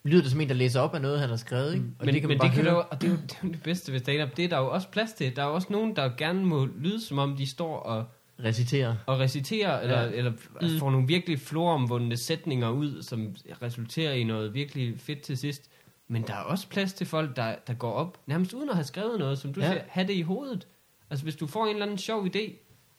[0.05, 1.87] Lyder det som en, der læser op af noget, han har skrevet, ikke?
[1.99, 3.33] Og Men, det kan man men bare det, kan jo, og det er, jo, det
[3.33, 4.37] er jo det bedste ved stand-up.
[4.37, 5.37] Det er der jo også plads til.
[5.37, 8.05] Der er jo også nogen, der gerne må lyde, som om de står og,
[8.45, 8.99] Recitere.
[9.07, 10.11] og reciterer, eller, Ja.
[10.11, 15.39] eller altså, får nogle virkelig floromvundne sætninger ud, som resulterer i noget virkelig fedt til
[15.39, 15.71] sidst.
[16.09, 18.85] Men der er også plads til folk, der, der går op, nærmest uden at have
[18.85, 19.67] skrevet noget, som du Ja.
[19.67, 19.73] ja.
[19.73, 20.67] siger, have det i hovedet.
[21.11, 22.53] Altså hvis du får en eller anden sjov idé,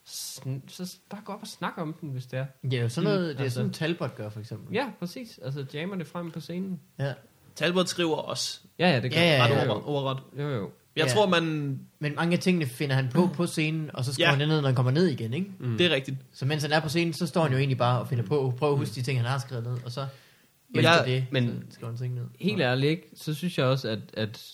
[0.09, 2.45] sn- så bare gå op og snak om den, hvis det er.
[2.71, 3.55] Ja, sådan noget, Mm, det er altså.
[3.55, 4.73] sådan Talbot gør, for eksempel.
[4.75, 5.39] Ja, præcis.
[5.43, 6.79] Altså jammer det frem på scenen.
[6.99, 7.13] ja.
[7.55, 9.69] Talbot skriver også Ja, ja, det gør Ja, ja, ret ja.
[9.69, 10.19] over, overret.
[10.39, 10.71] jo, jo.
[10.95, 11.11] Jeg Ja.
[11.13, 11.79] tror, man...
[11.99, 14.31] Men mange af tingene finder han på på scenen, og så skriver Ja.
[14.31, 15.51] han det ned, når han kommer ned igen, ikke?
[15.59, 15.77] Mm.
[15.77, 16.17] Det er rigtigt.
[16.31, 18.53] Så mens han er på scenen, så står han jo egentlig bare og finder på,
[18.57, 20.05] prøver at huske de ting, han har skrevet ned, og så...
[20.69, 22.25] Men efter jeg- det, men- så skriver han ting ned.
[22.39, 23.09] Helt ærligt, ikke?
[23.15, 24.51] så synes jeg også, at, at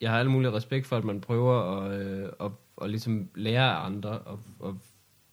[0.00, 2.50] jeg har alle mulige respekt for, at man prøver at, øh, at,
[2.82, 4.76] at ligesom lære af andre og, og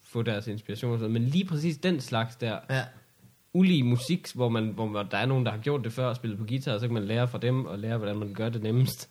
[0.04, 0.94] få deres inspiration.
[0.94, 1.14] og sådan.
[1.14, 2.84] Men lige præcis den slags der, Ja.
[3.54, 6.16] ulige musik, hvor, man, hvor man, der er nogen, der har gjort det før og
[6.16, 8.50] spillet på guitar, og så kan man lære fra dem og lære, hvordan man gør
[8.50, 9.10] det nemmest.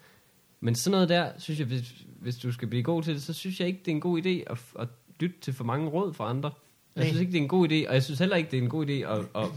[0.64, 1.82] Men sådan noget der, synes jeg, hvis,
[2.20, 4.18] hvis du skal blive god til det, så synes jeg ikke, det er en god
[4.18, 4.88] idé at, at
[5.20, 6.50] lytte til for mange råd fra andre.
[6.96, 7.06] Jeg Nej.
[7.06, 8.68] synes ikke, det er en god idé, og jeg synes heller ikke, det er en
[8.68, 9.48] god idé at, at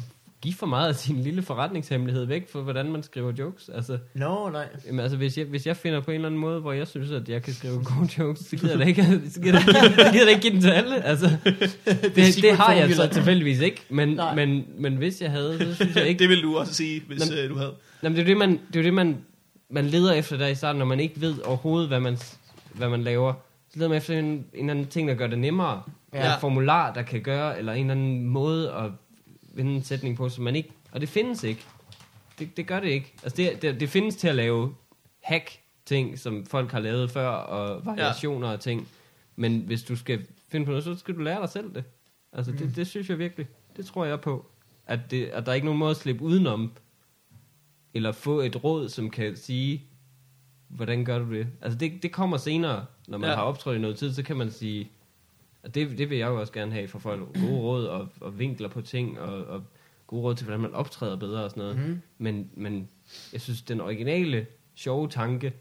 [0.42, 3.70] give for meget af sin lille forretningshemmelighed væk for, hvordan man skriver jokes.
[3.70, 4.68] Altså, Nå, nej.
[4.88, 7.12] Jamen, altså, hvis jeg, hvis jeg finder på en eller anden måde, hvor jeg synes,
[7.12, 10.26] at jeg kan skrive gode jokes, så gider jeg da ikke, så gider så gider
[10.26, 11.04] jeg ikke give den til alle.
[11.06, 13.82] Altså, det, det secret har jeg så tilfældigvis ikke.
[13.90, 14.36] Men, Nej.
[14.36, 16.20] men, men hvis jeg havde, så synes jeg ikke...
[16.20, 17.74] det vil du også sige, hvis Jamen- øh, du havde.
[18.04, 19.18] Jamen, det er jo det, man, det, er jo det man,
[19.70, 22.18] man leder efter der i starten, når man ikke ved overhovedet, hvad man,
[22.74, 23.34] hvad man laver.
[23.70, 25.84] Så leder man efter en, en eller anden ting, der gør det nemmere.
[26.14, 26.34] Ja.
[26.34, 28.92] En formular, der kan gøre, eller en eller anden måde at
[29.54, 30.70] vende en sætning på, som man ikke...
[30.92, 31.66] Og det findes ikke.
[32.40, 33.14] Det, det gør det ikke.
[33.24, 34.76] Altså, det, det, det findes til at lave
[35.24, 38.54] hack-ting, som folk har lavet før, og variationer ja.
[38.54, 38.88] og ting.
[39.36, 41.84] Men hvis du skal finde på noget, så skal du lære dig selv det.
[42.34, 42.58] Altså, mm.
[42.58, 43.48] det, det synes jeg virkelig.
[43.78, 44.46] Det tror jeg på.
[44.86, 46.72] At, det, at der er ikke nogen måde at slippe udenom,
[47.98, 49.84] eller få et råd, som kan sige,
[50.68, 51.48] hvordan gør du det?
[51.62, 53.36] Altså, det, det kommer senere, når man Ja.
[53.36, 54.92] har optrådt i noget tid, så kan man sige,
[55.64, 57.20] og det, det vil jeg jo også gerne have for folk.
[57.34, 59.64] Gode råd og, og vinkler på ting, og, og
[60.08, 61.78] gode råd til, hvordan man optræder bedre og sådan noget.
[61.78, 62.02] Mhm.
[62.18, 62.90] Men, men
[63.34, 65.54] jeg synes, den originale, sjove tanke,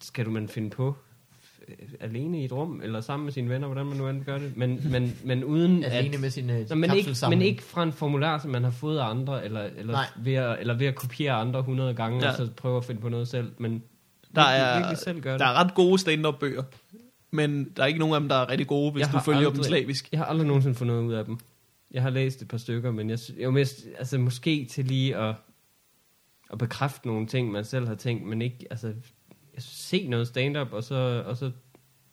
[0.00, 0.96] skal du man finde på
[2.00, 4.56] alene i et rum, eller sammen med sine venner, hvordan man nu end gør det.
[4.56, 6.20] Men, men, men uden Alene at...
[6.20, 8.98] med sin uh, Nå, men, ikke, men ikke fra en formular, som man har fået
[8.98, 10.06] af andre, eller, eller, Nej.
[10.16, 12.30] ved at, eller ved at kopiere andre 100 gange, Ja.
[12.30, 13.52] og så prøve at finde på noget selv.
[13.58, 13.82] Men
[14.34, 15.44] Der er, virkelig selv gør der det.
[15.46, 16.62] er ret gode stand-up bøger,
[17.30, 19.40] men der er ikke nogen af dem, der er rigtig gode, hvis Jeg du følger
[19.40, 20.08] dem aldrig- slavisk.
[20.12, 21.38] Jeg har aldrig nogensinde fundet noget ud af dem.
[21.90, 25.34] Jeg har læst et par stykker, men jeg, jeg mest, altså måske til lige at,
[26.52, 28.92] at bekræfte nogle ting, man selv har tænkt, men ikke, altså,
[29.58, 31.50] se noget stand-up, og så, og så,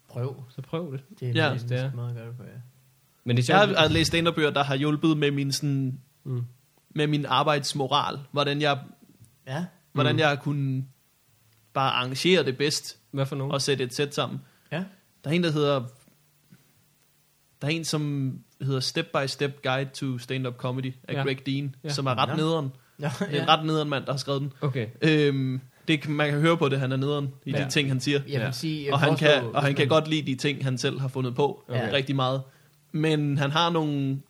[0.10, 0.44] Prøv.
[0.50, 1.02] så prøv det.
[1.20, 1.46] Det er Ja.
[1.46, 1.92] ja, Hvis det er.
[1.94, 2.50] meget det på, ja.
[3.24, 3.80] Men det er Jeg sjovt.
[3.80, 6.44] har læst stand bøger, der har hjulpet med min, sådan, Mm.
[6.90, 8.20] med min arbejdsmoral.
[8.32, 8.80] Hvordan jeg,
[9.48, 9.66] Ja.
[9.94, 10.20] hvordan Mm.
[10.20, 10.86] jeg kunne
[11.74, 13.52] bare arrangere det bedst Hvad for nogen?
[13.52, 14.40] og sætte et sæt sammen.
[14.72, 14.84] Ja.
[15.24, 15.80] Der er en, der hedder...
[17.62, 21.24] Der er en, som hedder Step by Step Guide to Stand-Up Comedy af Ja.
[21.24, 21.90] Greg Dean, Ja.
[21.90, 22.36] som er ret Ja.
[22.36, 22.72] nederen.
[23.00, 24.54] Ja, Det er en ret nederen mand, der har skrevet den.
[24.62, 24.88] Okay.
[25.02, 27.64] Øhm, det, kan- man kan høre på det, han er nederen i Ja.
[27.66, 28.20] de ting, han siger.
[28.28, 28.52] Jeg vil Ja.
[28.52, 31.08] sige, jeg Og han, kan, og han kan godt lide de ting, han selv har
[31.08, 31.74] fundet på Ja.
[31.84, 31.94] okay.
[31.94, 32.42] rigtig meget.
[32.92, 34.22] Men han har nogle...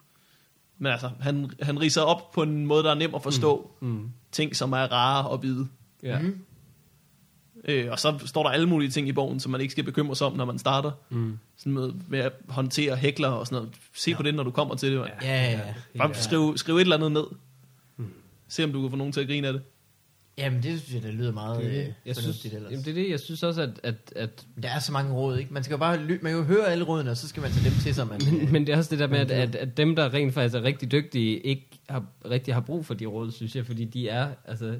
[0.78, 3.72] Men altså, han, han riser op på en måde, der er nem at forstå.
[3.82, 3.88] Mm.
[3.88, 4.10] Mm.
[4.32, 5.68] Ting, som er rare at vide.
[6.03, 6.20] Ja.
[6.20, 6.39] Mhm.
[7.66, 10.16] Øh, og så står der alle mulige ting i bogen, som man ikke skal bekymre
[10.16, 10.91] sig om, når man starter.
[11.10, 11.39] Mm.
[11.57, 13.70] Sådan med, med at håndtere hækler og sådan noget.
[13.95, 14.18] Se ja.
[14.18, 14.97] på det, når du kommer til det.
[14.99, 15.05] Ja.
[15.22, 15.97] Ja, ja, ja.
[15.97, 17.24] Bare skriv, skriv et eller andet ned.
[17.97, 18.05] Mm.
[18.47, 19.62] Se om du kan få nogen til at grine af det.
[20.40, 21.94] Jamen, det synes jeg, det lyder meget Det, øh, det.
[22.06, 22.72] jeg synes, ellers.
[22.72, 25.38] jamen, det er det, jeg synes også, at, at, at Der er så mange råd,
[25.38, 25.54] ikke?
[25.54, 27.52] Man skal jo bare ly- man kan jo høre alle rådene, og så skal man
[27.52, 28.08] tage dem til sig.
[28.08, 30.34] Man, men, men det er også det der med, at, at, at dem, der rent
[30.34, 33.86] faktisk er rigtig dygtige, ikke har, rigtig har brug for de råd, synes jeg, fordi
[33.86, 34.80] de er, altså,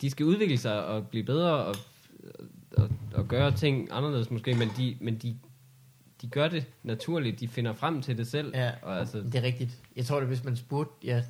[0.00, 1.76] de skal udvikle sig og blive bedre og,
[2.76, 5.36] og, og gøre ting anderledes måske, men de, men de,
[6.22, 8.52] de gør det naturligt, de finder frem til det selv.
[8.54, 8.70] Ja.
[8.82, 9.70] Og altså, Det er rigtigt.
[9.96, 11.22] Jeg tror, at hvis man spurgte ja,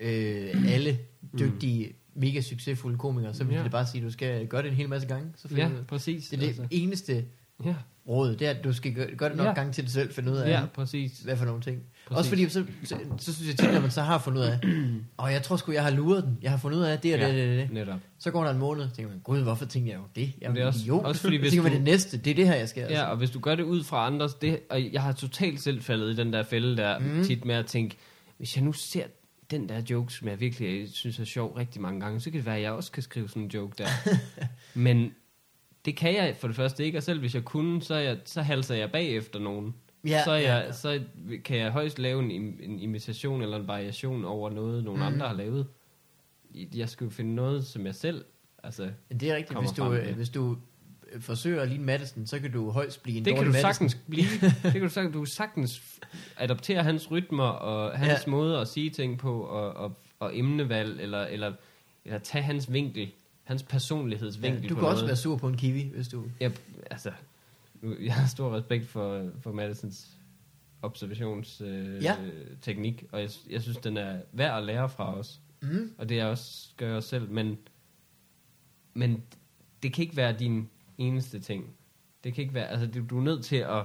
[0.00, 0.98] øh, alle
[1.38, 3.62] dygtige, mega succesfulde komikere, så ville Ja.
[3.64, 5.28] det bare sige, at du skal gøre det en hel masse gange.
[5.36, 6.28] Så ja, ud præcis.
[6.28, 7.24] det er det altså, eneste
[7.64, 7.74] ja,
[8.08, 9.52] råd, det er, at du skal gøre, gøre det nok Ja.
[9.52, 11.18] gange til dig selv, finde ud af, ja, præcis.
[11.18, 11.82] hvad for nogle ting.
[12.06, 12.18] Præcis.
[12.18, 14.58] Også fordi, så, så, så, synes jeg tit, når man så har fundet ud af,
[15.16, 17.20] og jeg tror sgu, jeg har luret den, jeg har fundet ud af det og
[17.20, 17.72] det, Ja, det, det, det.
[17.72, 17.98] Netop.
[18.18, 20.32] Så går der en måned, tænker man, gud, hvorfor tænker jeg jo det?
[20.40, 21.04] Jeg er det er også- idiot.
[21.04, 22.80] også fordi, hvis tænker man, du- det næste, det er det her, jeg skal.
[22.80, 22.96] altså.
[22.96, 25.82] Ja, og hvis du gør det ud fra andres, det, og jeg har totalt selv
[25.82, 27.24] faldet i den der fælde der, mm.
[27.24, 27.96] tit med at tænke,
[28.38, 29.04] hvis jeg nu ser
[29.50, 32.46] den der joke, som jeg virkelig synes er sjov rigtig mange gange, så kan det
[32.46, 33.88] være, at jeg også kan skrive sådan en joke der.
[34.74, 35.14] Men
[35.84, 38.42] det kan jeg for det første ikke, og selv hvis jeg kunne, så, jeg, så
[38.42, 39.74] halser jeg bagefter nogen.
[40.04, 40.72] Ja, så, er ja, jeg, ja.
[40.72, 41.02] så
[41.44, 45.06] kan jeg højst lave en, en imitation eller en variation over noget, nogen mm.
[45.06, 45.66] andre har lavet.
[46.74, 48.24] Jeg skal jo finde noget, som jeg selv...
[48.62, 50.56] Altså, det er rigtigt, hvis du, frem øh, hvis du
[51.20, 53.72] forsøger at ligne Madison, så kan du højst blive en det kan du Madison.
[53.72, 54.24] sagtens blive.
[54.62, 56.00] det kan du sagtens, du sagtens
[56.36, 58.12] adoptere hans rytmer og hans Ja.
[58.26, 58.30] ja.
[58.30, 61.52] måde at sige ting på og, og, og emnevalg eller, eller,
[62.04, 63.10] eller tage hans vinkel,
[63.44, 65.08] hans personlighedsvinkel Ja, du på kan også noget.
[65.08, 66.24] være sur på en kiwi, hvis du...
[66.40, 66.52] Jeg,
[66.90, 67.10] altså,
[68.00, 70.06] jeg har stor respekt for, for Madisons
[70.82, 72.16] observationsteknik, øh, Ja.
[72.62, 75.40] teknik, og jeg, jeg synes, den er værd at lære fra os.
[75.62, 75.92] Mm.
[75.98, 77.58] Og det er også, gør jeg også selv, men,
[78.94, 79.22] men
[79.82, 81.64] det kan ikke være din eneste ting.
[82.24, 83.82] Det kan ikke være, altså du, du er nødt til at,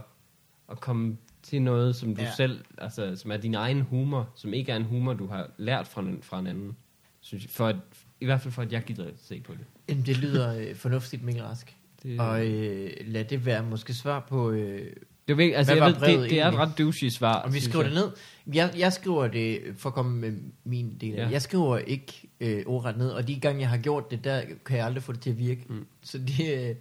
[0.72, 2.32] at komme til noget, som du Ja.
[2.38, 5.88] selv, altså, som er din egen humor, som ikke er en humor, du har lært
[5.88, 6.76] fra en, fra en anden.
[7.22, 7.76] Synes jeg, for at,
[8.22, 9.66] I hvert fald for, at jeg gider at se på det.
[9.90, 11.76] Jamen, det lyder øh, fornuftigt, Mikkel Rask.
[12.04, 14.80] Det, Og øh, lad det være måske svar på, øh,
[15.28, 17.42] det, er virkelig, altså, jeg ved, brevet det, det er et ret douchey svar.
[17.42, 17.92] om vi skriver jeg.
[17.92, 18.00] det
[18.46, 18.56] ned.
[18.56, 20.34] Jeg, jeg skriver det, for at komme med
[20.64, 21.30] min del af Ja.
[21.30, 24.78] Jeg skriver ikke øh, ordret ned, og de gange, jeg har gjort det, der kan
[24.78, 25.66] jeg aldrig få det til at virke.
[25.70, 25.86] Mm.
[26.02, 26.76] Så, det, øh,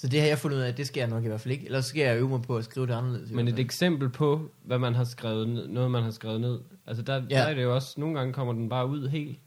[0.00, 1.52] så det har jeg fundet ud af, at det skal jeg nok i hvert fald
[1.52, 1.64] ikke.
[1.66, 3.30] Ellers skal jeg øve mig på at skrive det anderledes.
[3.30, 6.60] Men et eksempel på, hvad man har skrevet ned, noget man har skrevet ned.
[6.86, 7.20] Altså der, Ja.
[7.36, 9.38] der er det jo også, nogle gange kommer den bare ud helt.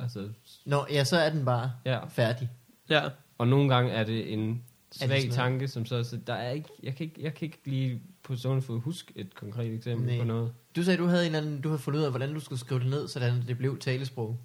[0.00, 0.28] Altså,
[0.64, 2.06] Nå, ja, så er den bare ja.
[2.06, 2.50] færdig.
[2.90, 3.02] Ja.
[3.38, 4.62] Og nogle gange er det en det
[5.08, 7.58] svag sådan tanke, som så, så der er ikke, jeg kan ikke, jeg kan ikke
[7.64, 10.18] lige på stående fod huske et konkret eksempel Nej.
[10.18, 10.52] på noget.
[10.76, 12.58] Du sagde, du havde en eller anden, du havde fundet ud af, hvordan du skulle
[12.58, 14.38] skrive det ned, sådan at det blev talesprog.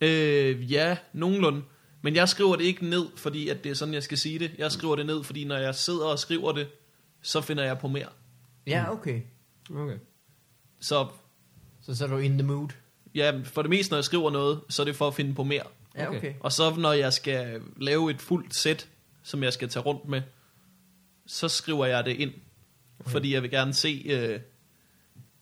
[0.00, 1.62] Øh, ja, nogenlunde.
[2.06, 4.50] Men jeg skriver det ikke ned, fordi at det er sådan, jeg skal sige det.
[4.58, 6.68] Jeg skriver det ned, fordi når jeg sidder og skriver det,
[7.22, 8.08] så finder jeg på mere.
[8.66, 9.20] Ja, okay.
[9.74, 9.96] Okay.
[10.80, 11.06] Så
[11.82, 12.68] Så så er du in the mood.
[13.14, 15.44] ja, for det meste, når jeg skriver noget, så er det for at finde på
[15.44, 15.62] mere.
[15.96, 16.18] Ja, Okay.
[16.18, 16.34] okay.
[16.40, 18.88] Og så når jeg skal lave et fuldt sæt,
[19.22, 20.22] som jeg skal tage rundt med,
[21.26, 22.32] så skriver jeg det ind.
[23.00, 23.10] Okay.
[23.10, 24.40] Fordi jeg vil gerne se, øh,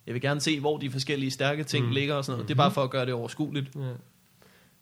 [0.06, 1.92] jeg vil gerne se, hvor de forskellige stærke ting Mm.
[1.92, 2.48] ligger og sådan noget.
[2.48, 3.70] Det er bare for at gøre det overskueligt.
[3.76, 3.92] Ja.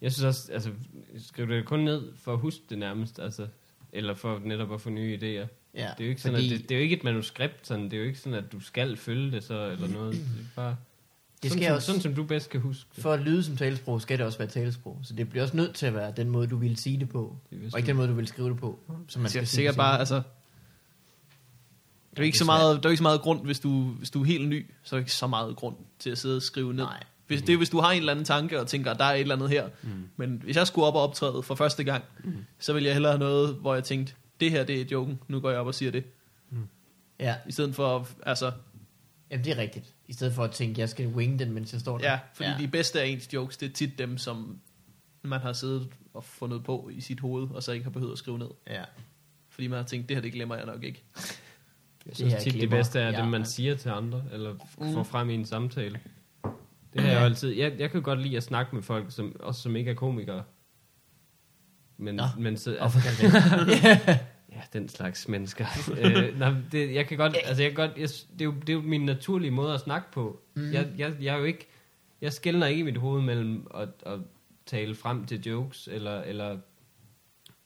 [0.03, 0.71] Jeg synes også, altså,
[1.19, 3.47] skriv det kun ned for at huske det nærmest, altså,
[3.93, 5.49] eller for netop at få nye idéer.
[5.75, 7.67] Ja, Det er jo ikke sådan, fordi at det, det, er jo ikke et manuskript,
[7.67, 10.13] sådan, det er jo ikke sådan, at du skal følge det så, eller noget.
[10.15, 10.77] Det er bare,
[11.43, 13.03] det sådan, skal som, også, sådan som du bedst kan huske det.
[13.03, 14.99] for at lyde som talesprog, skal det også være talesprog.
[15.03, 17.37] Så det bliver også nødt til at være den måde, du vil sige det på.
[17.51, 18.79] Det Og sådan- ikke den måde, du vil skrive det på.
[19.09, 20.15] Som man Man skal sikkert bare, altså...
[22.11, 24.11] Det er jo ikke så meget, der er ikke så meget grund, hvis du, hvis
[24.11, 26.43] du er helt ny, så er der ikke så meget grund til at sidde og
[26.43, 26.85] skrive ned.
[26.85, 27.03] Nej.
[27.33, 29.21] Hvis, det er, hvis du har en eller anden tanke og tænker, der er et
[29.21, 29.69] eller andet her.
[29.83, 30.09] Mm.
[30.17, 32.37] Men hvis jeg skulle op og optræde for første gang, Mm.
[32.59, 35.41] så ville jeg hellere have noget, hvor jeg tænkte, det her det er joken, nu
[35.41, 36.05] går jeg op og siger det.
[37.21, 38.53] Ja, I stedet for, altså,
[39.31, 39.95] jamen det er rigtigt.
[40.09, 42.11] I stedet for at tænke, jeg skal wing den, mens jeg står der.
[42.13, 42.57] ja, fordi ja.
[42.59, 44.59] de bedste af ens jokes, det er tit dem, som
[45.23, 48.19] man har siddet og fundet på i sit hoved, og så ikke har behøvet at
[48.19, 48.49] skrive ned.
[48.71, 48.83] ja.
[49.51, 51.03] Fordi man har tænkt, det her det glemmer jeg nok ikke.
[52.07, 52.77] Jeg synes her tit, det klipper.
[52.77, 53.21] bedste er Ja.
[53.23, 54.93] det, man siger til andre, eller Mm.
[54.95, 56.01] får frem i en samtale.
[56.93, 57.53] Det har jeg jo altid.
[57.53, 60.43] Jeg, jeg kan godt lide at snakke med folk, som, også som ikke er komikere.
[61.97, 62.25] Men, Nå.
[62.39, 64.09] men så, altså, kan det?
[64.55, 65.67] ja, den slags mennesker.
[65.99, 68.69] øh, nej, det, jeg kan godt, altså jeg kan godt, jeg, det, er jo, det
[68.69, 70.41] er jo min naturlige måde at snakke på.
[70.55, 70.73] Mm.
[70.73, 71.69] Jeg, jeg, jeg er jo ikke,
[72.21, 74.19] jeg skældner ikke i mit hoved mellem at, at
[74.67, 76.59] tale frem til jokes, eller, eller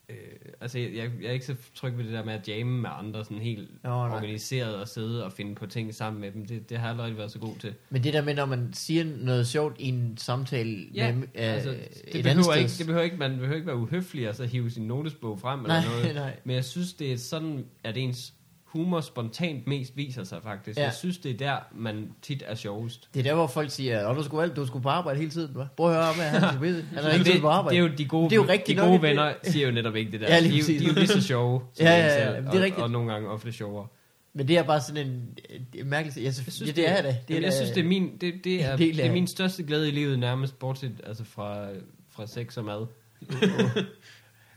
[0.08, 0.16] øh,
[0.60, 2.90] altså jeg, jeg, jeg er ikke så tryg ved det der med at jamme med
[2.92, 3.92] andre, sådan helt nej.
[3.92, 6.46] organiseret og sidde og finde på ting sammen med dem.
[6.46, 7.74] Det, det har jeg aldrig været så god til.
[7.90, 11.28] Men det der med, når man siger noget sjovt i en samtale Ja, med, øh,
[11.34, 12.56] altså, et det, andet behøver sted.
[12.56, 15.58] ikke, det behøver ikke, man behøver ikke være uhøflig og så hive sin notesbog frem
[15.58, 16.14] Nej, eller noget.
[16.24, 16.36] nej.
[16.44, 18.32] Men jeg synes, det er sådan, at ens
[18.66, 20.76] humor spontant mest viser sig faktisk.
[20.76, 20.82] Ja.
[20.82, 20.86] Ja.
[20.88, 23.08] Jeg synes, det er der, man tit er sjovest.
[23.14, 25.30] Det er der, hvor folk siger, at du skulle, alt, du skulle på arbejde hele
[25.30, 25.54] tiden.
[25.54, 25.64] Hva?
[25.76, 26.84] Prøv at høre, hvad han er busy.
[26.94, 27.76] Han er hele det, tiden på arbejde.
[27.76, 29.72] det er jo de gode, Det er jo rigtigt de gode det- venner siger jo
[29.72, 30.26] netop ikke det der.
[30.34, 32.36] Ja, lige de, er de er jo lige så sjove som Ja, ja, ja, selv,
[32.36, 32.82] det er og, rigtigt.
[32.82, 33.86] og, nogle gange ofte sjovere.
[34.34, 35.38] Men det er bare sådan en,
[35.86, 36.16] mærkelig...
[36.16, 37.16] Jeg, Jeg synes, ja, det er det.
[37.28, 39.88] det er jeg synes, det er min, det, det er, det er min største glæde
[39.88, 41.66] i livet, nærmest bortset altså fra,
[42.10, 42.86] fra sex og mad.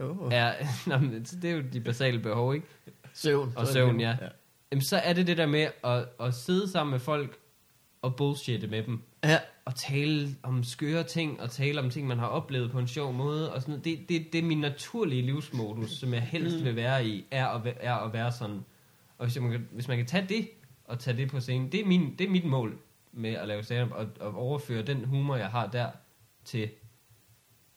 [0.02, 0.32] Oh.
[0.34, 0.52] Ja,
[0.88, 2.68] nå, men det er jo de basale behov, ikke?
[3.14, 3.54] Søvn.
[3.56, 4.02] Og søvn, det.
[4.02, 4.18] ja.
[4.72, 7.38] Jamen, så er det det der med at, at sidde sammen med folk
[8.02, 9.02] og bullshitte med dem.
[9.24, 12.88] Ja, Og tale om skøre ting, og tale om ting, man har oplevet på en
[12.88, 13.54] sjov måde.
[13.54, 13.86] Og sådan noget.
[13.86, 17.62] Det, det, det er min naturlige livsmodus, som jeg helst vil være i, er at,
[17.68, 18.60] væ- er at være sådan.
[19.18, 20.50] Og hvis, man kan- hvis man kan tage det,
[20.86, 22.78] og tage det på scenen, det er, min, det er mit mål
[23.12, 25.90] med at lave stand og, og overføre den humor, jeg har der,
[26.46, 26.70] til,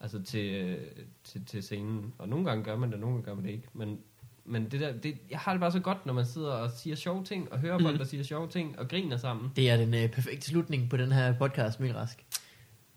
[0.01, 0.79] altså til, øh,
[1.25, 2.15] til, til scenen.
[2.19, 3.69] Og nogle gange gør man det, nogle gange gør man det ikke.
[3.73, 4.01] Men,
[4.45, 6.97] men det der, det, jeg har det bare så godt, når man sidder og siger
[6.97, 9.53] sjove ting, og hører folk, der siger sjove ting, og griner sammen.
[9.57, 12.25] det er den øh, perfekte slutning på den her podcast, Mikkel Rask.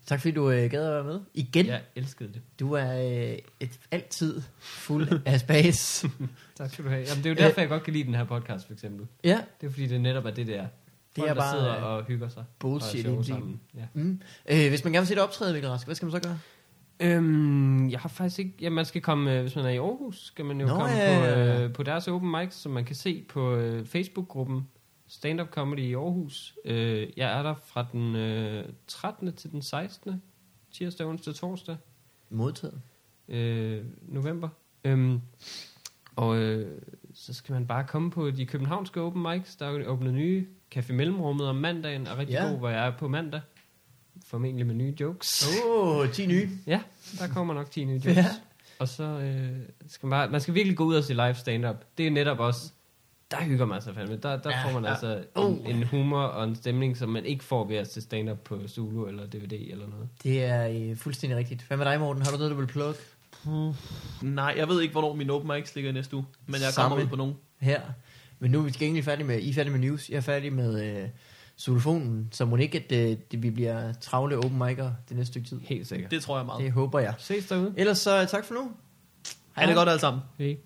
[0.06, 1.20] Tak fordi du øh, gad at være med.
[1.34, 1.66] Igen.
[1.66, 2.42] Jeg elskede det.
[2.60, 2.98] Du er
[3.32, 6.04] øh, et, altid fuld af spas.
[6.58, 7.04] Tak skal du have.
[7.08, 9.06] Jamen, det er jo derfor, jeg godt kan lide den her podcast, for eksempel.
[9.24, 10.66] ja, Det er fordi, det netop er det der.
[11.18, 12.44] Folk, er der bare, sidder øh, og hygger sig.
[12.58, 13.60] bullshit og er sammen.
[13.74, 13.84] Ja.
[13.94, 14.20] Mm.
[14.48, 16.38] Øh, hvis man gerne vil se det optræde, Mikkel Rask, hvad skal man så gøre?
[17.00, 18.52] Øhm, jeg har faktisk ikke...
[18.60, 19.34] Ja, man skal komme...
[19.34, 21.64] øh, Hvis man er i Aarhus, skal man jo Nå, komme ja, på, ja, ja.
[21.64, 24.68] øh, på deres open mics, som man kan se på øh, Facebook-gruppen
[25.08, 26.54] Stand Up Comedy i Aarhus.
[26.64, 29.32] Øh, jeg er der fra den øh, 13.
[29.32, 30.22] til den 16.
[30.72, 31.76] tirsdag, onsdag, torsdag.
[32.30, 32.80] Modtaget.
[33.28, 34.48] øh, november.
[34.84, 35.20] Øhm,
[36.16, 36.80] og øh,
[37.14, 39.56] så skal man bare komme på de københavnske open mics.
[39.56, 40.46] Der er jo åbnet nye.
[40.74, 42.48] Café Mellemrummet om mandagen er rigtig ja.
[42.48, 43.40] god, hvor jeg er på mandag.
[44.26, 45.46] Formentlig med nye jokes.
[45.66, 46.50] Åh, oh, 10 nye.
[46.66, 46.80] Ja,
[47.18, 48.16] der kommer nok 10 nye jokes.
[48.16, 48.26] Ja.
[48.78, 49.48] Og så øh,
[49.88, 50.28] skal man bare...
[50.30, 51.76] Man skal virkelig gå ud og se live stand-up.
[51.98, 52.70] Det er netop også
[53.30, 54.16] der hygger man sig fandme.
[54.16, 54.90] Der, der Ja, får man ja.
[54.90, 55.44] altså Uh.
[55.50, 58.60] en, en humor og en stemning, som man ikke får ved at se stand-up på
[58.68, 60.08] Zulu eller DVD eller noget.
[60.22, 61.62] Det er øh, fuldstændig rigtigt.
[61.62, 62.22] Hvad med dig, Morten?
[62.22, 62.98] Har du noget, du vil plukke
[64.22, 66.88] Nej, jeg ved ikke, hvornår min open mics ligger i næste uge, men jeg Samme.
[66.88, 67.34] kommer ud på nogen.
[67.58, 67.80] her?
[68.38, 70.10] Men nu er vi gengæld færdige med, I er færdige med news.
[70.10, 71.08] Jeg er færdig med øh,
[71.60, 75.32] xylofonen, så må det ikke, at det, det, vi bliver travle open mic'er det næste
[75.32, 75.60] stykke tid.
[75.60, 76.10] Helt sikkert.
[76.10, 76.62] Det tror jeg meget.
[76.64, 77.14] Det håber jeg.
[77.18, 77.74] Ses derude.
[77.76, 78.70] Ellers så tak for nu.
[79.52, 80.22] Ha' det godt alle sammen.
[80.38, 80.56] Hej.